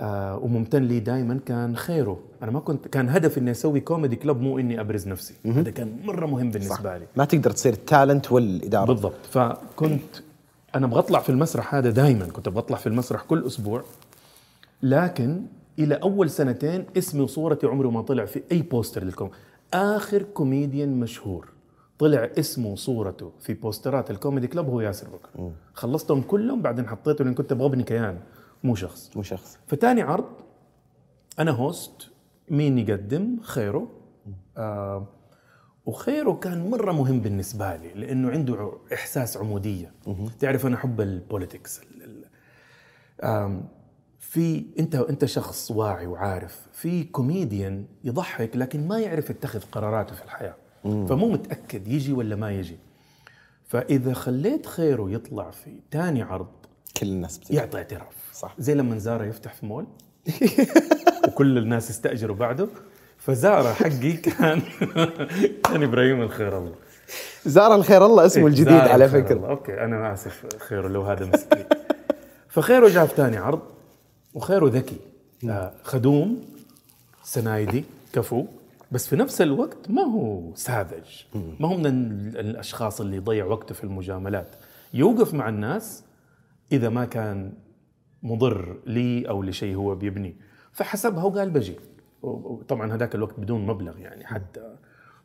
[0.00, 2.20] آه وممتن لي دائما كان خيرو.
[2.42, 5.34] أنا ما كنت كان هدفي إني أسوي comedy club مو إني أبرز نفسي.
[5.46, 7.06] هذا كان مرة مهم بالنسبة لي.
[7.16, 8.86] ما تقدر تصير ال talent والإدارة.
[8.86, 9.26] بالضبط.
[9.30, 10.02] فكنت
[10.74, 13.84] أنا أبغى أطلع في المسرح هذا دائما كنت أبغى أطلع في المسرح كل أسبوع.
[14.82, 15.42] لكن
[15.78, 19.30] إلى أول سنتين اسمي وصورتي عمره ما طلع في أي poster للكوم.
[19.74, 21.48] آخر كوميديان مشهور.
[21.98, 25.52] طلع اسمه وصورته في بوسترات ال comedy club هو ياسر بكر.
[25.74, 28.20] خلصتهم كلهم بعدين حطيته لأن كنت أبغى ابني كيان
[28.64, 29.16] مو شخص.
[29.16, 29.58] مو شخص.
[29.66, 30.28] فتاني عرض
[31.38, 32.08] أنا host
[32.50, 33.88] مين يقدم؟ خيرو
[34.56, 35.06] آه
[35.86, 39.92] وخيرو كان مرة مهم بالنسبة لي لأنه عنده إحساس عمودية.
[40.40, 41.80] تعرف أنا أحب ال politics
[44.18, 50.24] في أنت أنت شخص واعي وعارف في كوميديان يضحك لكن ما يعرف يتخذ قراراته في
[50.24, 50.54] الحياة.
[50.84, 52.76] فمو متأكد يجي ولا ما يجي.
[53.68, 56.46] فإذا خليت خيرو يطلع في تاني عرض
[57.00, 58.14] كل الناس بتجي يعطي اعتراف.
[58.34, 58.54] صح.
[58.58, 59.86] زي لما Zara يفتح في مول.
[61.28, 62.68] وكل الناس استأجروا بعده.
[63.18, 64.62] فزارة حقي كان
[65.64, 66.74] كان إبراهيم الخير الله.
[67.46, 69.32] زار الخير الله اسمه إيه، الجديد على فكرة.
[69.36, 69.48] الله.
[69.48, 71.64] أوكي أنا آسف خير لو هذا مسكين.
[72.48, 73.60] فخيره جاء في ثاني عرض
[74.34, 74.96] وخيره ذكي.
[75.48, 76.44] آه، خدوم
[77.24, 78.46] سنايدي كفو.
[78.92, 81.04] بس في نفس الوقت ما هو ساذج.
[81.60, 84.56] ما هو من ال- الأشخاص اللي يضيع وقته في المجاملات.
[84.94, 86.04] يوقف مع الناس
[86.72, 87.52] إذا ما كان
[88.22, 90.34] مضر لي أو لشيء هو بيبنيه
[90.72, 91.76] فحسبها وقال بجي.
[92.22, 94.74] وطبعا هذاك الوقت بدون مبلغ يعني حتى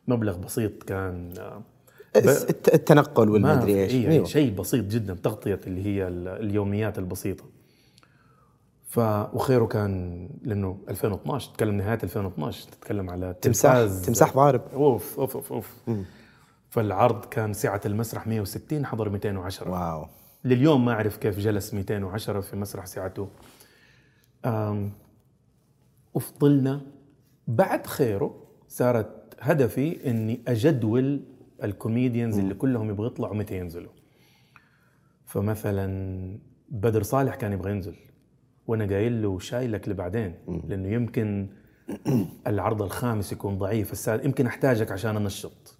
[0.08, 1.62] مبلغ بسيط كان آه،
[2.14, 3.92] ب- الت- التنقل والمدري إيش.
[3.94, 4.24] إيه أيوة.
[4.24, 7.44] شيء بسيط جدا تغطية اللي هي ال- اليوميات البسيطة.
[8.94, 8.98] ف
[9.34, 14.04] وخيره كان لأنه 2012 تتكلم نهاية 2012 تتكلم على تمساح.
[14.06, 14.62] تمساح ضارب.
[14.72, 15.74] أوف أوف أوف, أوف.
[16.68, 20.06] فالعرض كان سعة المسرح 160 حضر 210 واو.
[20.44, 23.28] لليوم ما أعرف كيف جلس 210 في مسرح سعته
[26.14, 26.80] وفضلنا
[27.48, 28.34] بعد خيره
[28.68, 31.20] صارت هدفي إني أجدول
[31.64, 33.92] الكوميديانز اللي كلهم يبغوا يطلعوا متى ينزلوا.
[35.24, 36.38] فمثلا
[36.68, 37.96] بدر صالح كان يبغى ينزل.
[38.66, 40.34] وأنا قايل له شايلك لبعدين
[40.68, 41.48] لأنه يمكن
[42.46, 45.78] العرض الخامس يكون ضعيف السادس يمكن أحتاجك عشان انشط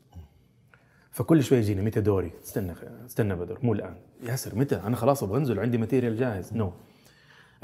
[1.11, 2.74] فكل شوي يجيني متى دوري؟ استنى
[3.07, 3.95] استنى بدر مو الآن.
[4.22, 6.53] ياسر متى؟ أنا خلاص أبغى أنزل عندي material جاهز.
[6.55, 6.72] no no.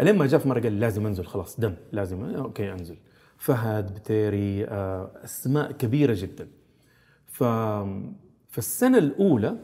[0.01, 2.97] ألين ما جاء في مرة قال لازم أنزل خلاص دام لازم أوكي أنزل.
[3.39, 6.49] فهد البتيري آه، أسماء كبيرة جدا.
[7.27, 7.45] ف
[8.49, 9.57] في السنة الأولى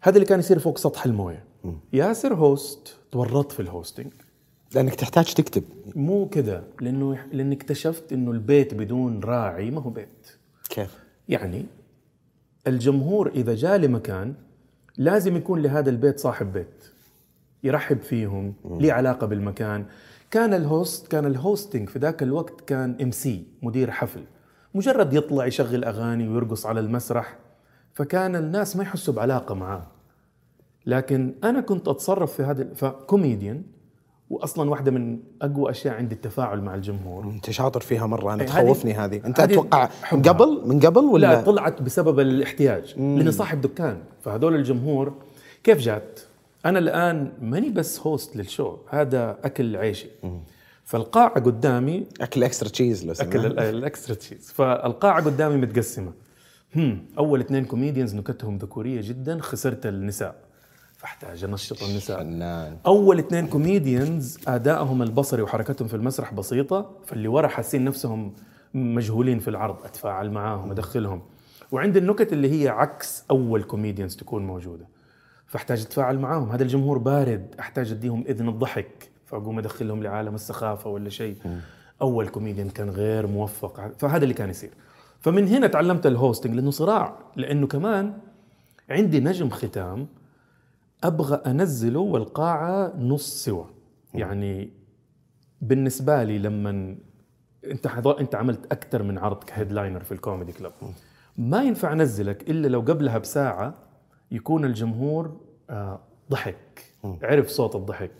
[0.00, 1.44] هذا اللي كان يصير فوق سطح الموية.
[1.92, 4.12] ياسر host تورطت في ال hosting
[4.74, 5.62] لأنك تحتاج تكتب.
[5.96, 10.38] مو كذا لأنه لاني اكتشفت إنه البيت بدون راعي ما هو بيت.
[10.70, 10.98] كيف؟
[11.28, 11.66] يعني
[12.66, 14.34] الجمهور إذا جاء لمكان
[14.96, 16.84] لازم يكون لهذا البيت صاحب بيت
[17.62, 19.84] يرحب فيهم ليه علاقة بالمكان.
[20.30, 24.24] كان ال host كان ال hosting في ذاك الوقت كان MC مدير حفل.
[24.74, 27.38] مجرد يطلع يشغل أغاني ويرقص على المسرح
[27.92, 29.86] فكان الناس ما يحسوا بعلاقة معاه.
[30.86, 33.62] لكن أنا كنت أتصرف في هذا فكوميديان
[34.34, 37.24] واصلا واحدة من أقوى أشياء عندي التفاعل مع الجمهور.
[37.24, 38.34] أنت شاطر فيها مرة.
[38.34, 39.20] أنا إيه، تخوفني هذه.
[39.26, 40.32] أنت هذه أتوقع أحبها.
[40.32, 42.94] قبل؟ من قبل لا ولا طلعت بسبب الاحتياج.
[42.96, 43.98] لاني صاحب دكان.
[44.22, 45.14] فهذول الجمهور
[45.64, 46.20] كيف جات؟
[46.66, 48.76] أنا الآن ماني بس host لل show.
[48.88, 50.08] هذا أكل عيشي.
[50.84, 56.12] فالقاعة قدامي أكل extra cheese لو أكل ال extra cheese فالقاعة قدامي متقسمة.
[56.76, 60.43] هم أول اثنين comedians نكتهم ذكورية جدا خسرت النساء.
[61.04, 62.18] فاحتاج انشط النساء.
[62.18, 68.32] فنان أول اثنين comedians ادائهم البصري وحركتهم في المسرح بسيطة فاللي ورا حاسين نفسهم
[68.74, 71.22] مجهولين في العرض أتفاعل معاهم أدخلهم.
[71.72, 74.86] وعندي النكت اللي هي عكس أول comedians تكون موجودة.
[75.46, 76.50] فأحتاج أتفاعل معاهم.
[76.50, 81.36] هذا الجمهور بارد أحتاج أديهم إذن الضحك فأقوم أدخلهم لعالم السخافة ولا شيء.
[82.02, 83.92] أول كوميديان كان غير موفق.
[83.98, 84.70] فهذا اللي كان يصير.
[85.20, 88.12] فمن هنا تعلمت ال hosting لأنه صراع لأنه كمان
[88.90, 90.06] عندي نجم ختام
[91.04, 93.64] أبغى انزله والقاعه نص سوا
[94.14, 94.70] يعني
[95.60, 96.96] بالنسبة لي لما
[97.70, 100.72] أنت حضر أنت عملت أكثر من عرض ك headliner في ال comedy club
[101.38, 103.74] ما ينفع أنزلك إلا لو قبلها بساعة
[104.30, 105.36] يكون الجمهور
[105.70, 106.00] آه،
[106.30, 106.94] ضحك.
[107.22, 108.10] عرف صوت الضحك.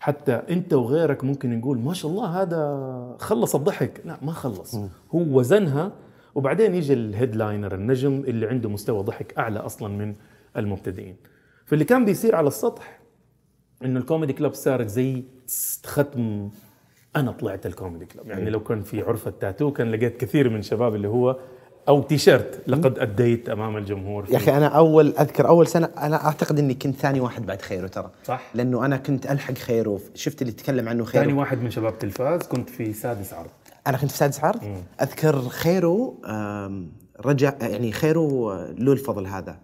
[0.00, 4.00] حتى أنت وغيرك ممكن نقول ما شاء الله هذا خلص الضحك.
[4.04, 4.74] لا ما خلص.
[5.14, 5.92] هو وزنها.
[6.34, 10.14] وبعدين يجي ال headliner النجم اللي عنده مستوى ضحك أعلى أصلا من
[10.56, 11.16] المبتدئين.
[11.72, 13.00] فاللي كان بيصير على السطح
[13.84, 15.24] إنه ال comedy club صارت زي
[15.84, 16.50] ختم
[17.16, 18.28] أنا طلعت الكوميدي كلاب.
[18.28, 21.38] يعني لو كان في عرف التاتو كان لقيت كثير من شباب اللي هو
[21.88, 24.26] أو تيشيرت لقد أديت أمام الجمهور.
[24.30, 27.86] يا أخي أنا أول أذكر أول سنة أنا أعتقد إني كنت ثاني واحد بعد خيرو
[27.86, 28.10] ترى.
[28.24, 28.50] صح.
[28.54, 30.00] لأنه أنا كنت ألحق خيرو.
[30.14, 33.50] شفت اللي تكلم عنه ثاني خيرو واحد من شباب تلفاز كنت في سادس عرض.
[33.86, 34.60] أنا كنت في سادس عرض؟
[35.02, 39.58] أذكر خيرو آم، رجع يعني خيرو آه، له الفضل هذا.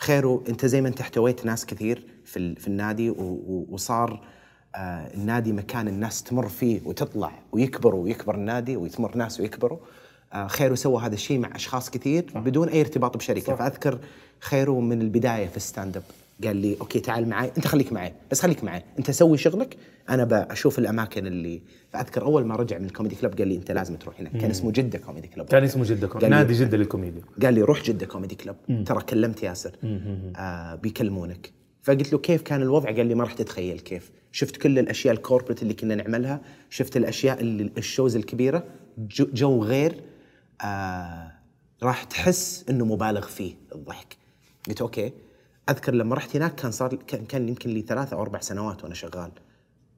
[0.00, 4.20] خيرو انت زي ما انت احتويت ناس كثير في ال- في النادي و- و- وصار
[4.74, 9.78] آه، النادي مكان الناس تمر فيه وتطلع ويكبروا ويكبر النادي ويتمر ناس ويكبروا.
[10.32, 13.54] آه، خيرو سوى هذا الشيء مع أشخاص كثير بدون أي ارتباط بشركة.
[13.56, 13.98] فأذكر
[14.40, 16.02] خيرو من البداية في ال stand-up
[16.44, 19.76] قال لي أوكي تعال معي أنت خليك معي بس خليك معي أنت سوي شغلك
[20.08, 23.70] أنا بشوف الأماكن اللي فأذكر أول ما رجع من ال comedy club قال لي أنت
[23.70, 24.36] لازم تروح هناك.
[24.36, 26.28] كان اسمه جدة comedy club كان اسمه جدة كوميدي.
[26.28, 27.22] نادي جدة للكوميديا.
[27.42, 29.76] قال لي روح جدة comedy club ترى كلمت ياسر.
[30.36, 31.52] آه بيكلمونك.
[31.82, 34.10] فقلت له كيف كان الوضع؟ قال لي ما راح تتخيل كيف.
[34.32, 36.40] شفت كل الأشياء ال corporate اللي كنا نعملها.
[36.70, 38.64] شفت الأشياء اللي ال shows الكبيرة.
[38.98, 40.00] جو, جو غير
[40.64, 41.32] آه
[41.82, 44.16] راح تحس إنه مبالغ فيه الضحك.
[44.68, 45.12] قلت أوكي.
[45.70, 46.94] أذكر لما رحت هناك كان صار
[47.28, 49.30] كان, يمكن لي ثلاثة أو أربع سنوات وأنا شغال.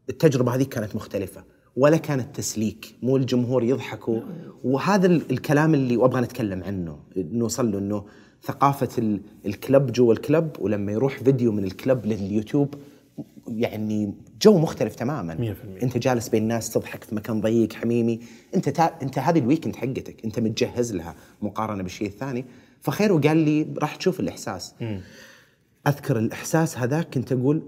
[0.09, 1.45] التجربة هذه كانت مختلفة
[1.77, 4.21] ولا كانت تسليك مو الجمهور يضحكوا.
[4.65, 8.05] وهذا ال- الكلام اللي وأبغى نتكلم عنه نوصل له إنه
[8.43, 12.75] ثقافة ال- ال club جوا ال club ولما يروح فيديو من ال club لليوتيوب
[13.49, 15.35] يعني جو مختلف تماما.
[15.35, 15.83] 100%.
[15.83, 18.21] أنت جالس بين الناس تضحك في مكان ضيق حميمي.
[18.55, 18.83] أنت تا...
[19.03, 22.45] أنت هذه ال weekend حقتك أنت متجهز لها مقارنة بالشيء الثاني.
[22.81, 24.75] فخيرو قال لي راح تشوف الإحساس.
[25.87, 27.63] أذكر الإحساس هذاك كنت أقول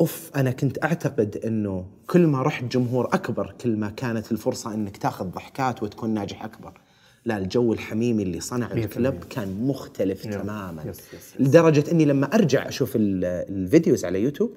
[0.00, 4.96] أوف أنا كنت أعتقد إنه كل ما رحت جمهور أكبر كل ما كانت الفرصة إنك
[4.96, 6.80] تاخذ ضحكات وتكون ناجح أكبر.
[7.24, 10.82] لا الجو الحميمي اللي صنع ال club كان مختلف تماما.
[10.86, 11.40] yes- yes- yes.
[11.40, 14.50] لدرجة إني لما أرجع أشوف ال- ال videos على يوتيوب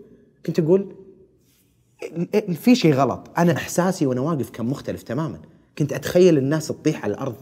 [0.46, 0.96] كنت أقول
[2.36, 3.28] ال- في شيء غلط.
[3.38, 5.40] أنا إحساسي وأنا واقف كان مختلف تماما.
[5.78, 7.36] كنت أتخيل الناس تطيح على الأرض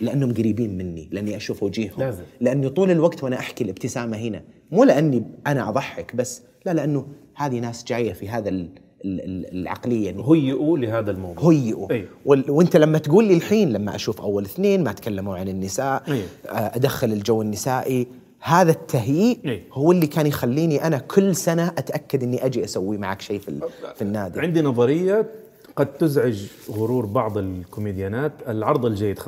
[0.00, 2.22] لأنهم قريبين مني لأني أشوف وجيههم لازم.
[2.40, 4.42] لأني طول الوقت وأنا أحكي الابتسامة هنا
[4.72, 8.68] مو لأني أنا أضحك بس لا لأنه هذه ناس جاية في هذا ال-
[9.04, 12.04] ال- ال- العقلية إنه هيئوا لهذا الموضوع هيئوا أي.
[12.24, 12.50] وال...
[12.50, 16.22] وأنت لما تقول لي الحين لما أشوف أول اثنين ما تكلموا عن النساء أي.
[16.48, 18.06] آه، أدخل الجو النسائي
[18.40, 19.62] هذا التهيئ أي.
[19.72, 23.60] هو اللي كان يخليني أنا كل سنة أتأكد إني أجي أسوي معك شيء في.
[23.94, 25.26] في النادي عندي نظرية
[25.76, 28.32] قد تزعج غرور بعض الكوميديانات.
[28.48, 29.22] العرض الجيد 50%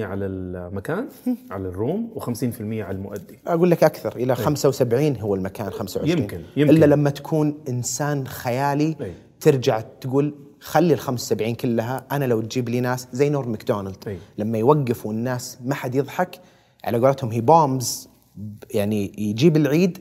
[0.00, 1.08] على المكان
[1.50, 3.38] على الروم و50% على المؤدي.
[3.46, 6.74] أقول لك أكثر إلى 75 هو المكان 25 يمكن- يمكن.
[6.76, 9.12] إلا لما تكون إنسان خيالي أي.
[9.40, 13.96] ترجع تقول خلي ال 75 كلها أنا لو تجيب لي ناس زي نور ماكدونالد.
[14.06, 14.18] أي.
[14.38, 16.40] لما يوقف والناس ما حد يضحك
[16.84, 18.08] على قولتهم هي بومز
[18.74, 19.98] يعني يجيب العيد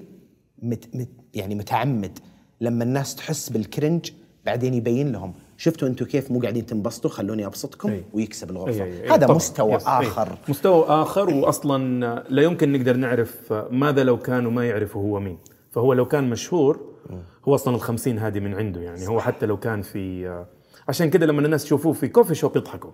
[0.62, 2.20] مت مت يعني متعمد.
[2.62, 4.12] لما الناس تحس بالكرنج
[4.46, 5.34] بعدين يبين لهم.
[5.60, 8.04] شفتوا أنتم كيف مو قاعدين تنبسطوا خلوني أبسطكم أي.
[8.14, 9.10] ويكسب الغرفة أي- أي- أي.
[9.10, 9.36] هذا طبعاً.
[9.36, 9.88] مستوى يس.
[9.88, 10.08] أي.
[10.08, 15.38] آخر مستوى آخر واصلا لا يمكن نقدر نعرف ماذا لو كان وما يعرفوا هو مين
[15.72, 16.80] فهو لو كان مشهور
[17.48, 20.44] هو أصلا الخمسين هذه من عنده يعني هو حتى لو كان في
[20.88, 22.92] عشان كده لما الناس يشوفوه في coffee shop يضحكوا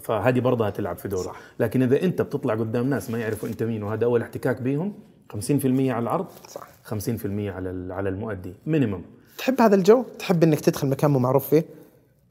[0.00, 3.82] فهذه برضها تلعب في دوره لكن إذا أنت بتطلع قدام ناس ما يعرفوا أنت مين
[3.82, 4.92] وهذا أول احتكاك بيهم
[5.32, 6.68] 50% على العرض صح.
[6.84, 9.02] 50% على على المؤدي minimum
[9.38, 11.64] تحب هذا الجو؟ تحب إنك تدخل مكان مو معروف فيه؟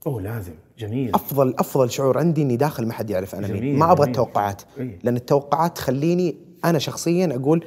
[0.08, 0.54] أوه لازم.
[0.80, 1.16] جميل.
[1.16, 4.08] أفضل أفضل شعور عندي إني داخل ما حد يعرف أنا مين ما أبغى.
[4.08, 4.62] التوقعات.
[4.78, 5.00] إيه.
[5.04, 6.36] لأن التوقعات تخليني
[6.66, 7.66] أنا شخصيا أقول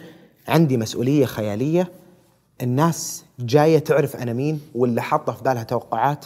[0.48, 1.92] عندي مسؤولية خيالية.
[2.62, 6.24] الناس جاية تعرف أنا مين واللي حاطة في بالها توقعات.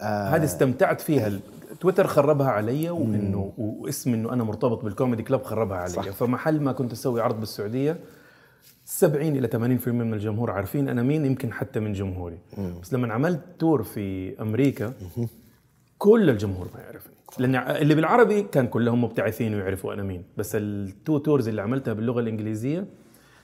[0.00, 1.32] آه هذه استمتعت فيها.
[1.80, 5.92] تويتر خربها علي وإنه واسم إنه أنا مرتبط بالكوميدي كلب خربها علي.
[5.92, 6.10] صح.
[6.10, 7.96] فمحل ما كنت أسوي عرض بالسعودية
[8.90, 12.38] 70 إلى 80% من الجمهور عارفين أنا مين يمكن حتى من جمهوري.
[12.82, 14.92] بس لما عملت تور في أمريكا
[15.98, 17.12] كل الجمهور ما يعرفني.
[17.38, 20.22] لأن اللي بالعربي كان كلهم مبتعثين ويعرفوا أنا مين.
[20.36, 22.86] بس ال two tours اللي عملتها باللغة الإنجليزية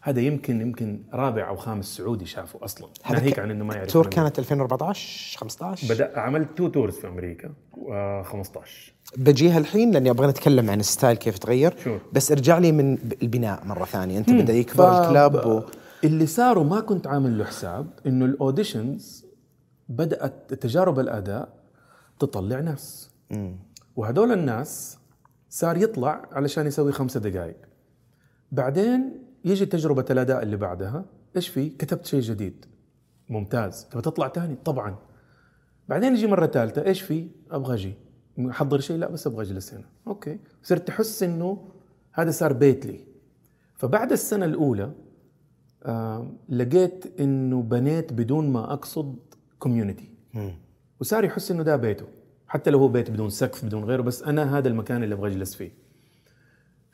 [0.07, 2.89] هذا يمكن يمكن رابع أو خامس سعودي شافه أصلا.
[3.11, 7.51] ناهيك عن إنه ما يعرف التور كانت 2014 15 بدا عملت two tours في أمريكا
[7.73, 11.75] و 15 بجيها الحين لأني أبغى نتكلم عن الستايل كيف تغير.
[11.85, 12.01] sure.
[12.13, 14.19] بس ارجع لي من البناء مرة ثانية.
[14.19, 15.63] أنت بدأ يكبر ال club و...
[16.05, 19.27] اللي صاروا ما كنت عامل له حساب إنه ال auditions
[19.89, 21.49] بدات تجارب الأداء
[22.19, 23.11] تطلع ناس.
[23.97, 24.99] وهدول الناس
[25.51, 27.57] صار يطلع علشان يسوي خمسة دقائق
[28.53, 31.05] بعدين يجي تجربة الأداء اللي بعدها
[31.37, 32.67] إيش في؟ كتبت شيء جديد.
[33.29, 33.85] ممتاز.
[33.85, 34.97] تبغى تطلع تاني؟ طبعا.
[35.89, 37.95] بعدين يجي مرة ثالثة إيش في؟ أبغى أجي.
[38.51, 40.39] أحضر شيء؟ لا بس أبغى أجلس هنا أوكي.
[40.63, 41.69] صرت تحس إنه
[42.13, 43.01] هذا صار بيت لي.
[43.75, 44.93] فبعد السنة الأولى
[45.83, 49.17] آه لقيت إنه بنيت بدون ما أقصد
[49.59, 50.09] community
[51.01, 52.07] وصار يحس إنه ده بيته.
[52.47, 55.55] حتى لو هو بيت بدون سقف بدون غيره بس أنا هذا المكان اللي أبغى أجلس
[55.55, 55.84] فيه.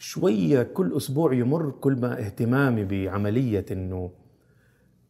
[0.01, 4.11] شوية كل أسبوع يمر كل ما اهتمامي بعملية إنه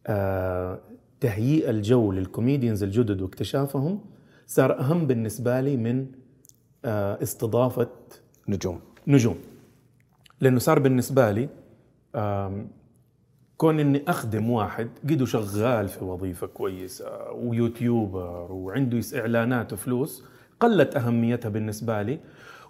[0.07, 0.79] آه
[1.19, 3.99] تهيئ الجو لل comedians الجدد واكتشافهم
[4.47, 6.05] صار أهم بالنسبة لي من
[6.85, 7.89] آه استضافة
[8.47, 8.79] نجوم.
[9.07, 9.35] نجوم.
[10.41, 11.49] لأنه صار بالنسبة لي
[12.15, 12.67] آم،
[13.57, 20.23] كون إني أخدم واحد قدو شغال في وظيفة كويسة و YouTuber وعنده إعلانات وفلوس
[20.59, 22.19] قلت أهميتها بالنسبة لي.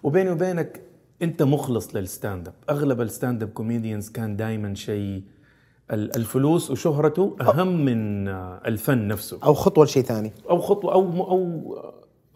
[0.02, 0.82] وبيني وبينك
[1.22, 5.22] انت مخلص لل stand up أغلب ال stand up comedians كان دائما شيء
[5.90, 9.38] ال- الفلوس وشهرته أهم من آه، الفن نفسه.
[9.44, 10.32] أو خطوة لشيء ثاني.
[10.50, 11.76] أو خطوة أو أو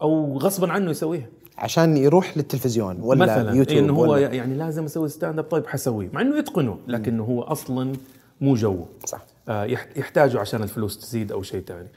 [0.01, 1.27] أو غصبا عنه يسويها.
[1.57, 5.67] عشان يروح للتلفزيون ولا مثلا يوتيوب إنه هو ولا يعني لازم أسوي stand up طيب
[5.67, 6.09] حسويه.
[6.13, 7.93] مع إنه يتقنه لكنه هو أصلا
[8.41, 8.85] مو جوه.
[9.05, 9.25] صح.
[9.49, 11.87] آه، يح- يحتاجه عشان الفلوس تزيد أو شيء ثاني.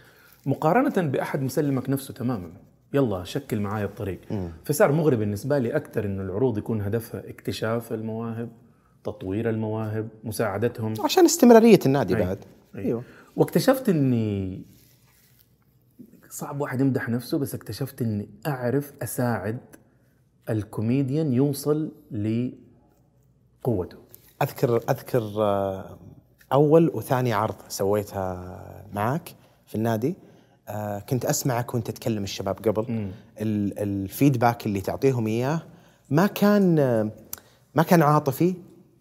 [0.47, 2.51] مقارنة بأحد مسلمك نفسه تماما.
[2.95, 4.21] يلا شكل معايا الطريق.
[4.65, 8.49] فصار مغري بالنسبة لي أكثر إنه العروض يكون هدفها اكتشاف المواهب
[9.05, 10.95] تطوير المواهب مساعدتهم.
[11.05, 12.21] عشان استمرارية النادي أي.
[12.21, 12.39] بعد.
[12.75, 12.81] أي.
[12.81, 13.03] أيوه.
[13.37, 14.63] واكتشفت إني
[16.29, 19.59] صعب واحد يمدح نفسه بس اكتشفت إني أعرف أساعد
[20.51, 21.93] الكوميديان يوصل
[23.63, 23.99] لقوته.
[24.43, 25.99] أذكر أذكر آه،
[26.53, 29.35] أول وثاني عرض سويتها معك
[29.67, 30.17] في النادي.
[31.11, 32.83] كنت أسمعك وأنت تكلم الشباب قبل.
[33.41, 35.63] ال- الفيدباك اللي تعطيهم إياه
[36.11, 37.11] ما كان آه،
[37.75, 38.55] ما كان عاطفي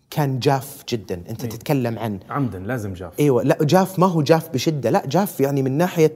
[0.10, 1.22] كان جاف جدا.
[1.30, 3.20] أنت تتكلم عن عمدا لازم جاف.
[3.20, 4.90] إيوه لا جاف ما هو جاف بشدة.
[4.90, 6.14] لا جاف يعني من ناحية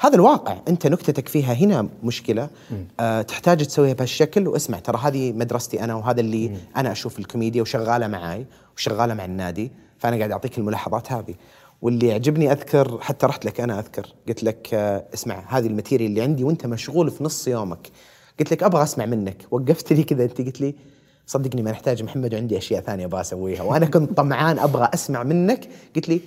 [0.00, 0.56] هذا الواقع.
[0.68, 2.48] أنت نكتتك فيها هنا مشكلة.
[3.00, 4.48] آه تحتاج تسويها بهالشكل.
[4.48, 6.56] واسمع ترى هذه مدرستي أنا وهذا اللي مم.
[6.76, 8.46] أنا أشوف الكوميديا وشغالة معاي
[8.76, 9.70] وشغالة مع النادي.
[9.98, 11.34] فأنا قاعد أعطيك الملاحظات هذه.
[11.82, 16.10] واللي يعجبني أذكر حتى رحت لك أنا أذكر قلت لك آه اسمع هذه ال material
[16.10, 17.88] اللي عندي وأنت مشغول في نص يومك.
[18.40, 19.42] قلت لك أبغى أسمع منك.
[19.50, 20.74] وقفت لي كذا أنت قلت لي
[21.26, 23.62] صدقني ما نحتاج محمد وعندي أشياء ثانية أبغى أسويها.
[23.62, 25.68] وأنا كنت طمعان أبغى أسمع منك.
[25.96, 26.20] قلت لي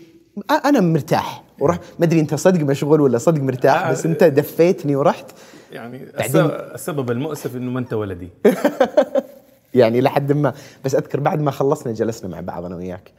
[0.66, 1.44] أنا مرتاح.
[1.60, 5.26] ورحت ما أدري أنت صدق مشغول ولا صدق مرتاح بس أنت دفيتني ورحت.
[5.72, 6.04] يعني
[6.76, 8.30] السبب المؤسف إنه ما أنت ولدي.
[9.74, 10.54] يعني لحد ما.
[10.86, 13.12] بس أذكر بعد ما خلصنا جلسنا مع بعض أنا وياك.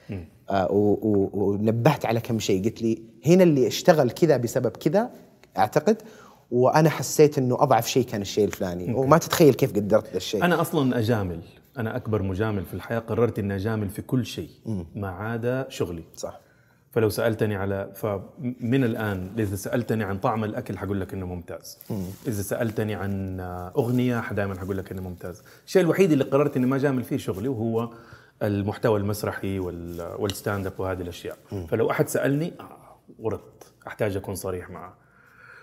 [0.51, 2.65] آه ونبهت على كم شيء.
[2.65, 5.11] قلت لي هنا اللي اشتغل كذا بسبب كذا
[5.59, 6.03] أعتقد
[6.51, 8.95] وأنا حسيت إنه أضعف شيء كان الشيء الفلاني.
[8.95, 10.45] وما تتخيل كيف قدرت ذا الشيء.
[10.45, 11.41] أنا أصلا أجامل.
[11.79, 14.51] أنا أكبر مجامل في الحياة قررت إني أجامل في كل شيء
[14.95, 16.05] ما عدا شغلي.
[16.17, 16.41] صح.
[16.91, 21.79] فلو سألتني على فمن الآن إذا سألتني عن طعم الأكل حقول لك إنه ممتاز.
[22.27, 23.41] إذا سألتني عن
[23.77, 25.43] أغنية دائما حقول لك إنه ممتاز.
[25.67, 27.91] الشيء الوحيد اللي قررت إني ما جامل فيه شغلي وهو
[28.43, 31.37] المحتوى المسرحي وال- وال stand up وهذه الأشياء.
[31.69, 34.95] فلو أحد سألني آه ورط أحتاج أكون صريح معه.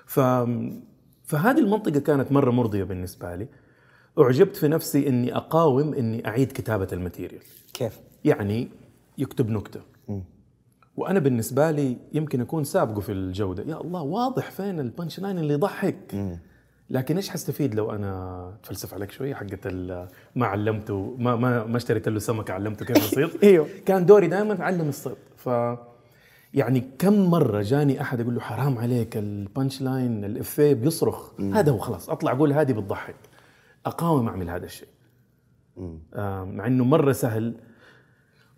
[0.05, 0.19] ف
[1.23, 3.47] فهذه المنطقة كانت مرة مرضية بالنسبة لي.
[4.19, 7.41] أعجبت في نفسي إني أقاوم إني أعيد كتابة ال material.
[7.73, 8.69] كيف؟ يعني
[9.17, 9.81] يكتب نكتة.
[10.97, 13.63] وأنا بالنسبة لي يمكن أكون سابقه في الجودة.
[13.63, 16.15] يا الله واضح فين ال punch line اللي يضحك.
[16.89, 19.67] لكن إيش حستفيد لو أنا أتفلسف عليك شوية حقت
[20.35, 23.67] ما علمته ما ما ما اشتريت له سمكة علمته كيف يصيد أيوه.
[23.85, 25.15] كان دوري دائما اعلم الصيد.
[25.35, 25.49] ف
[26.53, 31.39] يعني كم مرة جاني أحد يقول له حرام عليك ال punch line الإفيه بيصرخ.
[31.39, 33.15] هذا هو خلاص أطلع أقول هذه بتضحك.
[33.85, 34.87] أقاوم أعمل هذا الشيء.
[36.13, 37.53] آه، مع إنه مرة سهل.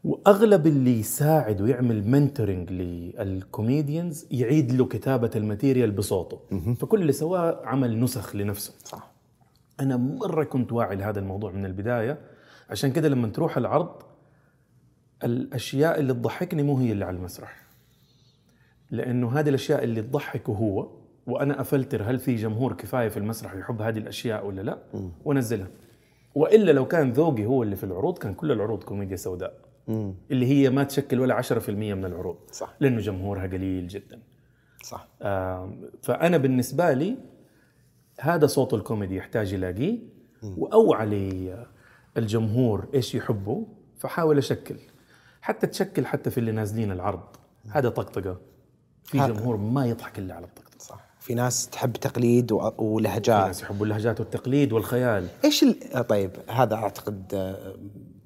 [0.04, 6.40] وأغلب اللي يساعد ويعمل mentoring لل comedians يعيد له كتابة ال material بصوته.
[6.76, 8.74] فكل اللي سواه عمل نسخ لنفسه.
[8.84, 9.12] صح.
[9.80, 12.18] أنا مرة كنت واعي لهذا الموضوع من البداية.
[12.70, 13.90] عشان كده لما تروح العرض
[15.24, 17.62] الأشياء اللي تضحكني مو هي اللي على المسرح.
[18.92, 20.88] لأنه هذه الأشياء اللي تضحكه هو
[21.28, 24.78] وأنا أفلتر هل في جمهور كفاية في المسرح يحب هذه الأشياء ولا لا
[25.26, 25.68] وأنزلها.
[26.36, 29.69] وإلا لو كان ذوقي هو اللي في العروض كان كل العروض كوميديا سوداء.
[30.32, 32.38] اللي هي ما تشكل ولا 10% من العروض.
[32.52, 32.74] صح.
[32.80, 34.20] لأنه جمهورها قليل جدا.
[34.84, 35.08] صح.
[35.22, 37.18] آم، فأنا بالنسبة لي
[38.20, 39.98] هذا صوت الكوميدي يحتاج يلاقيه
[40.44, 41.66] واوعى لي
[42.18, 43.68] الجمهور إيش يحبه
[43.98, 44.76] فحاول أشكل.
[45.42, 47.24] حتى تشكل حتى في اللي نازلين العرض.
[47.72, 48.38] هذا طقطقة.
[49.04, 50.80] في جمهور ما يضحك إلا على الطقطقة.
[50.80, 51.06] صح.
[51.20, 55.28] في ناس تحب تقليد و- في ولهجات ناس يحبوا اللهجات والتقليد والخيال.
[55.46, 55.66] إيش.
[55.94, 57.76] آه، طيب هذا أعتقد آه،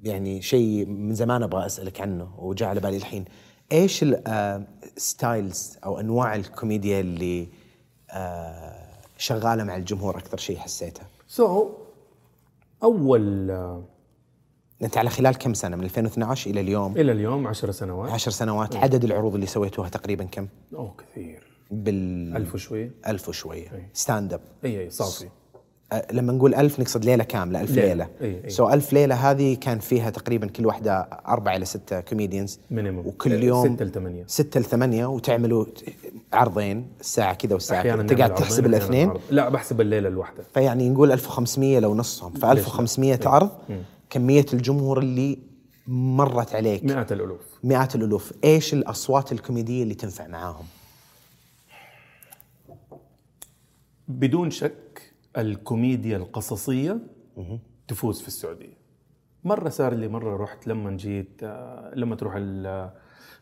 [0.04, 3.26] يعني شيء من زمان أبغى أسألك عنه وجاء على بالي الحين.
[3.72, 7.48] إيش الستايلز أو أنواع الكوميديا اللي
[8.12, 8.88] آه،
[9.18, 11.70] شغالة مع الجمهور أكثر شيء حسيتها؟ so
[12.84, 13.84] أول آه،
[14.82, 18.12] أنت على خلال كم سنة؟ من 2012 إلى اليوم؟ إلى اليوم عشر سنوات.
[18.12, 18.76] عشر سنوات.
[18.76, 21.44] عدد العروض اللي سويتوها تقريبا كم؟ أوه كثير.
[21.72, 22.92] بال ألف وشوية.
[23.08, 23.74] ألف وشوية.
[23.74, 23.88] أي.
[23.94, 25.30] stand up إي إي صافي.
[26.12, 27.88] لما نقول ألف نقصد ليلة كاملة ألف ليلة.
[27.88, 28.08] ليلة.
[28.22, 28.50] إي، إي.
[28.50, 33.44] so ألف ليلة هذه كان فيها تقريبا كل واحدة أربعة إلى ستة comedians minimum وكل
[33.44, 34.24] يوم ستة لثمانية.
[34.28, 35.66] ستة لثمانية وتعملوا
[36.34, 38.02] عرضين الساعة كذا والساعة كذا.
[38.02, 39.14] أنت قاعد تحسب الاثنين.
[39.30, 40.44] لا بحسب الليلة الواحدة.
[40.54, 42.34] فيعني نقول 1500 لو نصهم.
[42.34, 43.50] ف 1500 عرض
[44.10, 45.40] كمية الجمهور اللي
[45.88, 46.84] مرت عليك.
[46.84, 47.42] مئات الألوف.
[47.64, 48.34] مئات الألوف.
[48.44, 50.66] إيش الأصوات الكوميدية اللي تنفع معاهم؟
[54.08, 54.74] بدون شك
[55.38, 57.00] الكوميديا القصصية
[57.88, 58.78] تفوز في السعودية.
[59.44, 62.40] مرة صار لي مرة رحت لما جيت آه، لما تروح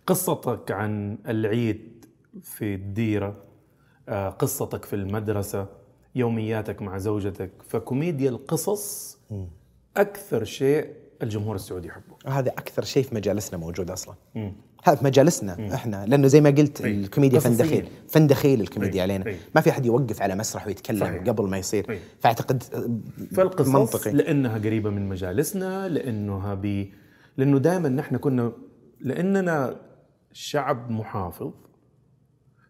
[0.07, 2.05] قصتك عن العيد
[2.41, 3.43] في الديرة
[4.09, 5.67] آه، قصتك في المدرسة
[6.15, 7.51] يومياتك مع زوجتك.
[7.67, 9.17] فكوميديا القصص
[9.97, 12.15] أكثر شيء الجمهور السعودي يحبه.
[12.27, 14.15] هذا أكثر شيء في مجالسنا موجود أصلا.
[14.35, 14.53] مم.
[14.83, 16.91] هذا في مجالسنا إحنا لأنه زي ما قلت أي.
[16.91, 17.57] الكوميديا فن.
[17.57, 19.01] دخيل فن دخيل الكوميديا أي.
[19.01, 19.35] علينا أي.
[19.55, 21.23] ما في أحد يوقف على مسرح ويتكلم صحيح.
[21.23, 21.99] قبل ما يصير أي.
[22.19, 22.63] فأعتقد
[23.35, 26.87] فالقصص منطقي لأنها قريبة من مجالسنا لأنها ب
[27.37, 28.51] لأنه دائما نحن كنا
[28.99, 29.75] لأننا
[30.33, 31.51] شعب محافظ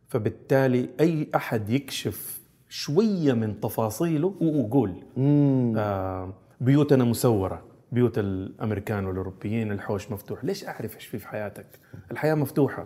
[0.07, 10.11] فبالتالي أي أحد يكشف شوية من تفاصيله وقول آه بيوتنا مسورة بيوت الأمريكان والأوروبيين الحوش
[10.11, 10.45] مفتوح.
[10.45, 11.67] ليش أعرف إيش في في حياتك؟
[12.11, 12.85] الحياة مفتوحة.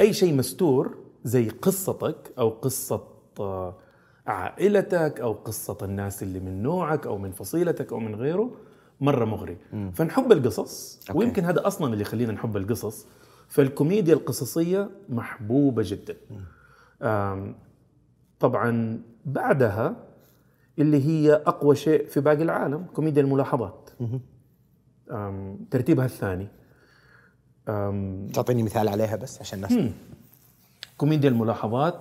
[0.00, 3.04] أي شيء مستور زي قصتك أو قصة
[3.40, 3.74] آه،
[4.26, 8.50] عائلتك أو قصة الناس اللي من نوعك أو من فصيلتك أو من غيره
[9.00, 9.56] مرة مغري.
[9.92, 11.00] فنحب القصص.
[11.08, 11.18] okay.
[11.18, 13.06] ويمكن هذا أصلا اللي يخلينا نحب القصص.
[13.48, 16.16] فالكوميديا القصصية محبوبة جدا.
[18.40, 19.96] طبعا بعدها
[20.78, 23.90] اللي هي أقوى شيء في باقي العالم كوميديا الملاحظات.
[25.70, 26.48] ترتيبها الثاني.
[28.34, 29.92] تعطيني مثال عليها بس عشان الناس
[30.96, 32.00] كوميديا الملاحظات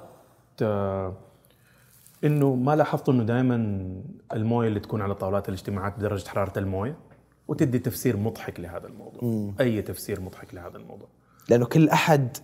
[0.62, 1.14] آه،
[2.24, 3.56] إنه ما لاحظت إنه دائما
[4.34, 6.96] الموية اللي تكون على طاولات الاجتماعات بدرجة حرارة الموية
[7.48, 9.54] وتدي تفسير مضحك لهذا الموضوع.
[9.60, 11.08] أي تفسير مضحك لهذا الموضوع.
[11.50, 12.38] لأنه كل أحد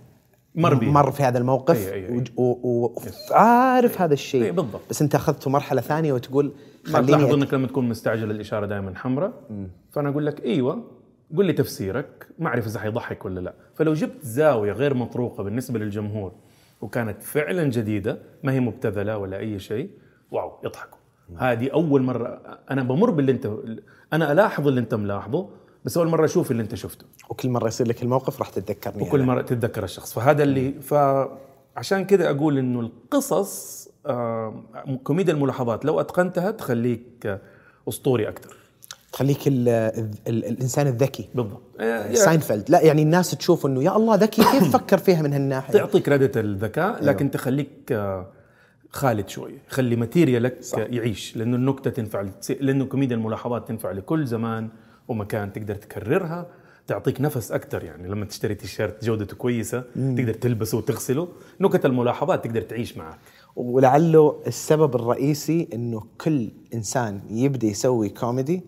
[0.56, 0.92] مر بيه.
[0.92, 2.18] مر في هذا الموقف أي- أي- أي.
[2.18, 2.96] وج- و- و-
[3.32, 4.44] وعارف هذا الشيء.
[4.44, 4.82] أي، بالضبط.
[4.90, 8.96] بس انت أخذته مرحلة ثانية وتقول ما تلاحظ خليني إنك لما تكون مستعجل الإشارة دائما
[8.96, 9.34] حمراء.
[9.92, 10.84] فأنا أقول لك إيوه
[11.38, 12.28] قل لي تفسيرك.
[12.40, 13.54] ما أعرف إذا حيضحك ولا لا.
[13.76, 16.32] فلو جبت زاوية غير مطروقة بالنسبة للجمهور
[16.82, 19.90] وكانت فعلا جديدة ما هي مبتذلة ولا أي شيء
[20.32, 20.98] wow يضحكوا.
[21.38, 22.42] هذه أول مرة
[22.72, 23.50] أنا بمر باللي انت
[24.14, 25.50] أنا ألاحظ اللي أنت ملاحظه
[25.88, 27.06] بس أول مرة أشوف اللي أنت شفته.
[27.30, 29.24] وكل مرة يصير لك الموقف راح تتذكرني وكل.
[29.24, 30.14] مرة تتذكر الشخص.
[30.14, 33.90] فهذا اللي فعشان كذا أقول إنه القصص
[35.04, 37.40] كوميديا الملاحظات لو أتقنتها تخليك
[37.90, 38.56] أسطوري أكثر.
[39.12, 41.30] تخليك ال ال ال الإنسان الذكي.
[41.36, 41.62] بالضبط.
[41.80, 42.70] آه، ساينفيلد.
[42.70, 46.38] لا يعني الناس تشوف إنه يا الله ذكي كيف فكر فيها من هالناحية؟ تعطي credit
[46.38, 48.28] الذكاء لكن تخليك آه،
[48.90, 49.58] خالد شوي.
[49.70, 50.58] خلي material ك.
[50.78, 51.38] يعيش.
[51.38, 52.26] لأنه النكتة تنفع
[52.60, 54.70] لأنه كوميديا الملاحظات تنفع لكل زمان.
[55.08, 56.48] ومكان تقدر تكررها
[56.88, 58.08] تعطيك نفس أكثر يعني.
[58.08, 61.28] لما تشتري تيشيرت جودته كويسة تقدر تلبسه وتغسله
[61.62, 63.18] نكت الملاحظات تقدر تعيش معك.
[63.56, 68.62] ولعله السبب الرئيسي إنه كل إنسان يبدأ يسوي كوميدي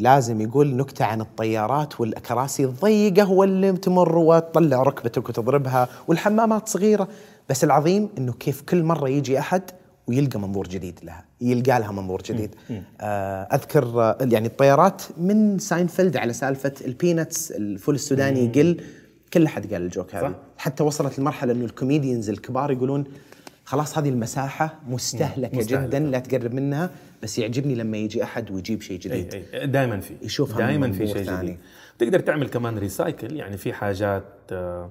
[0.00, 7.08] لازم يقول نكتة عن الطيارات والكراسي الضيقة واللي تمر وتطلع ركبتك وتضربها والحمامات صغيرة.
[7.48, 9.62] بس العظيم إنه كيف كل مرة يجي أحد
[10.08, 12.54] ويلقى منظور جديد لها يلقى لها منظور جديد.
[13.00, 18.80] آه أذكر آه، يعني الطيارات من ساينفيلد على سالفة ال peanuts الفول السوداني يقل
[19.32, 20.32] كل أحد قال ال joke صح.
[20.56, 23.04] حتى وصلت لمرحلة إنه ال comedians الكبار يقولون
[23.64, 25.86] خلاص هذه المساحة مستهلكة, مستهلكة.
[25.86, 26.90] جدا لا تقرب منها
[27.22, 29.34] بس يعجبني لما يجي أحد ويجيب شيء جديد.
[29.34, 30.14] أي اي دائما في.
[30.22, 31.42] يشوفها دائما في شيء ثاني.
[31.46, 31.58] جديد
[31.98, 34.90] تقدر تعمل كمان recycle يعني في حاجات آه،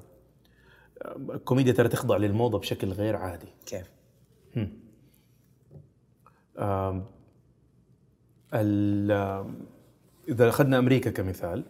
[1.33, 3.47] الكوميديا ترى تخضع للموضة بشكل غير عادي.
[3.65, 3.87] كيف؟
[4.57, 4.86] آم،
[10.29, 11.63] إذا أخذنا أمريكا كمثال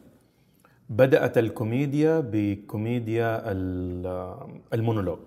[0.89, 3.43] بدأت الكوميديا بكوميديا
[4.73, 5.19] المونولوج.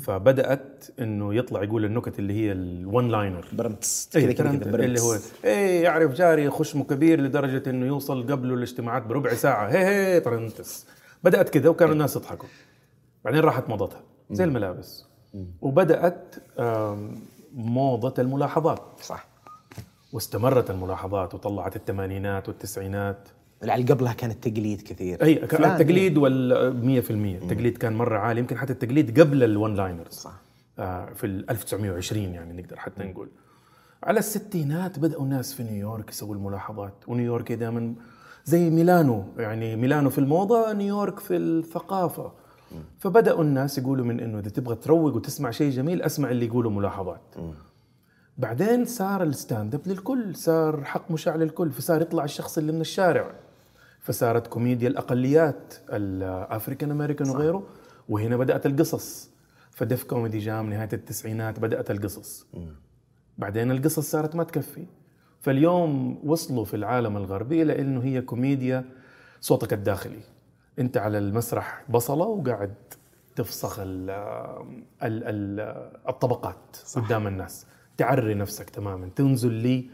[0.00, 5.16] فبدأت إنه يطلع يقول النكت اللي هي ال one liner prompts كذا كذا اللي هو.
[5.44, 9.68] إيه يعرف جاري خشمه كبير لدرجة إنه يوصل قبله الاجتماعات بربع ساعة.
[9.68, 10.86] هي هي trends
[11.24, 12.48] بدأت كذا وكانوا الناس يضحكوا.
[13.24, 14.00] بعدين راحت موضتها
[14.30, 15.06] زي الملابس.
[15.60, 16.34] وبدأت
[17.56, 18.82] آم، موضة الملاحظات.
[19.02, 19.26] صح.
[20.12, 23.28] واستمرت الملاحظات وطلعت الثمانينات والتسعينات.
[23.62, 25.22] على قبلها كان التقليد كثير.
[25.22, 25.70] أي ك- فلان.
[25.80, 30.12] التقليد وال 100% التقليد كان مرة عالي يمكن حتى التقليد قبل ال one liners.
[30.12, 30.32] صح.
[30.78, 33.28] آه، في ال 1920 يعني نقدر حتى نقول.
[34.02, 36.94] على الستينات بدأوا الناس في نيويورك يسووا الملاحظات.
[37.08, 37.94] ونيويورك دائما
[38.44, 42.32] زي ميلانو يعني ميلانو في الموضة نيويورك في الثقافة.
[42.98, 47.20] فبدأوا الناس يقولوا من إنه إذا تبغى تروق وتسمع شيء جميل أسمع اللي يقولوا ملاحظات.
[48.38, 52.80] بعدين صار ال stand up للكل صار حق مشاع للكل فصار يطلع الشخص اللي من
[52.80, 53.30] الشارع.
[54.00, 57.66] فصارت كوميديا الأقليات ال African American وغيره
[58.08, 59.30] وهنا بدأت القصص.
[59.70, 62.46] فديف كوميدي جاء من نهاية التسعينات بدأت القصص.
[63.38, 64.86] بعدين القصص صارت ما تكفي.
[65.40, 68.84] فاليوم وصلوا في العالم الغربي إلى انه هي كوميديا
[69.40, 70.20] صوتك الداخلي.
[70.80, 72.74] أنت على المسرح بصلة وقاعد
[73.36, 74.10] تفسخ ال
[75.02, 75.60] ال ال
[76.08, 77.04] الطبقات صح.
[77.06, 77.66] قدام الناس.
[77.96, 79.08] تعري نفسك تماما.
[79.16, 79.90] تنزل لي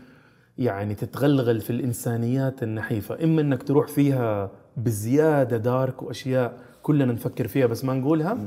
[0.59, 3.25] يعني تتغلغل في الإنسانيات النحيفة.
[3.25, 8.39] إما إنك تروح فيها بزيادة dark وأشياء كلنا نفكر فيها بس ما نقولها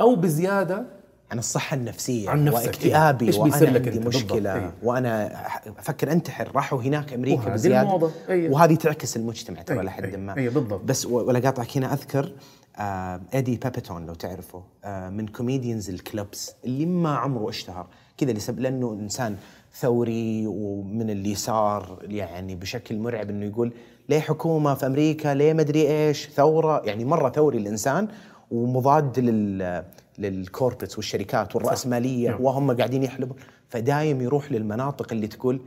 [0.00, 0.86] أو بزيادة
[1.32, 3.38] عن الصحة النفسية عن نفسك، واكتئابي إيه.
[3.38, 4.74] وأنا عندي أنت مشكلة إيه.
[4.82, 5.32] وأنا
[5.78, 8.50] أفكر أنتحر راحوا هناك أمريكا بزيادة إيه.
[8.50, 10.80] وهذه تعكس المجتمع ترى إيه، لحد إيه، ما إيه، بالضبط.
[10.84, 12.32] بس ولا قاطعك هنا أذكر
[12.76, 18.52] آه Eddie Pepitone لو تعرفه آه من comedians ال clubs اللي ما عمره اشتهر كذا
[18.52, 19.36] لأنه إنسان
[19.74, 23.72] ثوري ومن اليسار يعني بشكل مرعب إنه يقول
[24.08, 28.08] ليه حكومة في أمريكا ليه مدري إيش ثورة يعني مرة ثوري الإنسان
[28.52, 29.84] ومضاد لل
[30.18, 32.42] للكوربتس والشركات والرأسمالية نعم.
[32.44, 33.36] وهم قاعدين يحلبوا
[33.68, 35.60] فدايم يروح للمناطق اللي تقول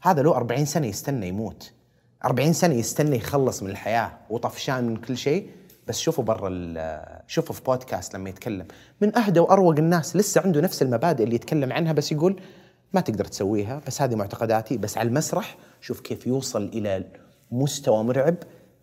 [0.00, 1.72] هذا له 40 سنة يستنى يموت.
[2.24, 5.50] 40 سنة يستنى يخلص من الحياة وطفشان من كل شيء.
[5.88, 6.50] بس شوفوا برا
[7.26, 8.66] شوفوا في بودكاست لما يتكلم.
[9.00, 12.40] من أهدى وأروق الناس لسه عنده نفس المبادئ اللي يتكلم عنها بس يقول
[12.92, 17.04] ما تقدر تسويها بس هذه معتقداتي بس على المسرح شوف كيف يوصل إلى
[17.50, 18.34] مستوى مرعب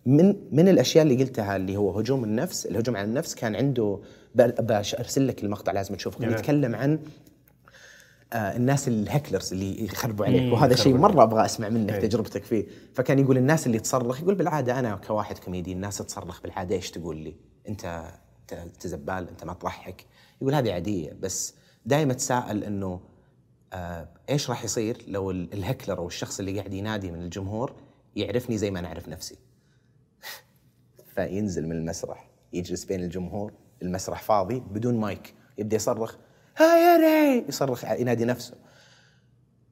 [0.06, 4.00] من من الأشياء اللي قلتها اللي هو هجوم النفس الهجوم على النفس كان عنده
[4.36, 6.32] باش أرسل لك المقطع لازم تشوفه كان.
[6.32, 7.00] يتكلم عن
[8.34, 12.00] آه الناس الهكلرز اللي يخربوا عليك وهذا شيء مرة أبغى أسمع منك أي.
[12.08, 12.66] تجربتك فيه.
[12.94, 17.18] فكان يقول الناس اللي تصرخ يقول بالعادة أنا كواحد كوميدي الناس تصرخ بالعادة إيش تقول
[17.18, 17.36] لي؟
[17.70, 18.04] أنت
[18.54, 20.06] انت زبال أنت ما تضحك.
[20.42, 23.00] يقول هذه عادية بس دائما اتساءل إنه
[23.74, 27.74] آه إيش راح يصير لو ال- الهكلر أو الشخص اللي قاعد ينادي من الجمهور
[28.16, 29.36] يعرفني زي ما أنا أعرف نفسي؟
[31.16, 36.16] فينزل من المسرح يجلس بين الجمهور المسرح فاضي بدون مايك يبدأ يصرخ
[36.58, 38.54] هاي ري يصرخ ينادي نفسه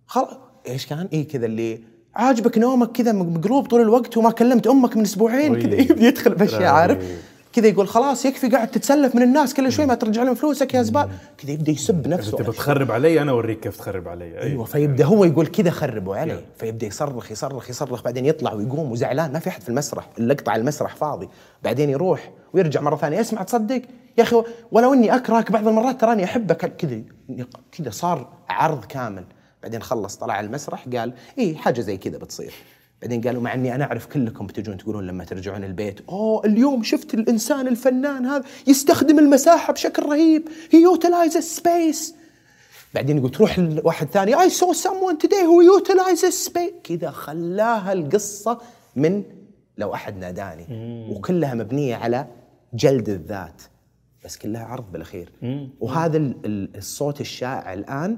[0.05, 0.37] خلاص
[0.67, 1.83] إيش كان؟ اي كذا اللي
[2.15, 5.61] عاجبك نومك كذا مقلوب طول الوقت وما كلمت أمك من أسبوعين.
[5.61, 6.63] كذا يبدأ يدخل بأشياء.
[6.63, 7.23] عارف
[7.53, 10.81] كذا يقول خلاص يكفي قاعد تتسلف من الناس كل شوي ما ترجع لهم فلوسك يا
[10.81, 14.41] زبال كذا يبدأ يسب نفسه تبغى تخرب علي أنا أوريك كيف تخرب علي.
[14.41, 16.33] أيوه فيبدأ هو يقول كذا خربوا علي.
[16.33, 16.41] نعم.
[16.57, 19.33] فيبدأ يصرخ يصرخ يصرخ بعدين يطلع ويقوم وزعلان.
[19.33, 21.29] ما في أحد في المسرح اللقطة على المسرح فاضي.
[21.63, 23.81] بعدين يروح ويرجع مرة ثانية اسمع تصدق؟
[24.17, 26.75] يا أخي ولو إني أكرهك بعض المرات تراني أحبك.
[26.77, 27.01] كذا
[27.71, 29.23] كذا صار عرض كامل.
[29.63, 32.53] بعدين خلص طلع على المسرح قال إيه حاجة زي كذا بتصير.
[33.01, 37.13] بعدين قالوا مع إني أنا أعرف كلكم بتجون تقولون لما ترجعون البيت أوه اليوم شفت
[37.13, 40.49] الإنسان الفنان هذا يستخدم المساحة بشكل رهيب.
[40.71, 42.15] he utilizes space
[42.93, 46.73] بعدين يقول تروح لواحد ثاني I saw someone today who utilizes space.
[46.83, 48.61] كذا خلاها القصة
[48.95, 49.23] من
[49.77, 50.65] لو أحد ناداني.
[51.11, 52.27] وكلها مبنية على
[52.73, 53.61] جلد الذات.
[54.25, 55.31] بس كلها عرض بالأخير.
[55.79, 58.17] وهذا ال- ال- الصوت الشائع الآن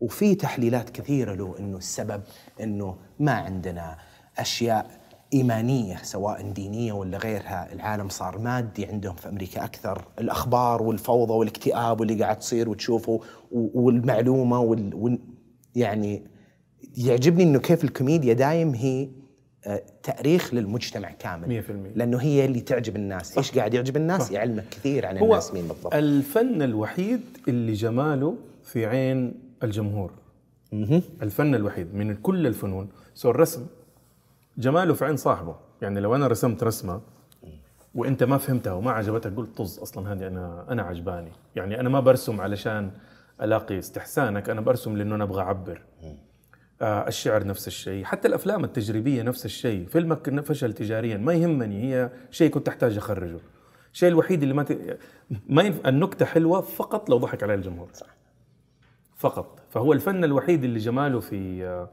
[0.00, 2.22] وفي تحليلات كثيرة له إنه السبب
[2.60, 3.96] إنه ما عندنا
[4.38, 5.04] أشياء
[5.34, 12.00] إيمانية سواء دينية ولا غيرها، العالم صار مادي عندهم في أمريكا أكثر، الأخبار والفوضى والاكتئاب
[12.00, 13.20] واللي قاعد تصير وتشوفه
[13.52, 15.18] والمعلومة وال, وال
[15.74, 16.22] يعني
[16.96, 19.08] يعجبني إنه كيف الكوميديا دايم هي
[19.66, 21.48] آه، تأريخ للمجتمع كامل.
[21.48, 21.96] 100%.
[21.96, 25.94] لأنه هي اللي تعجب الناس، إيش قاعد يعجب الناس؟ يعلمك كثير عن الناس مين بالضبط.
[25.94, 30.12] الفن الوحيد اللي جماله في عين الجمهور.
[31.22, 32.88] الفن الوحيد من كل الفنون.
[33.14, 33.66] سو الرسم
[34.58, 35.56] جماله في عين صاحبه.
[35.82, 37.00] يعني لو أنا رسمت رسمة
[37.94, 41.32] وأنت ما فهمتها وما عجبتك قلت طز أصلا هذه أنا أنا عجباني.
[41.56, 42.90] يعني أنا ما برسم علشان
[43.42, 45.82] ألاقي استحسانك أنا برسم لأنه أنا أبغى أعبر.
[46.82, 49.86] آه الشعر نفس الشيء حتى الأفلام التجريبية نفس الشيء.
[49.86, 53.38] فيلمك فشل تجاريا ما يهمني هي شيء كنت أحتاج أخرجه.
[53.92, 54.98] الشيء الوحيد اللي ما ت...
[55.48, 55.86] ما ينف...
[55.86, 57.88] النكتة حلوة فقط لو ضحك عليها الجمهور.
[57.92, 58.06] صح.
[59.16, 59.60] فقط.
[59.74, 61.88] فهو الفن الوحيد اللي جماله في آه،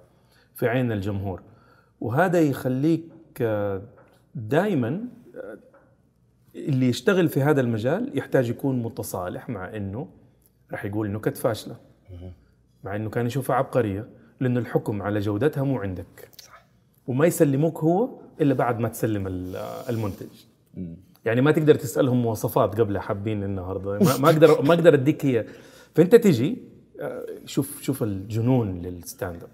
[0.55, 1.41] في عين الجمهور.
[2.01, 3.03] وهذا يخليك
[4.35, 5.01] دائما
[6.55, 10.07] اللي يشتغل في هذا المجال يحتاج يكون متصالح مع إنه
[10.71, 11.75] راح يقول نكت فاشلة.
[12.83, 14.09] مع إنه كان يشوفها عبقرية
[14.39, 16.29] لأنه الحكم على جودتها مو عندك.
[16.41, 16.65] صح.
[17.07, 18.09] وما يسلموك هو
[18.41, 19.27] إلا بعد ما تسلم
[19.89, 20.29] المنتج.
[21.25, 25.45] يعني ما تقدر تسألهم مواصفات قبل حابين النهارده ما أقدر ما أقدر أديك هي.
[25.95, 26.70] فأنت تجي آه،
[27.45, 29.49] شوف شوف الجنون لل stand up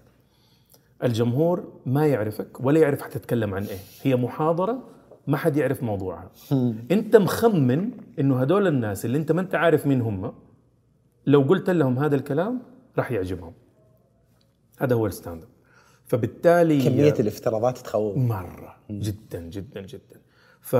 [1.04, 3.78] الجمهور ما يعرفك ولا يعرف حتتكلم عن إيه.
[4.02, 4.82] هي محاضرة
[5.26, 6.30] ما حد يعرف موضوعها.
[6.90, 10.32] أنت مخمن إنه هدول الناس اللي أنت ما أنت عارف مين هم
[11.26, 12.60] لو قلت لهم هذا الكلام
[12.98, 13.52] راح يعجبهم.
[14.78, 15.48] هذا هو ال stand up
[16.06, 18.16] فبالتالي كمية الافتراضات تخوف.
[18.16, 18.76] مرة.
[18.90, 20.20] جدا جدا جدا.
[20.60, 20.74] ف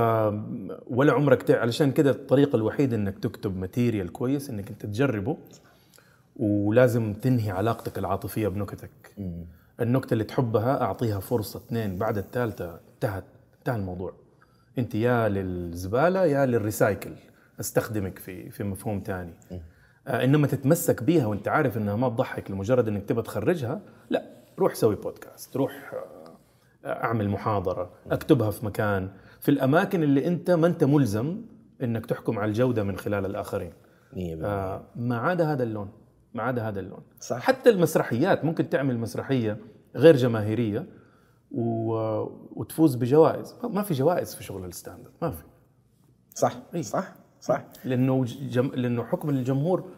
[0.87, 1.61] ولا عمرك تع...
[1.61, 5.37] علشان كده الطريقة الوحيدة إنك تكتب material كويس إنك أنت تجربه.
[6.39, 9.15] ولازم تنهي علاقتك العاطفية بنكتك.
[9.81, 13.23] النكتة اللي تحبها أعطيها فرصة اثنين بعد الثالثة انتهت
[13.57, 14.13] انتهى الموضوع.
[14.77, 17.11] أنت يا للزبالة يا لل recycle
[17.59, 19.33] أستخدمك في في مفهوم ثاني.
[20.07, 24.23] آه إنما تتمسك بيها وأنت عارف إنها ما تضحك لمجرد إنك تبغى تخرجها لا
[24.59, 25.93] روح سوي بودكاست روح
[26.85, 29.09] آه أعمل محاضرة أكتبها في مكان.
[29.39, 31.41] في الأماكن اللي أنت ما أنت ملزم
[31.83, 33.73] إنك تحكم على الجودة من خلال الآخرين.
[34.43, 35.89] آه ما عدا هذا اللون.
[36.33, 37.01] ما عدا هذا اللون.
[37.19, 37.39] صح.
[37.39, 39.57] حتى المسرحيات ممكن تعمل مسرحية
[39.95, 40.85] غير جماهيرية
[41.51, 41.93] و...
[42.55, 43.55] وتفوز بجوائز.
[43.63, 45.43] ما في جوائز في شغل ال stand ما في.
[46.35, 47.63] صح إيه؟ صح صح.
[47.85, 48.71] لأنه جم...
[48.75, 49.89] لأنه حكم الجمهور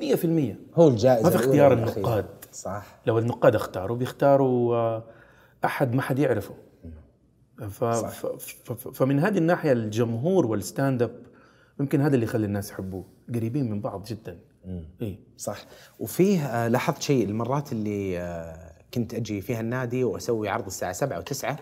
[0.00, 0.04] 100%
[0.74, 2.26] هو الجائزة ما في اختيار النقاد.
[2.52, 2.86] صح.
[3.06, 5.04] لو النقاد اختاروا بيختاروا آه،
[5.64, 6.54] أحد ما حد يعرفه.
[7.68, 7.84] ف...
[7.84, 8.26] ف...
[8.26, 8.88] ف...
[8.88, 11.22] فمن هذه الناحية الجمهور وال stand up
[11.80, 13.04] يمكن هذا اللي يخلي الناس يحبوه.
[13.34, 14.38] قريبين من بعض جدا.
[15.02, 15.58] اي صح.
[15.98, 21.20] وفيه آه لاحظت شيء المرات اللي آه كنت أجي فيها النادي وأسوي عرض الساعة 7
[21.24, 21.56] و9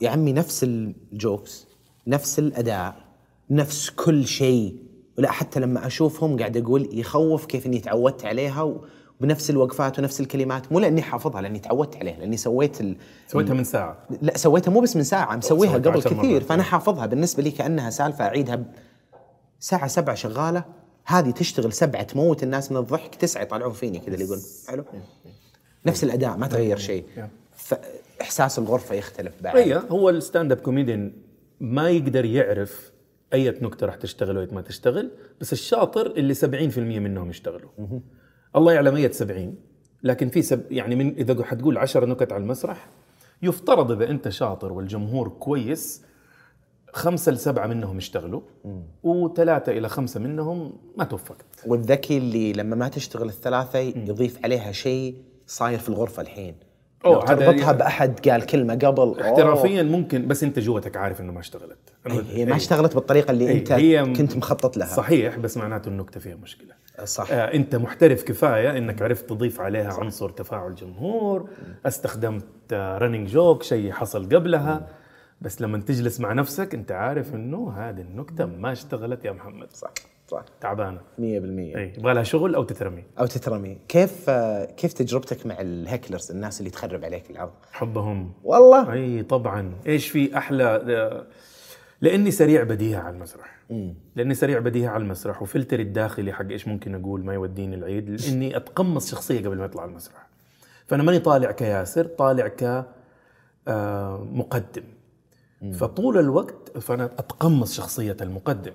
[0.00, 1.66] يا عمي نفس ال jokes
[2.06, 2.94] نفس الأداء
[3.50, 4.76] نفس كل شيء.
[5.18, 8.62] ولا حتى لما أشوفهم قاعد أقول يخوف كيف إني تعودت عليها
[9.20, 10.72] وبنفس الوقفات ونفس الكلمات.
[10.72, 12.96] مو لأني حافظها لأني تعودت عليها لأني سويت ال...
[13.28, 14.06] سويتها من ساعة.
[14.22, 16.40] لا سويتها مو بس من ساعة مسويها قبل كثير.
[16.40, 18.64] فأنا حافظها بالنسبة لي كأنها سالفة أعيدها
[19.60, 20.64] ساعة سبعة شغالة
[21.04, 24.38] هذه تشتغل سبعة تموت الناس من الضحك تسعة يطلعون فيني كذا اللي يقول
[24.68, 24.84] حلو؟
[25.86, 27.04] نفس الأداء ما تغير شيء.
[27.56, 29.56] فاحساس الغرفة يختلف بعد.
[29.56, 31.12] اي هو ال stand-up comedian
[31.60, 32.92] ما يقدر يعرف
[33.32, 37.70] أي نكته راح تشتغل وأي ما تشتغل بس الشاطر اللي 70% منهم يشتغلوا.
[38.56, 39.54] الله يعلم اي 70
[40.02, 42.88] لكن في سب يعني من إذا حتقول 10 نكت على المسرح
[43.42, 46.02] يفترض إذا أنت شاطر والجمهور كويس
[46.92, 48.40] خمسة لسبعة منهم اشتغلوا
[49.02, 51.46] وثلاثة إلى خمسة منهم ما توفقت.
[51.66, 55.16] والذكي اللي لما ما تشتغل الثلاثة يضيف عليها شيء
[55.46, 56.54] صاير في الغرفة الحين.
[57.04, 61.40] أوه تربطها يعني بأحد قال كلمة قبل احترافيا ممكن بس أنت جوتك عارف إنه ما
[61.40, 61.78] اشتغلت.
[62.06, 64.86] هي ما اشتغلت بالطريقة اللي أنت هي كنت مخطط لها.
[64.86, 66.74] صحيح بس معناته النكتة فيها مشكلة.
[67.04, 67.30] صح.
[67.30, 70.00] آه أنت محترف كفاية إنك عرفت تضيف عليها صح.
[70.00, 71.48] عنصر تفاعل جمهور
[71.86, 74.88] استخدمت رننج جوك شيء حصل قبلها.
[75.42, 79.72] بس لما تجلس مع نفسك انت عارف انه هذه النكتة ما اشتغلت يا محمد.
[79.72, 79.90] صح
[80.28, 80.44] صح.
[80.60, 81.00] تعبانة.
[81.18, 83.78] 100% اي يبغى لها شغل أو تترمي؟ أو تترمي.
[83.88, 84.30] كيف
[84.76, 88.32] كيف تجربتك مع الهكلرز الناس اللي تخرب عليك العرض حبهم.
[88.44, 88.92] والله.
[88.92, 89.72] إي طبعا.
[89.86, 91.26] إيش في أحلى؟
[92.00, 93.58] لأني سريع بديهة على المسرح.
[93.70, 93.94] مم.
[94.16, 98.56] لأني سريع بديهة على المسرح وفلتري الداخلي حق إيش ممكن أقول ما يوديني العيد لأني
[98.56, 100.26] أتقمص شخصية قبل ما اطلع المسرح.
[100.86, 102.84] فأنا ماني طالع كياسر طالع ك
[103.68, 104.82] آه، مقدم.
[105.72, 108.72] فطول الوقت فأنا أتقمص شخصية المقدم.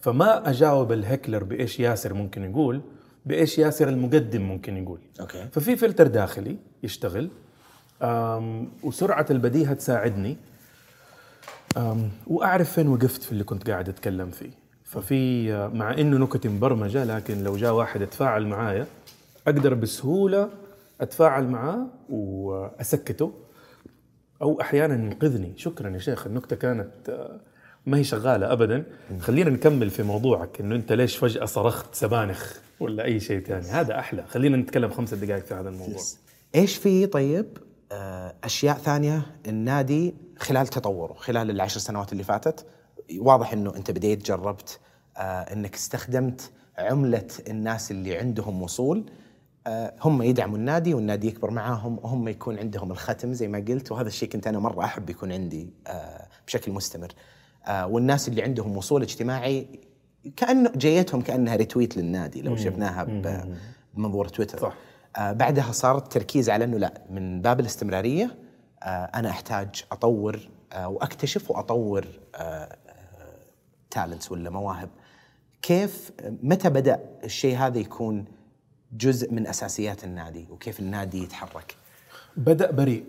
[0.00, 2.80] فما أجاوب ال heckler بإيش ياسر ممكن يقول
[3.26, 5.00] بإيش ياسر المقدم ممكن يقول.
[5.20, 5.48] okay.
[5.52, 7.30] ففي فلتر داخلي يشتغل
[8.82, 10.36] وسرعة البديهة تساعدني.
[12.26, 14.50] وأعرف فين وقفت في اللي كنت قاعد أتكلم فيه.
[14.84, 18.86] ففي آه، مع إنه نكت مبرمجة لكن لو جاء واحد يتفاعل معايا
[19.46, 20.48] أقدر بسهولة
[21.00, 23.32] أتفاعل معاه وأسكته.
[24.42, 27.40] أو أحيانا ينقذني شكرا يا شيخ النكتة كانت آه،
[27.86, 28.84] ما هي شغالة ابدا.
[29.20, 33.98] خلينا نكمل في موضوعك إنه أنت ليش فجأة صرخت سبانخ ولا أي شيء ثاني؟ هذا
[33.98, 34.24] أحلى.
[34.28, 36.00] خلينا نتكلم خمسة دقائق في هذا الموضوع.
[36.54, 37.58] إيش في طيب
[37.92, 42.66] آه، أشياء ثانية؟ النادي خلال تطوره خلال العشر سنوات اللي فاتت
[43.18, 44.80] واضح إنه أنت بديت جربت
[45.16, 49.04] آه، إنك استخدمت عملة الناس اللي عندهم وصول.
[50.02, 54.28] هم يدعموا النادي والنادي يكبر معاهم وهم يكون عندهم الختم زي ما قلت وهذا الشيء
[54.28, 57.12] كنت أنا مرة أحب يكون عندي آه، بشكل مستمر.
[57.66, 59.66] آه، والناس اللي عندهم وصول اجتماعي
[60.36, 63.04] كانه جايتهم كأنها retweet للنادي لو شفناها
[63.94, 64.74] بمنظور تويتر صح.
[65.16, 68.36] آه، بعدها صار التركيز على إنه لا من باب الاستمرارية
[68.82, 72.06] آه، أنا أحتاج أطور آه، وأكتشف وأطور
[73.90, 74.88] talents ولا مواهب.
[75.62, 76.12] كيف
[76.42, 78.24] متى بدأ الشيء هذا يكون
[78.96, 81.76] جزء من أساسيات النادي وكيف النادي يتحرك.
[82.36, 83.04] بدأ بريء.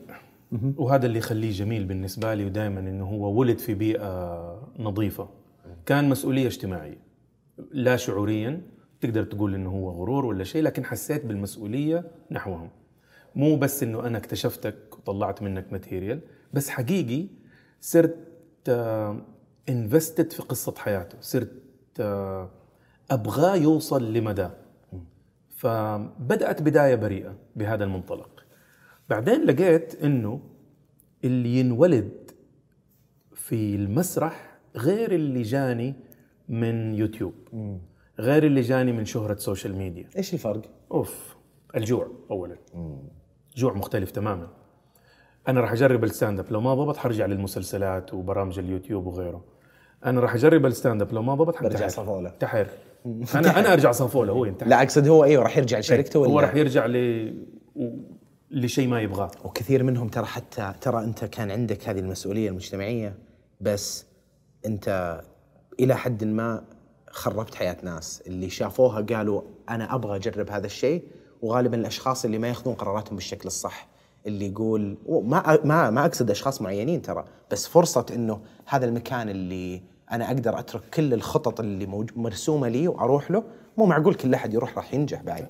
[0.77, 5.29] وهذا اللي يخليه جميل بالنسبة لي ودائما إنه هو ولد في بيئة نظيفة.
[5.85, 6.97] كان مسؤولية اجتماعية.
[7.71, 8.61] لا شعوريا
[9.01, 12.69] تقدر تقول إنه هو غرور ولا شيء لكن حسيت بالمسؤولية نحوهم.
[13.35, 16.19] مو بس إنه أنا اكتشفتك وطلعت منك ماتيريال
[16.53, 17.27] بس حقيقي
[17.81, 18.17] صرت
[19.69, 21.17] انفستد في قصة حياته.
[21.21, 21.51] صرت
[21.99, 22.49] آه،
[23.11, 24.49] أبغاه يوصل لمدى.
[25.57, 28.29] فبدأت بداية بريئة بهذا المنطلق.
[29.09, 30.41] بعدين لقيت إنه
[31.23, 32.31] اللي ينولد
[33.33, 35.93] في المسرح غير اللي جاني
[36.49, 37.33] من يوتيوب
[38.19, 40.61] غير اللي جاني من شهرة social media إيش الفرق؟
[40.91, 41.35] أوف
[41.75, 42.57] الجوع اولا.
[43.55, 44.47] جوع مختلف تماما.
[45.47, 49.43] أنا راح أجرب ال stand-up لو ما ضبط حرجع للمسلسلات وبرامج اليوتيوب وغيره.
[50.05, 51.87] أنا راح أجرب ال stand-up لو ما ضبط برجع.
[51.87, 52.29] صفولة.
[52.29, 52.67] تحر.
[53.35, 54.69] أنا أنا أرجع صفوله هو ينتحر.
[54.69, 57.33] لا أقصد هو إيوه راح يرجع لشركته ولا هو راح يرجع ل
[58.51, 59.31] لشيء ما يبغاه.
[59.43, 63.15] وكثير منهم ترى حتى ترى أنت كان عندك هذه المسؤولية المجتمعية
[63.61, 64.05] بس
[64.65, 65.19] أنت
[65.79, 66.63] إلى حد ما
[67.09, 68.23] خربت حياة ناس.
[68.27, 71.03] اللي شافوها قالوا أنا أبغى أجرب هذا الشيء
[71.41, 73.87] وغالبا الأشخاص اللي ما يأخذون قراراتهم بالشكل الصح.
[74.27, 79.81] اللي يقول ما ما ما أقصد أشخاص معينين ترى بس فرصة إنه هذا المكان اللي
[80.11, 83.43] أنا أقدر أترك كل الخطط اللي مرسومة لي وأروح له.
[83.77, 85.47] مو معقول كل أحد يروح راح ينجح بعد.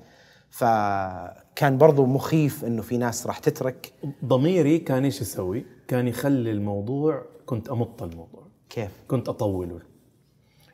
[0.50, 3.94] فكان برضو مخيف إنه في ناس راح تترك.
[4.26, 8.44] ضميري كان إيش يسوي؟ كان يخلي الموضوع كنت أمط الموضوع.
[8.70, 9.80] كيف؟ كنت أطوله.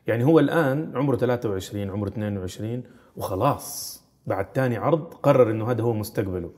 [0.06, 2.82] يعني هو الآن عمره 23 عمره 22
[3.16, 4.02] وخلاص.
[4.26, 6.50] بعد تاني عرض قرر إنه هذا هو مستقبله.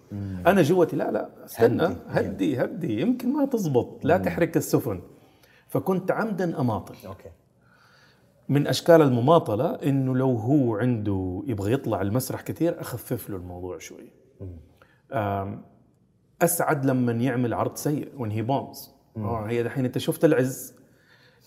[0.46, 1.82] أنا جوتي لا لا استنى.
[1.84, 1.96] هدي.
[2.08, 2.64] هدي.
[2.64, 4.04] هدي يمكن ما تزبط.
[4.04, 5.00] لا تحرك السفن.
[5.76, 7.30] فكنت عمدا اماطل أوكي.
[8.48, 14.10] من أشكال المماطلة إنه لو هو عنده يبغى يطلع المسرح كثير أخفف له الموضوع شوي.
[16.42, 18.88] أسعد لما يعمل عرض سيء he bombs.
[19.16, 20.74] آه هي دحين أنت شفت العز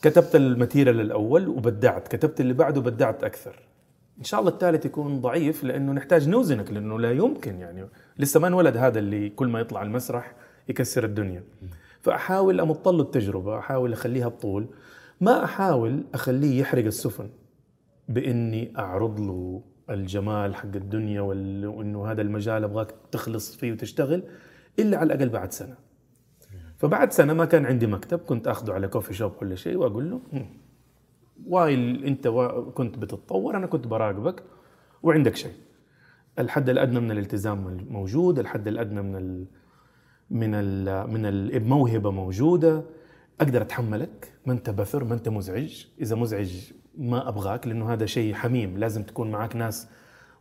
[0.02, 3.68] كتبت الماتيريال الأول وبدعت كتبت اللي بعده بدعت أكثر.
[4.20, 7.90] إن شاء الله الثالث يكون ضعيف لأنه نحتاج نوزنك لأنه لا يمكن يعني.
[8.18, 10.34] لسه ما انولد هذا اللي كل ما يطلع المسرح
[10.68, 11.44] يكسر الدنيا.
[12.02, 14.68] فأحاول امط له التجربة أحاول أخليها بطول.
[15.22, 17.30] ما أحاول أخليه يحرق السفن
[18.08, 24.24] بإني أعرض له الجمال حق الدنيا وإنه هذا المجال أبغاك تخلص فيه وتشتغل
[24.80, 25.76] إلا على الأقل بعد سنة.
[26.78, 30.22] فبعد سنة ما كان عندي مكتب كنت أخذه على كوفي شوب ولا شيء وأقول له
[30.34, 30.58] "هم،
[31.48, 34.44] وايل أنت وا- كنت بتتطور أنا كنت براقبك
[35.04, 35.54] وعندك شيء.
[36.40, 39.46] الحد الأدنى من الالتزام موجود الحد الأدنى من ال
[40.32, 42.84] من ال من الموهبه موجودة.
[43.42, 44.34] أقدر أتحملك.
[44.46, 45.86] ما أنت بثر ما أنت مزعج.
[46.02, 48.78] إذا مزعج ما أبغاك لأنه هذا شيء حميم.
[48.78, 49.88] لازم تكون معك ناس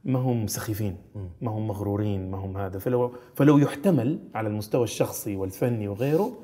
[0.05, 0.97] ما هم سخيفين
[1.40, 2.78] ما هم مغرورين ما هم هذا.
[2.78, 6.39] فلو فلو يحتمل على المستوى الشخصي والفني وغيره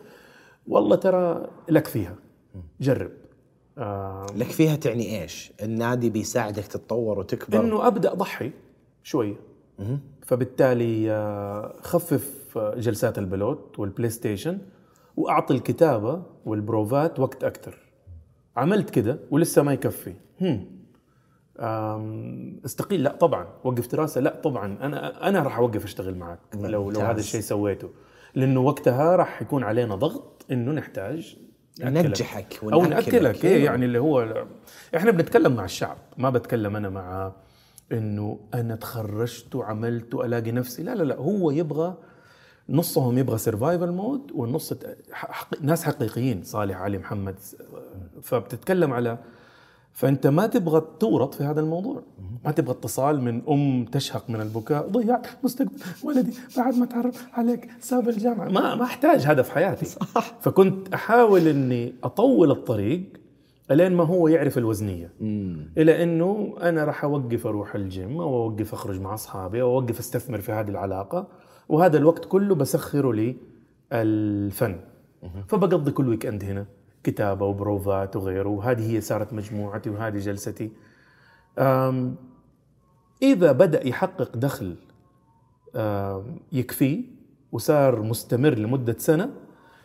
[0.66, 2.14] والله ترى لك فيها.
[2.80, 3.10] جرب.
[3.78, 4.26] آه.
[4.36, 7.60] لك فيها تعني إيش؟ النادي بيساعدك تتطور وتكبر.
[7.60, 8.52] إنه أبدأ اضحي
[9.02, 9.36] شوية.
[10.22, 14.58] فبالتالي آه، خفف جلسات البلوت والبلاي ستيشن
[15.16, 17.78] وأعطي الكتابة والبروفات وقت أكثر
[18.56, 20.14] عملت كده ولسه ما يكفي.
[20.40, 20.66] هم.
[22.64, 23.02] استقيل.
[23.02, 23.46] لا طبعا.
[23.64, 24.78] وقف دراسه لا طبعا.
[24.80, 27.02] أنا أنا راح أوقف أشتغل معك لو لو ممتاز.
[27.02, 27.90] هذا الشيء سويته.
[28.34, 31.36] لأنه وقتها راح يكون علينا ضغط إنه نحتاج.
[31.80, 32.84] ننجحك أو.
[32.84, 33.44] نأكلك.
[33.44, 33.64] إيه أيوة.
[33.64, 34.44] يعني اللي هو
[34.96, 35.96] إحنا بنتكلم مع الشعب.
[36.18, 37.32] ما بتكلم أنا مع
[37.92, 40.82] إنه أنا تخرجت وعملت وألاقي نفسي.
[40.82, 41.16] لا لا لا.
[41.16, 41.96] هو يبغى
[42.68, 44.74] نصهم يبغى survival mode والنص
[45.12, 45.62] حق...
[45.62, 47.34] ناس حقيقيين صالح علي محمد
[48.22, 49.18] فبتتكلم على
[49.94, 52.02] فأنت ما تبغى تورط في هذا الموضوع.
[52.44, 55.72] ما تبغى اتصال من أم تشهق من البكاء ضيعت مستقبل
[56.02, 58.48] ولدي بعد ما تعرف عليك ساب الجامعة.
[58.48, 59.84] ما ما أحتاج هذا في حياتي.
[60.14, 60.34] صح.
[60.40, 63.02] فكنت أحاول إني أطول الطريق
[63.70, 65.12] إلين ما هو يعرف الوزنية.
[65.78, 70.40] إلى إنه أنا راح أوقف أروح الجيم أو أوقف أخرج مع أصحابي أو أوقف أستثمر
[70.40, 71.26] في هذه العلاقة.
[71.68, 73.34] وهذا الوقت كله بسخره
[73.92, 74.80] للفن
[75.48, 76.66] فبقضي كل weekend هنا
[77.04, 80.70] كتابة وبروفات وغيره وهذه هي صارت مجموعتي وهذه جلستي.
[83.22, 84.76] إذا بدأ يحقق دخل
[86.52, 87.04] يكفيه
[87.52, 89.30] وصار مستمر لمدة سنة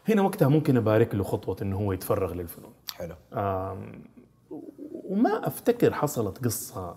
[0.10, 2.72] هنا وقتها ممكن أبارك له خطوة إنه هو يتفرغ للفنون.
[2.94, 3.16] حلو.
[5.04, 6.96] وما أفتكر حصلت قصة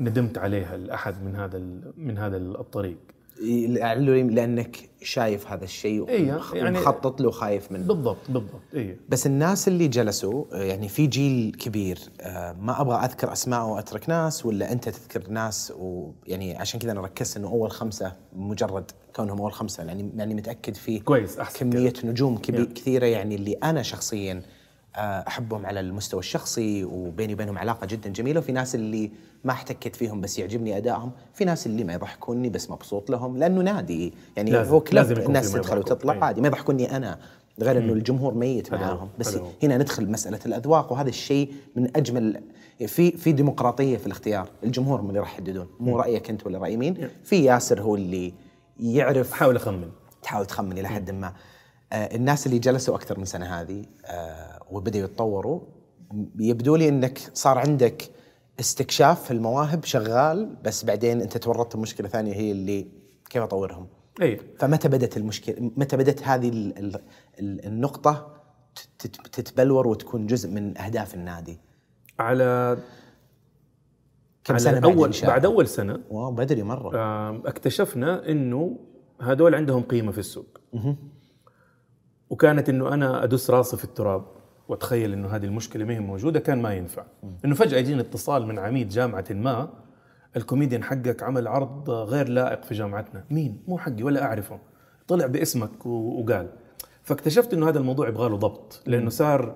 [0.00, 1.58] ندمت عليها لأحد من هذا
[1.96, 2.98] من هذا الطريق.
[3.42, 7.86] لأنك شايف هذا الشيء إيه، يعني- ومخطط له وخايف منه.
[7.86, 12.96] بالضبط بالضبط اي بس الناس اللي جلسوا آه، يعني في جيل كبير آه، ما أبغى
[13.04, 17.70] أذكر أسماء وأترك ناس ولا أنت تذكر ناس ويعني عشان كذا أنا ركزت إنه أول
[17.70, 21.70] خمسة مجرد كونهم أول خمسة يعني يعني متأكد في كويس أحسن.
[21.70, 22.72] كمية نجوم كبي- Yeah.
[22.72, 24.42] كثيرة يعني اللي أنا شخصيا
[24.96, 28.40] أحبهم على المستوى الشخصي وبيني وبينهم علاقة جدا جميلة.
[28.40, 29.10] وفي ناس اللي
[29.44, 33.60] ما احتكيت فيهم بس يعجبني أدائهم في ناس اللي ما يضحكوني بس مبسوط لهم لأنه
[33.62, 34.14] نادي.
[34.36, 35.78] يعني لازم- هو كلب لازم الناس تدخل.
[35.78, 36.18] وتطلع أي.
[36.20, 36.40] عادي.
[36.40, 37.18] ما يضحكوني أنا
[37.60, 39.38] غير إنه الجمهور ميت معاهم بس.
[39.62, 42.42] هنا ندخل مسألة الأذواق وهذا الشيء من أجمل
[42.86, 44.48] في في ديمقراطية في الاختيار.
[44.64, 48.34] الجمهور هم اللي راح يحددون مو رأيك أنت ولا رأي مين؟ في ياسر هو اللي
[48.80, 49.32] يعرف.
[49.32, 49.90] احاول أخمن.
[50.22, 51.32] تحاول تخمن إلى حد ما.
[51.92, 55.60] آه الناس اللي جلسوا أكثر من سنة هذه آه وبدأوا يتطوروا.
[56.38, 58.10] يبدو لي إنك صار عندك
[58.60, 62.86] استكشاف في المواهب شغال بس بعدين أنت تورطت بمشكله ثانية هي اللي
[63.30, 63.86] كيف أطورهم.
[64.22, 64.40] إي.
[64.58, 66.96] فمتى بدأت المشكلة متى بدأت هذه ال ال
[67.40, 68.32] ال النقطة
[68.98, 71.58] تت- تتبلور وتكون جزء من أهداف النادي؟
[72.18, 72.78] على
[74.44, 76.00] كم على سنة بعد اول إنشائه؟ بعد أول سنة.
[76.10, 76.90] wow بدري مرة.
[77.48, 78.78] اكتشفنا إنه
[79.20, 80.60] هذول عندهم قيمة في السوق.
[82.30, 84.24] وكانت إنه أنا أدس راسي في التراب.
[84.68, 87.04] واتخيل إنه هذه المشكلة ما هي موجودة كان ما ينفع.
[87.44, 89.68] إنه فجأة يجيني اتصال من عميد جامعة ما
[90.36, 93.24] الكوميديان حقك عمل عرض غير لائق في جامعتنا.
[93.30, 94.58] مين؟ مو حقي ولا أعرفه.
[95.08, 96.48] طلع باسمك وقال.
[97.02, 99.54] فاكتشفت إنه هذا الموضوع يبغى له ضبط لأنه صار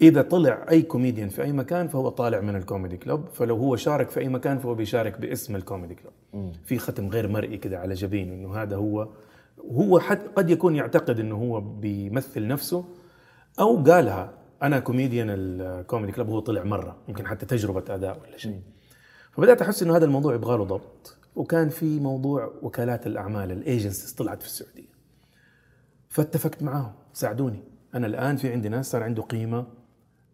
[0.00, 4.10] إذا طلع أي كوميديان في أي مكان فهو طالع من الكوميدي كلوب فلو هو شارك
[4.10, 6.12] في أي مكان فهو بيشارك باسم الكوميدي كلوب.
[6.64, 9.08] في ختم غير مرئي كده على جبينه إنه هذا هو
[9.72, 12.84] هو حد قد يكون يعتقد إنه هو بيمثل نفسه
[13.60, 14.34] أو قالها.
[14.62, 18.62] أنا كوميديان الكوميدي كلوب هو طلع مرة يمكن حتى تجربة أداء ولا شيء.
[19.32, 21.16] فبدأت أحس إنه هذا الموضوع يبغى له ضبط.
[21.36, 24.92] وكان في موضوع وكالات الأعمال ال agencies طلعت في السعودية.
[26.08, 27.62] فاتفقت معاهم ساعدوني.
[27.94, 29.66] أنا الآن في عندي ناس صار عنده قيمة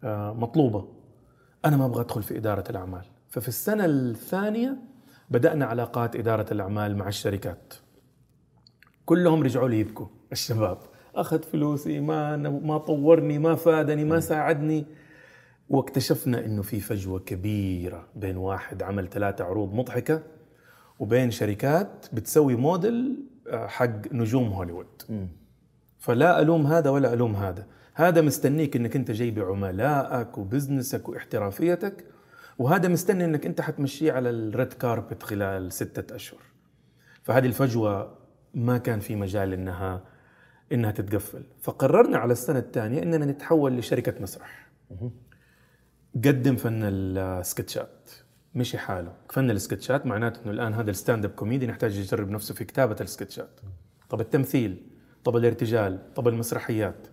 [0.05, 0.89] آه، مطلوبة.
[1.65, 3.05] أنا ما أبغى أدخل في إدارة الأعمال.
[3.29, 4.77] ففي السنة الثانية
[5.31, 7.75] بدأنا علاقات إدارة الأعمال مع الشركات.
[9.05, 10.79] كلهم رجعوا لي يبكوا الشباب.
[11.21, 14.87] أخذ فلوسي ما ما طورني ما فادني ما ساعدني.
[15.69, 20.23] واكتشفنا إنه في فجوة كبيرة بين واحد عمل ثلاثة عروض مضحكة
[20.99, 23.17] وبين شركات بتسوي موديل
[23.49, 24.87] آه، حق نجوم هوليوود.
[25.99, 27.67] فلا ألوم هذا ولا ألوم هذا.
[27.95, 32.05] هذا مستنيك إنك أنت جاي بعملائك و business ك واحترافيتك
[32.59, 36.41] وهذا مستني إنك أنت حتمشيه على ال red carpet خلال ستة أشهر.
[37.23, 38.15] فهذه الفجوة
[38.55, 40.03] ما كان في مجال إنها
[40.73, 41.43] إنها تتقفل.
[41.61, 44.69] فقررنا على السنة الثانية إننا نتحول لشركة مسرح.
[46.15, 48.11] قدم فن السكتشات.
[48.55, 49.13] مشي حاله.
[49.31, 53.61] فن السكتشات معناته إنه الآن هذا ال stand-up comedy يحتاج يجرب نفسه في كتابة السكتشات.
[54.09, 54.87] طب التمثيل
[55.25, 57.07] طب الارتجال طب المسرحيات.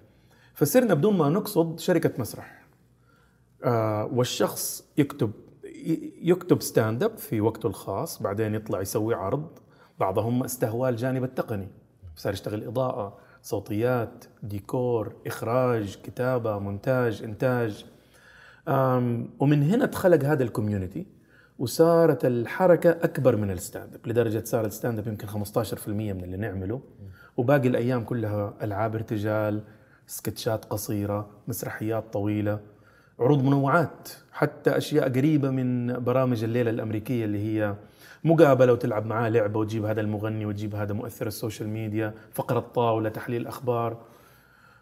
[0.53, 2.65] فصرنا بدون ما نقصد شركة مسرح.
[3.63, 5.31] آه والشخص يكتب
[6.21, 9.59] يكتب stand-up في وقته الخاص بعدين يطلع يسوي عرض.
[9.99, 11.67] بعضهم استهوى الجانب التقني.
[12.15, 13.17] صار يشتغل إضاءة.
[13.49, 17.85] صوتيات ديكور إخراج كتابة مونتاج إنتاج.
[18.67, 21.05] آم، ومن هنا اتخلق هذا ال community
[21.59, 26.81] وصارت الحركة أكبر من ال stand-up لدرجة صار ال stand-up يمكن 15% من اللي نعمله.
[27.37, 29.61] وباقي الأيام كلها ألعاب ارتجال
[30.07, 32.59] سكتشات قصيرة مسرحيات طويلة
[33.19, 37.75] عروض منوعات حتى أشياء قريبة من برامج الليلة الأمريكية اللي هي
[38.25, 43.09] مقابله وتلعب معاه لعبة وتجيب هذا المغني وتجيب هذا مؤثر ال social media فقرة طاولة
[43.09, 43.97] تحليل أخبار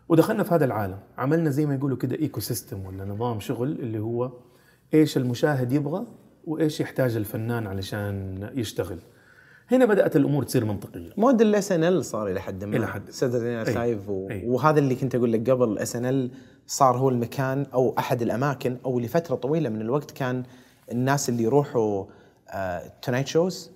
[0.10, 4.32] ودخلنا في هذا العالم عملنا زي ما يقولوا كده ecosystem ولا نظام شغل اللي هو
[4.94, 6.06] إيش المشاهد يبغى
[6.45, 8.99] وإيش يحتاج الفنان علشان يشتغل
[9.72, 13.10] هنا بدأت الأمور تصير منطقية موديل ال SNL صار إلى حد ما إلى حد.
[13.10, 13.74] Saturday Night أي.
[13.76, 14.30] Live و...
[14.30, 14.48] أي.
[14.48, 16.31] وهذا اللي كنت أقول لك قبل ال SNL
[16.68, 20.44] صار هو المكان أو أحد الأماكن أو لفترة طويلة من الوقت كان
[20.91, 22.06] الناس اللي يروحوا
[23.02, 23.72] tonight shows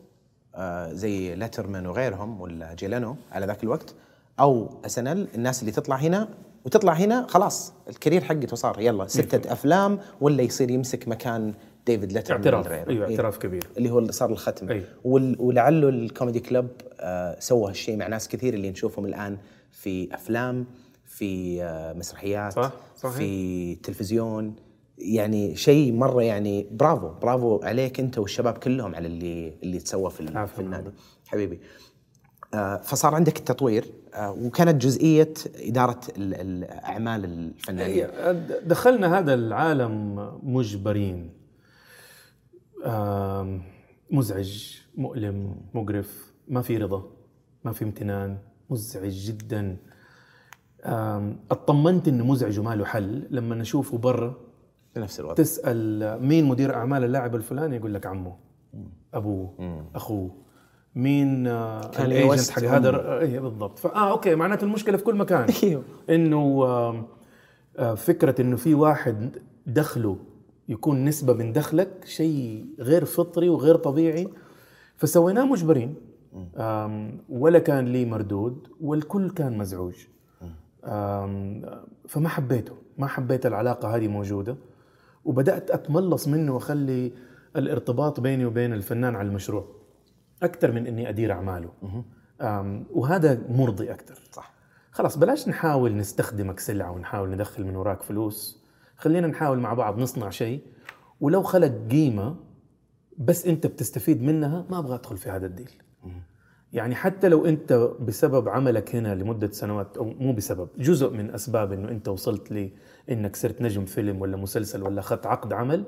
[0.91, 3.95] زي ليترمان وغيرهم ولا جي لينو على ذاك الوقت
[4.39, 6.29] أو SNL الناس اللي تطلع هنا
[6.65, 11.53] وتطلع هنا خلاص ال career حقته صار يلا ستة أفلام ولا يصير يمسك مكان
[11.87, 12.89] ديفيد ليترمان اعتراف غيره.
[12.89, 13.11] أيوه إيه.
[13.11, 14.83] اعتراف كبير اللي هو اللي صار الختم أي.
[15.03, 16.67] وال- ولعله ال comedy club
[16.99, 19.37] آه سوى هالشيء مع ناس كثير اللي نشوفهم الآن
[19.71, 20.65] في أفلام
[21.05, 23.15] في آه مسرحيات صح، صحيح.
[23.15, 24.55] في تلفزيون
[24.97, 30.47] يعني شيء مرة يعني برافو برافو عليك أنت والشباب كلهم على اللي اللي تسوى في.
[30.47, 30.89] في النادي.
[31.27, 31.59] حبيبي.
[32.53, 38.31] آه فصار عندك التطوير آه وكانت جزئية إدارة ال- الأعمال الفنانيه إيه،
[38.65, 41.33] دخلنا هذا العالم مجبرين.
[44.11, 47.11] مزعج مؤلم مقرف ما في رضا
[47.63, 48.37] ما في امتنان
[48.69, 49.77] مزعج جدا.
[51.51, 53.27] اطمنت انه مزعج وما له حل.
[53.31, 54.46] لما نشوفه برا
[54.97, 55.37] في نفس الوقت.
[55.37, 58.35] تسأل مين مدير أعمال اللاعب الفلاني؟ يقول لك عمه
[59.13, 59.53] أبوه
[59.95, 60.31] أخوه.
[60.95, 63.79] مين آه، كان ال agent حق هذا إيه بالضبط.
[63.79, 65.47] فآه okay معناته المشكلة في كل مكان.
[65.63, 65.83] أيوه.
[66.09, 67.05] إنه آم،
[67.77, 69.37] آه، فكرة إنه في واحد
[69.67, 70.17] دخله
[70.69, 74.27] يكون نسبة من دخلك شيء غير فطري وغير طبيعي.
[74.95, 75.95] فسويناه مجبرين.
[77.29, 79.95] ولا كان لي مردود والكل كان مزعوج.
[82.07, 82.73] فما حبيته.
[82.97, 84.55] ما حبيت العلاقة هذه موجودة.
[85.27, 87.11] وبدأت أتملص منه وأخلي
[87.55, 89.67] الارتباط بيني وبين الفنان على المشروع.
[90.43, 91.69] أكثر من إني أدير أعماله.
[92.91, 94.19] وهذا مرضي أكثر.
[94.31, 94.53] صح.
[94.91, 98.63] خلاص بلاش نحاول نستخدمك سلعة ونحاول ندخل من وراك فلوس.
[98.95, 100.61] خلينا نحاول مع بعض نصنع شيء.
[101.21, 102.35] ولو خلق قيمة
[103.17, 105.71] بس أنت بتستفيد منها ما أبغى أدخل في هذا الديل.
[106.73, 111.71] يعني حتى لو أنت بسبب عملك هنا لمدة سنوات أو مو بسبب جزء من أسباب
[111.73, 112.71] إنه أنت وصلت لي
[113.11, 115.83] إنك صرت نجم فيلم ولا مسلسل ولا اخذت عقد عمل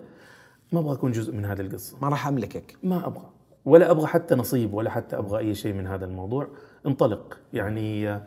[0.72, 1.98] ما أبغى أكون جزء من هذه القصة.
[2.02, 2.78] ما راح أملكك.
[2.84, 3.30] ما أبغى.
[3.66, 6.48] ولا أبغى حتى نصيب ولا حتى أبغى أي شيء من هذا الموضوع.
[6.88, 7.38] انطلق.
[7.54, 8.20] يعني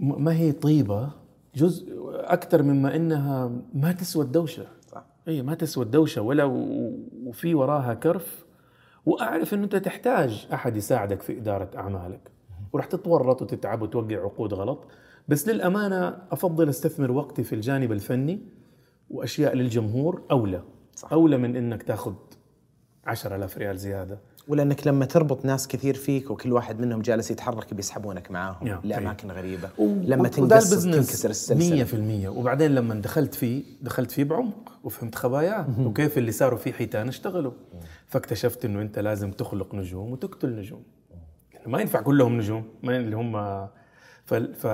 [0.00, 1.10] ما هي طيبة؟
[1.54, 4.66] جزء أكثر مما إنها ما تسوى الدوشة.
[4.88, 5.04] صح.
[5.28, 6.22] اي ما تسوى الدوشة.
[6.22, 6.44] ولا
[7.24, 8.44] وفي وراها كرف.
[9.06, 12.30] وأعرف انه أنت تحتاج أحد يساعدك في إدارة أعمالك.
[12.72, 14.84] وراح تتورط وتتعب وتوقع عقود غلط.
[15.28, 18.38] بس للأمانة أفضل أستثمر وقتي في الجانب الفني
[19.10, 20.62] وأشياء للجمهور أولى.
[20.96, 21.12] صح.
[21.12, 22.14] أولى من إنك تأخذ
[23.06, 24.18] 10000 ريال زيادة.
[24.48, 29.68] ولأنك لما تربط ناس كثير فيك وكل واحد منهم جالس يتحرك بيسحبونك معاهم لأماكن غريبة.
[29.78, 31.84] و- لما تنقص تنكسر السلسلة.
[31.84, 37.08] 100% وبعدين لما دخلت فيه دخلت فيه بعمق وفهمت خباياه وكيف اللي صاروا فيه حيتان
[37.08, 37.52] اشتغلوا.
[38.06, 40.82] فاكتشفت إنه أنت لازم تخلق نجوم وتقتل نجوم.
[41.52, 43.32] يعني ما ينفع كلهم نجوم ما اللي هم
[44.26, 44.66] ف, ف...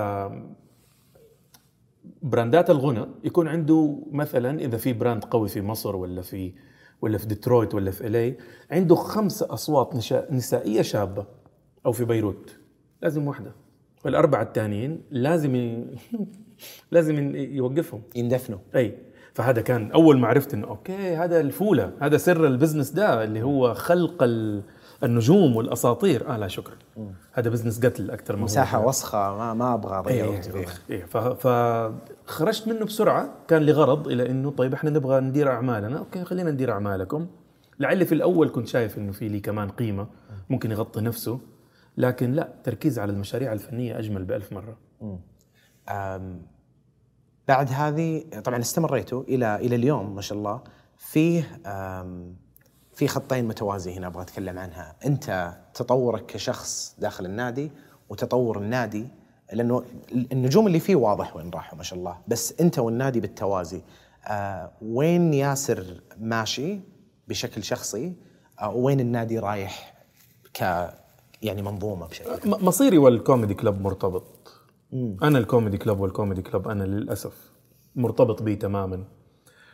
[2.21, 6.53] براندات الغنى يكون عنده مثلا إذا في brand قوي في مصر ولا في
[7.01, 8.35] ولا في ديترويت ولا في إلي
[8.71, 9.95] عنده خمسة أصوات
[10.31, 11.25] نسائية شابة
[11.85, 12.55] أو في بيروت.
[13.01, 13.51] لازم واحدة.
[14.05, 15.85] والأربعة الثانيين لازم ي...
[16.91, 18.01] لازم يوقفهم.
[18.15, 18.59] يندفنوا.
[18.75, 18.97] أي.
[19.33, 23.41] فهذا كان أول ما عرفت إنه okay هذا الفولة هذا سر ال business ده اللي
[23.43, 24.63] هو خلق ال-
[25.03, 26.29] النجوم والأساطير.
[26.29, 26.75] آه لا شكرا.
[27.33, 30.73] هذا business قتل أكثر ما هو مساحة وسخة ما ما أبغى اضيع إيه وقت فيها
[30.89, 31.17] إيه ف-
[32.27, 33.29] فخرجت منه بسرعة.
[33.47, 35.97] كان لغرض إلى إنه طيب إحنا نبغى ندير أعمالنا.
[35.97, 37.27] okay خلينا ندير أعمالكم.
[37.79, 40.07] لعلي في الأول كنت شايف إنه في لي كمان قيمة.
[40.49, 41.39] ممكن يغطي نفسه.
[41.97, 44.77] لكن لا تركيز على المشاريع الفنية أجمل بألف مرة.
[47.47, 50.61] بعد هذه طبعا استمريتوا إلى إلى اليوم ما شاء الله.
[50.97, 51.59] فيه
[52.95, 54.95] في خطين متوازي هنا أبغى أتكلم عنها.
[55.05, 57.71] أنت تطورك كشخص داخل النادي
[58.09, 59.07] وتطور النادي
[59.53, 62.17] لأنه النجوم اللي فيه واضح وين راحوا ما شاء الله.
[62.27, 63.81] بس أنت والنادي بالتوازي.
[64.27, 66.79] أه، وين ياسر ماشي
[67.27, 68.13] بشكل شخصي؟
[68.61, 69.93] أه، وين النادي رايح
[70.53, 70.89] ك
[71.41, 74.23] يعني منظومة بشكل مصيري والكوميدي كلب مرتبط.
[75.23, 77.51] أنا الكوميدي كلب والكوميدي كلب أنا للأسف
[77.95, 79.03] مرتبط به تماما.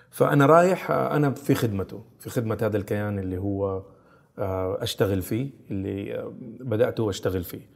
[0.09, 3.83] فأنا رايح أنا في خدمته في خدمة هذا الكيان اللي هو
[4.39, 7.69] آه، أشتغل فيه اللي آه، بداته واشتغل فيه.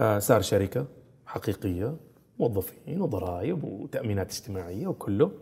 [0.00, 0.86] آه، صار شركة
[1.26, 1.96] حقيقية
[2.38, 5.32] موظفين وضرائب وتأمينات اجتماعية وكله.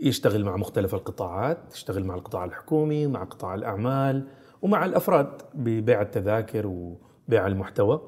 [0.00, 4.26] يشتغل مع مختلف القطاعات يشتغل مع القطاع الحكومي مع قطاع الأعمال
[4.62, 8.00] ومع الأفراد ببيع التذاكر وبيع المحتوى.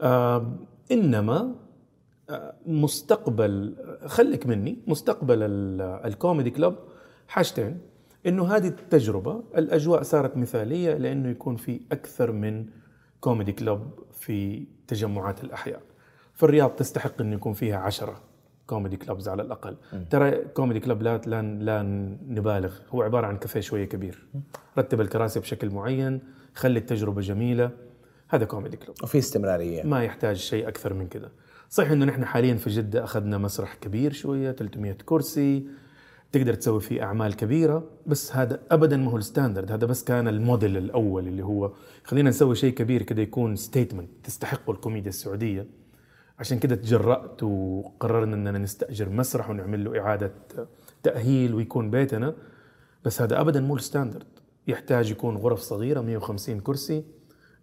[0.00, 0.52] آه،
[2.66, 3.76] مستقبل
[4.06, 6.76] خليك مني مستقبل ال- ال comedy club
[7.28, 7.80] حاجتين.
[8.26, 12.66] إنه هذه التجربة الأجواء صارت مثالية لأنه يكون في أكثر من
[13.20, 15.80] comedy club في تجمعات الأحياء.
[16.34, 18.20] فالرياض تستحق انه يكون فيها عشرة
[18.66, 19.76] comedy clubs على الأقل.
[20.10, 21.82] ترى comedy club لا لا لا
[22.28, 22.74] نبالغ.
[22.90, 24.26] هو عبارة عن كافيه شوية كبير.
[24.78, 26.20] رتب الكراسي بشكل معين
[26.54, 27.70] خلي التجربة جميلة.
[28.28, 29.82] هذا comedy club وفي استمرارية.
[29.82, 31.30] ما يحتاج شيء أكثر من كذا.
[31.70, 35.66] صحيح إنه نحن حاليا في جدة أخذنا مسرح كبير شوية 300 كرسي.
[36.32, 39.72] تقدر تسوي فيه أعمال كبيرة بس هذا ابدا ما هو ال standard.
[39.72, 41.72] هذا بس كان الموديل الأول اللي هو
[42.04, 45.66] خلينا نسوي شيء كبير كده يكون statement تستحقه الكوميديا السعودية.
[46.38, 50.32] عشان كده تجرأت وقررنا إننا نستأجر مسرح ونعمل له إعادة
[51.02, 52.34] تأهيل ويكون بيتنا.
[53.04, 54.26] بس هذا ابدا مو ال standard.
[54.66, 57.04] يحتاج يكون غرف صغيرة 150 كرسي.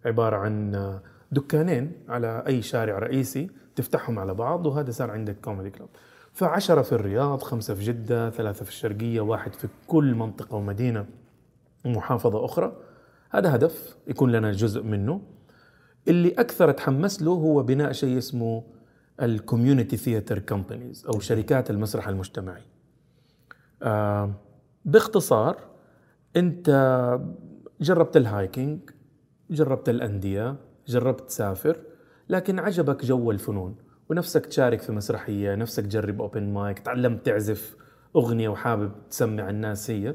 [0.04, 1.00] عبارة عن
[1.32, 3.50] دكانين على أي شارع رئيسي.
[3.76, 5.88] تفتحهم على بعض وهذا صار عندك comedy club
[6.32, 11.06] فعشرة في الرياض خمسة في جدة ثلاثة في الشرقية واحد في كل منطقة ومدينة
[11.84, 12.76] ومحافظة أخرى.
[13.30, 15.20] هذا هدف يكون لنا جزء منه.
[16.08, 18.64] اللي أكثر أتحمس له هو بناء شيء اسمه
[19.22, 22.62] ال community theater companies أو شركات المسرح المجتمعي.
[23.82, 24.30] آه
[24.84, 25.56] باختصار
[26.36, 26.70] أنت
[27.80, 28.80] جربت ال hiking
[29.50, 31.80] جربت الأندية جربت تسافر.
[32.28, 33.76] لكن عجبك جو الفنون
[34.10, 37.76] ونفسك تشارك في مسرحية نفسك تجرب open mic تعلمت تعزف
[38.16, 40.14] أغنية وحابب تسمع الناس هي.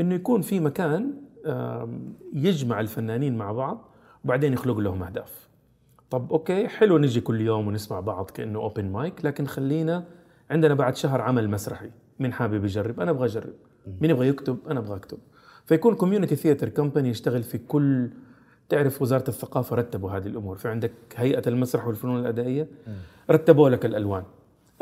[0.00, 1.14] إنه يكون في مكان
[2.32, 3.94] يجمع الفنانين مع بعض
[4.24, 5.48] وبعدين يخلق لهم أهداف.
[6.10, 10.04] طب okay حلو نجي كل يوم ونسمع بعض كأنه open mic لكن خلينا
[10.50, 11.90] عندنا بعد شهر عمل مسرحي.
[12.20, 13.54] مين حابب يجرب؟ أنا أبغى أجرب.
[14.00, 15.18] مين يبغى يكتب؟ أنا أبغى أكتب.
[15.66, 18.10] فيكون community theater company يشتغل في كل
[18.68, 20.56] تعرف وزارة الثقافة رتبوا هذه الأمور.
[20.56, 22.68] في عندك هيئة المسرح والفنون الأدائية
[23.30, 24.22] رتبوا لك الألوان.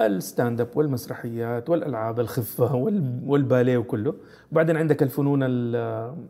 [0.01, 2.75] ال stand-up والمسرحيات والألعاب الخفة
[3.27, 4.15] والباليه وكله.
[4.53, 5.41] بعدين عندك الفنون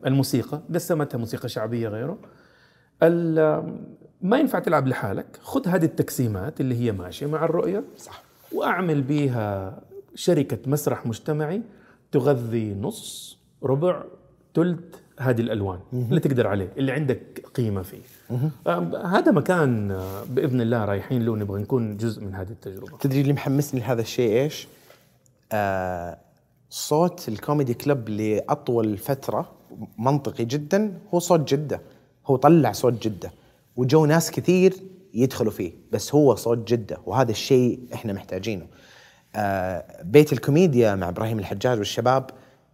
[0.07, 0.61] الموسيقى.
[0.75, 2.19] قسمتها موسيقى شعبية غيره.
[4.23, 5.39] ما ينفع تلعب لحالك.
[5.43, 8.23] خذ هذه التقسيمات اللي هي ماشية مع الرؤية صح.
[8.53, 9.79] واعمل بيها
[10.15, 11.63] شركة مسرح مجتمعي
[12.13, 14.05] تغذي نص ربع
[14.55, 18.01] ثلث هذه الألوان اللي تقدر عليه اللي عندك قيمة فيه.
[19.05, 22.99] هذا مكان آه، بإذن الله رايحين له نبغى نكون جزء من هذه التجربة.
[22.99, 24.69] تدري اللي محمسني لهذا الشيء إيش؟
[25.53, 26.19] آه
[26.71, 29.53] صوت الكوميدي كلب لأطول فترة
[29.99, 31.81] منطقي جدا هو صوت جدة.
[32.27, 33.33] هو طلع صوت جدة.
[33.77, 34.75] وجو ناس كثير
[35.15, 38.67] يدخلوا فيه بس هو صوت جدة وهذا الشيء إحنا محتاجينه.
[39.35, 42.31] آه بيت الكوميديا مع إبراهيم الحجاج والشباب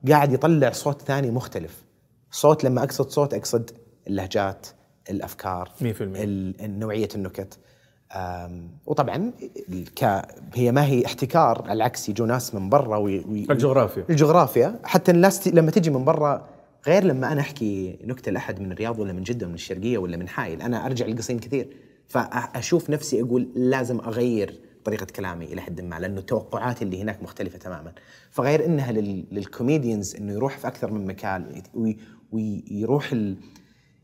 [0.09, 1.82] قاعد يطلع صوت ثاني مختلف.
[2.35, 3.71] صوت لما أقصد صوت أقصد
[4.09, 4.67] اللهجات
[5.11, 5.83] الأفكار 100%
[6.63, 7.59] نوعية النكت.
[8.87, 9.33] وطبعا
[10.55, 13.19] هي ما هي احتكار على العكس يجوا ناس من برا وي...
[13.51, 14.05] الجغرافيا.
[14.11, 14.79] الجغرافيا.
[14.85, 16.49] حتى الناس لما تجي من برا
[16.87, 20.29] غير لما أنا أحكي نكتة لأحد من الرياض ولا من جدة من الشرقية ولا من
[20.29, 21.77] حايل أنا أرجع للقصيم كثير.
[22.09, 27.59] فأشوف نفسي أقول لازم أغير طريقة كلامي إلى حد ما لأنه توقعاتي اللي هناك مختلفة
[27.59, 27.93] تماما.
[28.31, 31.63] فغير إنها لل comedians إنه يروح في أكثر من مكان
[32.33, 33.37] ويروح ال...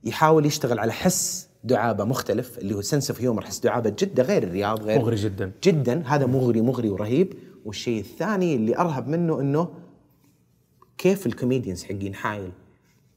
[0.04, 4.42] يحاول يشتغل على حس دعابة مختلف اللي هو sense of humor حس دعابة جده غير
[4.42, 7.34] الرياض غير مغري جدا جدا هذا مغري مغري ورهيب
[7.64, 9.68] والشيء الثاني اللي أرهب منه إنه
[10.98, 12.50] كيف ال comedians حقين حايل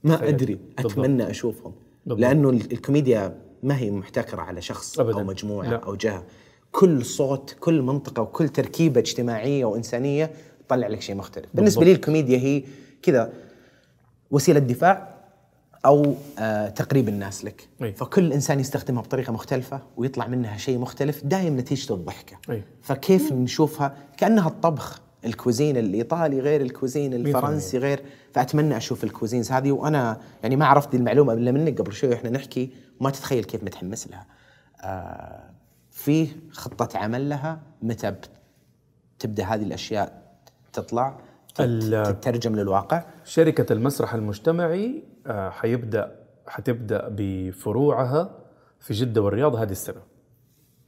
[0.03, 1.29] ما أدري أتمنى بالضبط.
[1.29, 1.73] أشوفهم
[2.05, 2.21] بالضبط.
[2.21, 5.19] لأنه الكوميديا ما هي محتكرة على شخص أبداً.
[5.19, 5.75] أو مجموعة لا.
[5.75, 6.23] أو جهة
[6.71, 10.31] كل صوت كل منطقة وكل تركيبة اجتماعية وانسانيه
[10.67, 11.55] تطلع لك شيء مختلف بالضبط.
[11.55, 12.63] بالنسبة لي الكوميديا هي
[13.01, 13.33] كذا
[14.31, 15.07] وسيلة دفاع
[15.85, 17.69] أو آه تقريب الناس لك.
[17.81, 17.93] أي.
[17.93, 22.37] فكل إنسان يستخدمها بطريقة مختلفة ويطلع منها شيء مختلف دائما نتيجته الضحكة.
[22.49, 22.63] أي.
[22.81, 28.03] فكيف نشوفها؟ كأنها الطبخ ال cuisine الإيطالي غير ال cuisine الفرنسي غير.
[28.33, 32.29] فأتمنى أشوف الكوزينز هذه وأنا يعني ما عرفت دي المعلومة إلا منك قبل شوي وإحنا
[32.29, 32.69] نحكي.
[32.99, 34.25] وما تتخيل كيف متحمس لها.
[34.81, 35.49] آه
[35.91, 38.15] فيه خطة عمل لها متى
[39.19, 40.21] تبدأ هذه الأشياء
[40.73, 41.17] تطلع.
[41.55, 43.03] تترجم للواقع.
[43.23, 46.15] شركة المسرح المجتمعي آه، حيبدا
[46.47, 48.37] حتبدأ بفروعها
[48.79, 50.01] في جدة والرياض هذه السنة.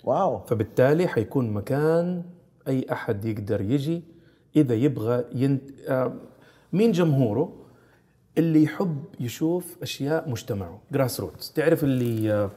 [0.03, 0.39] واو.
[0.39, 2.23] فبالتالي حيكون مكان
[2.67, 4.03] أي أحد يقدر يجي
[4.55, 5.69] إذا يبغى ينت...
[5.87, 6.13] آه،
[6.73, 7.53] مين جمهوره
[8.37, 10.81] اللي يحب يشوف أشياء مجتمعه.
[10.91, 12.49] grassroots تعرف اللي آه،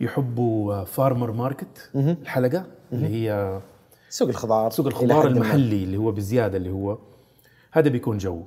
[0.00, 3.60] يحبوا farmer market الحلقة؟ اللي هي
[4.08, 6.98] سوق الخضار سوق الخضار المحلي اللي هو بزيادة اللي هو
[7.78, 8.42] هذا بيكون جو.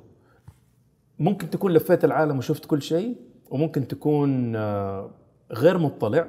[1.19, 3.15] ممكن تكون لفيت العالم وشفت كل شيء
[3.49, 5.11] وممكن تكون آه،
[5.51, 6.27] غير مطلع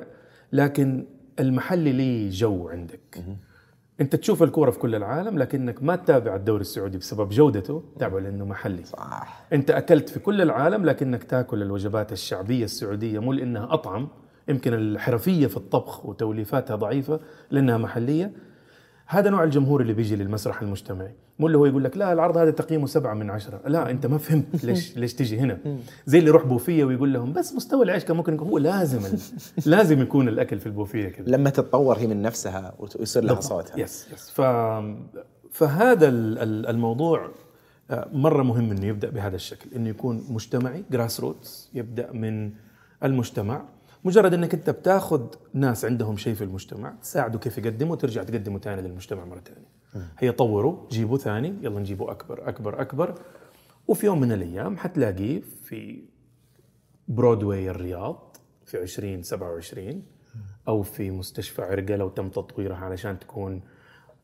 [0.53, 1.07] لكن
[1.41, 3.25] المحلي ليه جو عندك.
[4.01, 8.45] انت تشوف الكورة في كل العالم لكنك ما تتابع الدوري السعودي بسبب جودته تتابعه لأنه
[8.45, 8.85] محلي.
[8.85, 9.47] صح.
[9.53, 14.09] انت أكلت في كل العالم لكنك تاكل الوجبات الشعبية السعودية مو لأنها أطعم
[14.49, 17.21] يمكن الحرفية في الطبخ وتوليفاتها ضعيفة
[17.51, 18.33] لأنها محلية.
[19.13, 21.15] هذا نوع الجمهور اللي بيجي للمسرح المجتمعي.
[21.39, 23.61] مو اللي هو يقول لك لا العرض هذا تقييمه سبعة من عشرة.
[23.67, 25.59] لا أنت ما فهمت ليش ليش تيجي هنا.
[26.07, 29.17] زي اللي يروح بوفيه ويقول لهم بس مستوى العيش كان ممكن يكون هو لازم
[29.67, 31.27] لازم يكون الأكل في البوفيه كذا.
[31.29, 33.79] لما تتطور هي من نفسها ويصير لها صوتها.
[33.81, 34.41] yes yes ف
[35.53, 37.29] فهذا ال- ال- الموضوع
[37.91, 42.51] آه، مرة مهم إنه يبدأ بهذا الشكل إنه يكون مجتمعي grassroots يبدأ من
[43.05, 43.63] المجتمع.
[44.05, 48.83] مجرد إنك أنت بتاخذ ناس عندهم شيء في المجتمع تساعده كيف يقدمه وترجع تقدمه ثاني
[48.83, 49.67] للمجتمع مرة ثانية
[50.19, 53.15] هي طوروا جيبوا ثاني يلا نجيبه أكبر أكبر أكبر.
[53.89, 56.05] وفي يوم من الأيام حتلاقيه في
[57.09, 60.03] برودواي الرياض في 2027
[60.69, 63.61] أو في مستشفى عرقة لو تم تطويرها علشان تكون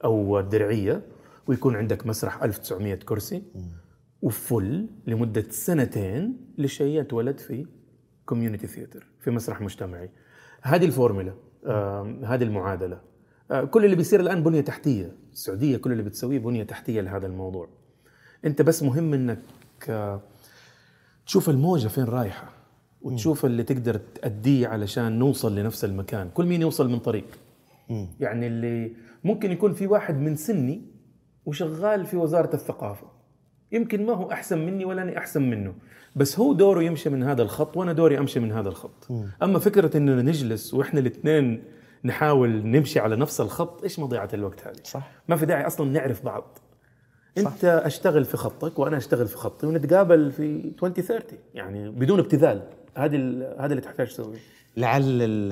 [0.04, 1.02] أو درعية
[1.46, 3.42] ويكون عندك مسرح 1900 كرسي.
[4.22, 7.66] و full لمدة سنتين لشيء اتولد في
[8.28, 10.10] community theater في مسرح مجتمعي.
[10.62, 11.34] هذه الفورمولا
[12.24, 13.00] هذه المعادلة.
[13.50, 17.68] آه كل اللي بيصير الآن بنية تحتية السعودية كل اللي بتسويه بنية تحتية لهذا الموضوع.
[18.44, 19.40] أنت بس مهم إنك
[19.88, 20.20] آه
[21.26, 22.52] تشوف الموجة فين رايحة
[23.02, 26.30] وتشوف اللي تقدر تأديه علشان نوصل لنفس المكان.
[26.30, 27.26] كل مين يوصل من طريق؟
[28.20, 28.92] يعني اللي
[29.24, 30.82] ممكن يكون في واحد من سني
[31.46, 33.17] وشغال في وزارة الثقافة.
[33.72, 35.74] يمكن ما هو أحسن مني ولا أنا أحسن منه.
[36.16, 39.10] بس هو دوره يمشي من هذا الخط وأنا دوري أمشي من هذا الخط.
[39.42, 41.64] أما فكرة أننا نجلس وإحنا الاثنين
[42.04, 45.10] نحاول نمشي على نفس الخط إيش مضيعة الوقت هذه؟ صح.
[45.28, 46.58] ما في داعي أصلا نعرف بعض.
[47.38, 52.62] أنت أشتغل في خطك وأنا أشتغل في خطي ونتقابل في 2030 يعني بدون ابتذال.
[52.96, 53.16] هذه
[53.58, 54.38] هذا اللي تحتاج تسويه.
[54.76, 55.48] لعل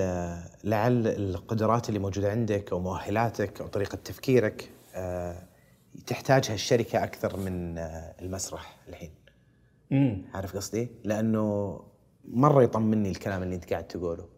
[0.65, 5.37] لعل القدرات اللي موجودة عندك أو مؤهلاتك أو طريقة تفكيرك آه،
[6.07, 9.11] تحتاجها الشركة أكثر من آه، المسرح الحين.
[9.93, 11.81] امم عارف قصدي؟ لأنه
[12.29, 14.29] مرة يطمني الكلام اللي أنت قاعد تقوله.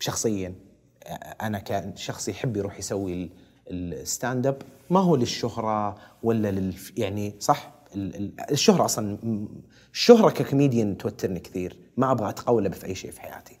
[0.00, 0.54] شخصيا
[1.42, 3.14] أنا كشخص يحب يروح يسوي
[3.70, 9.18] ال- ال stand up ما هو للشهرة ولا لل يعني صح؟ ال- ال- الشهرة أصلا
[9.92, 11.76] الشهرة ككوميديان توترني كثير.
[11.96, 13.58] ما أبغى اتقولب في اي شيء في حياتي.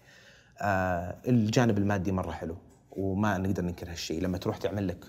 [0.58, 2.56] آه الجانب المادي مرة حلو.
[2.96, 4.20] وما نقدر ننكر هالشيء.
[4.22, 5.04] لما تروح تعمل لك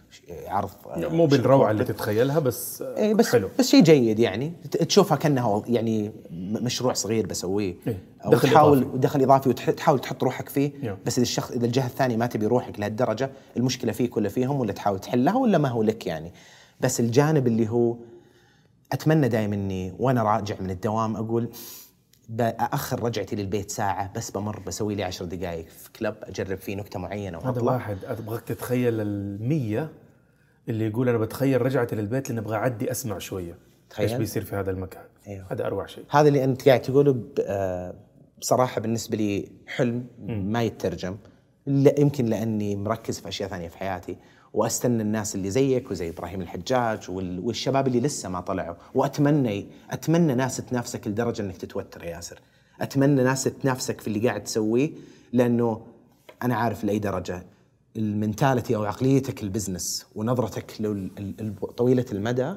[0.48, 3.49] عرض آه، مو بالروعة اللي تتخيلها بس إيه بس حلو.
[3.60, 4.53] بس شيء جيد يعني.
[4.72, 7.76] تشوفها كأنها يعني مشروع صغير بسويه.
[7.88, 8.98] إيه، أو دخل تحاول إضافي.
[8.98, 10.72] دخل إضافي وتحاول تحط روحك فيه.
[10.84, 10.98] نعم.
[11.06, 14.72] بس إذا الشخص إذا الجهة الثانية ما تبي روحك لهالدرجة المشكلة فيك ولا فيهم ولا
[14.72, 16.32] تحاول تحلها ولا ما هو لك يعني.
[16.82, 17.95] بس الجانب اللي هو
[18.91, 21.49] أتمنى دائما إني وأنا راجع من الدوام أقول
[22.32, 26.99] بأخر رجعتي للبيت ساعة بس بمر بسوي لي عشر دقائق في كلب أجرب فيه نكتة
[26.99, 29.90] معينة هذا واحد أبغاك تتخيل المية
[30.70, 33.58] اللي يقول أنا بتخيل رجعتي للبيت لأن أبغى أعدي أسمع شوية.
[33.90, 34.10] تخيل.
[34.10, 35.45] إيش بيصير في هذا المكان؟ أيوه.
[35.52, 36.03] هذا أروع شيء.
[36.10, 37.94] هذا اللي أنت قاعد تقوله آه،
[38.40, 41.18] بصراحة بالنسبة لي حلم ما يترجم
[41.66, 44.18] لا يمكن لأني مركز في أشياء ثانية في حياتي.
[44.53, 48.76] وأستنى الناس اللي زيك وزي إبراهيم الحجاج وال- والشباب اللي لسه ما طلعوا.
[48.95, 52.40] واتمنى أتمنى ناس تنافسك لدرجة إنك تتوتر يا ياسر.
[52.82, 54.91] أتمنى ناس تنافسك في اللي قاعد تسويه
[55.34, 55.82] لأنه
[56.44, 57.45] أنا عارف لأي درجة.
[57.98, 60.72] ال mentality أو عقليتك ال business ونظرتك
[61.78, 62.53] طويلة المدى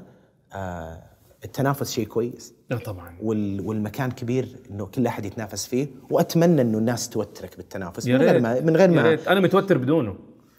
[0.52, 1.02] آه،
[1.44, 2.54] التنافس شيء كويس.
[2.70, 3.16] لا طبعا.
[3.22, 5.86] وال- والمكان كبير إنه كل أحد يتنافس فيه.
[6.10, 8.06] وأتمنى إنه الناس توترك بالتنافس.
[8.06, 9.18] من غير ما من غير ما.
[9.32, 10.14] أنا متوتر بدونه.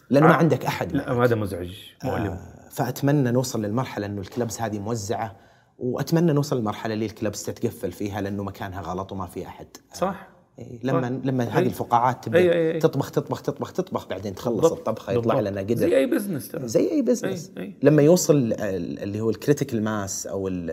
[0.09, 0.37] لأنه ما آه.
[0.37, 1.11] عندك أحد لا.
[1.23, 1.71] هذا مزعج
[2.03, 5.35] مؤلم آه، فأتمنى نوصل للمرحلة إنه ال clubs هذه موزعة
[5.79, 10.27] وأتمنى نوصل للمرحله اللي ال clubs تتقفل فيها لأنه مكانها غلط وما في أحد صح
[10.59, 11.25] إيه، لما صح.
[11.27, 11.43] لما.
[11.43, 12.79] هذه الفقاعات تبدأ أي- أي- أي.
[12.79, 14.77] تطبخ تطبخ تطبخ تطبخ بعدين تخلص بالضبط.
[14.77, 15.51] الطبخة يطلع بالضبط.
[15.51, 17.73] لنا قدر زي أي business ترى زي أي business أي- أي.
[17.83, 20.71] لما يوصل ال- اللي هو ال critical mass أو ال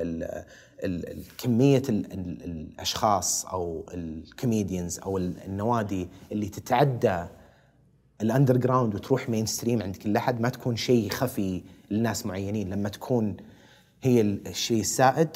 [0.84, 7.24] ال كمية ال ال الأشخاص أو ال comedians أو ال- النوادي اللي تتعدى
[8.22, 12.70] ال underground وتروح mainstream عند كل أحد ما تكون شيء خفي لناس معينين.
[12.70, 13.36] لما تكون
[14.02, 15.28] هي ال- الشيء السائد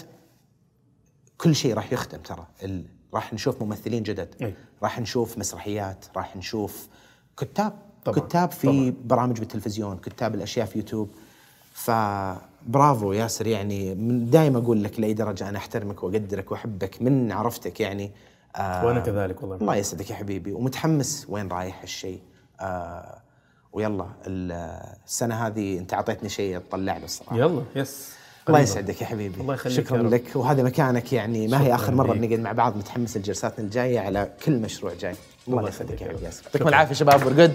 [1.38, 2.46] كل شيء راح يختم ترى.
[3.14, 4.54] راح نشوف ممثلين جدد.
[4.82, 6.88] راح نشوف مسرحيات راح نشوف
[7.38, 7.72] كتاب.
[8.04, 8.18] طبعاً.
[8.18, 8.94] كتاب في طبعاً.
[9.04, 11.08] برامج بالتلفزيون كتاب الأشياء في يوتيوب.
[11.72, 13.94] فبرافو ياسر يعني
[14.24, 18.10] دائما أقول لك لأي درجة أنا أحترمك وأقدرك وأحبك من عرفتك يعني.
[18.56, 19.56] آه وأنا كذلك والله.
[19.56, 20.52] الله يسعدك يا حبيبي.
[20.52, 22.20] ومتحمس وين رايح هالشيء.
[22.60, 23.18] آه
[23.72, 27.36] ويلا ال- السنة هذه انت اعطيتني شيء تطلع له الصراحة.
[27.36, 28.12] يلا يس.
[28.48, 28.60] الله.
[28.60, 29.40] يسعدك يا حبيبي.
[29.40, 30.02] الله يخليك شكرا.
[30.02, 30.36] لك.
[30.36, 32.12] وهذا مكانك يعني ما هي آخر مرة.
[32.12, 35.14] بنقعد مع بعض متحمس لجلساتنا الجاية على كل مشروع جاي.
[35.48, 36.24] الله الله يسعدك يا حبيبي.
[36.24, 37.26] يعطيكم العافية شباب.
[37.26, 37.54] ورقد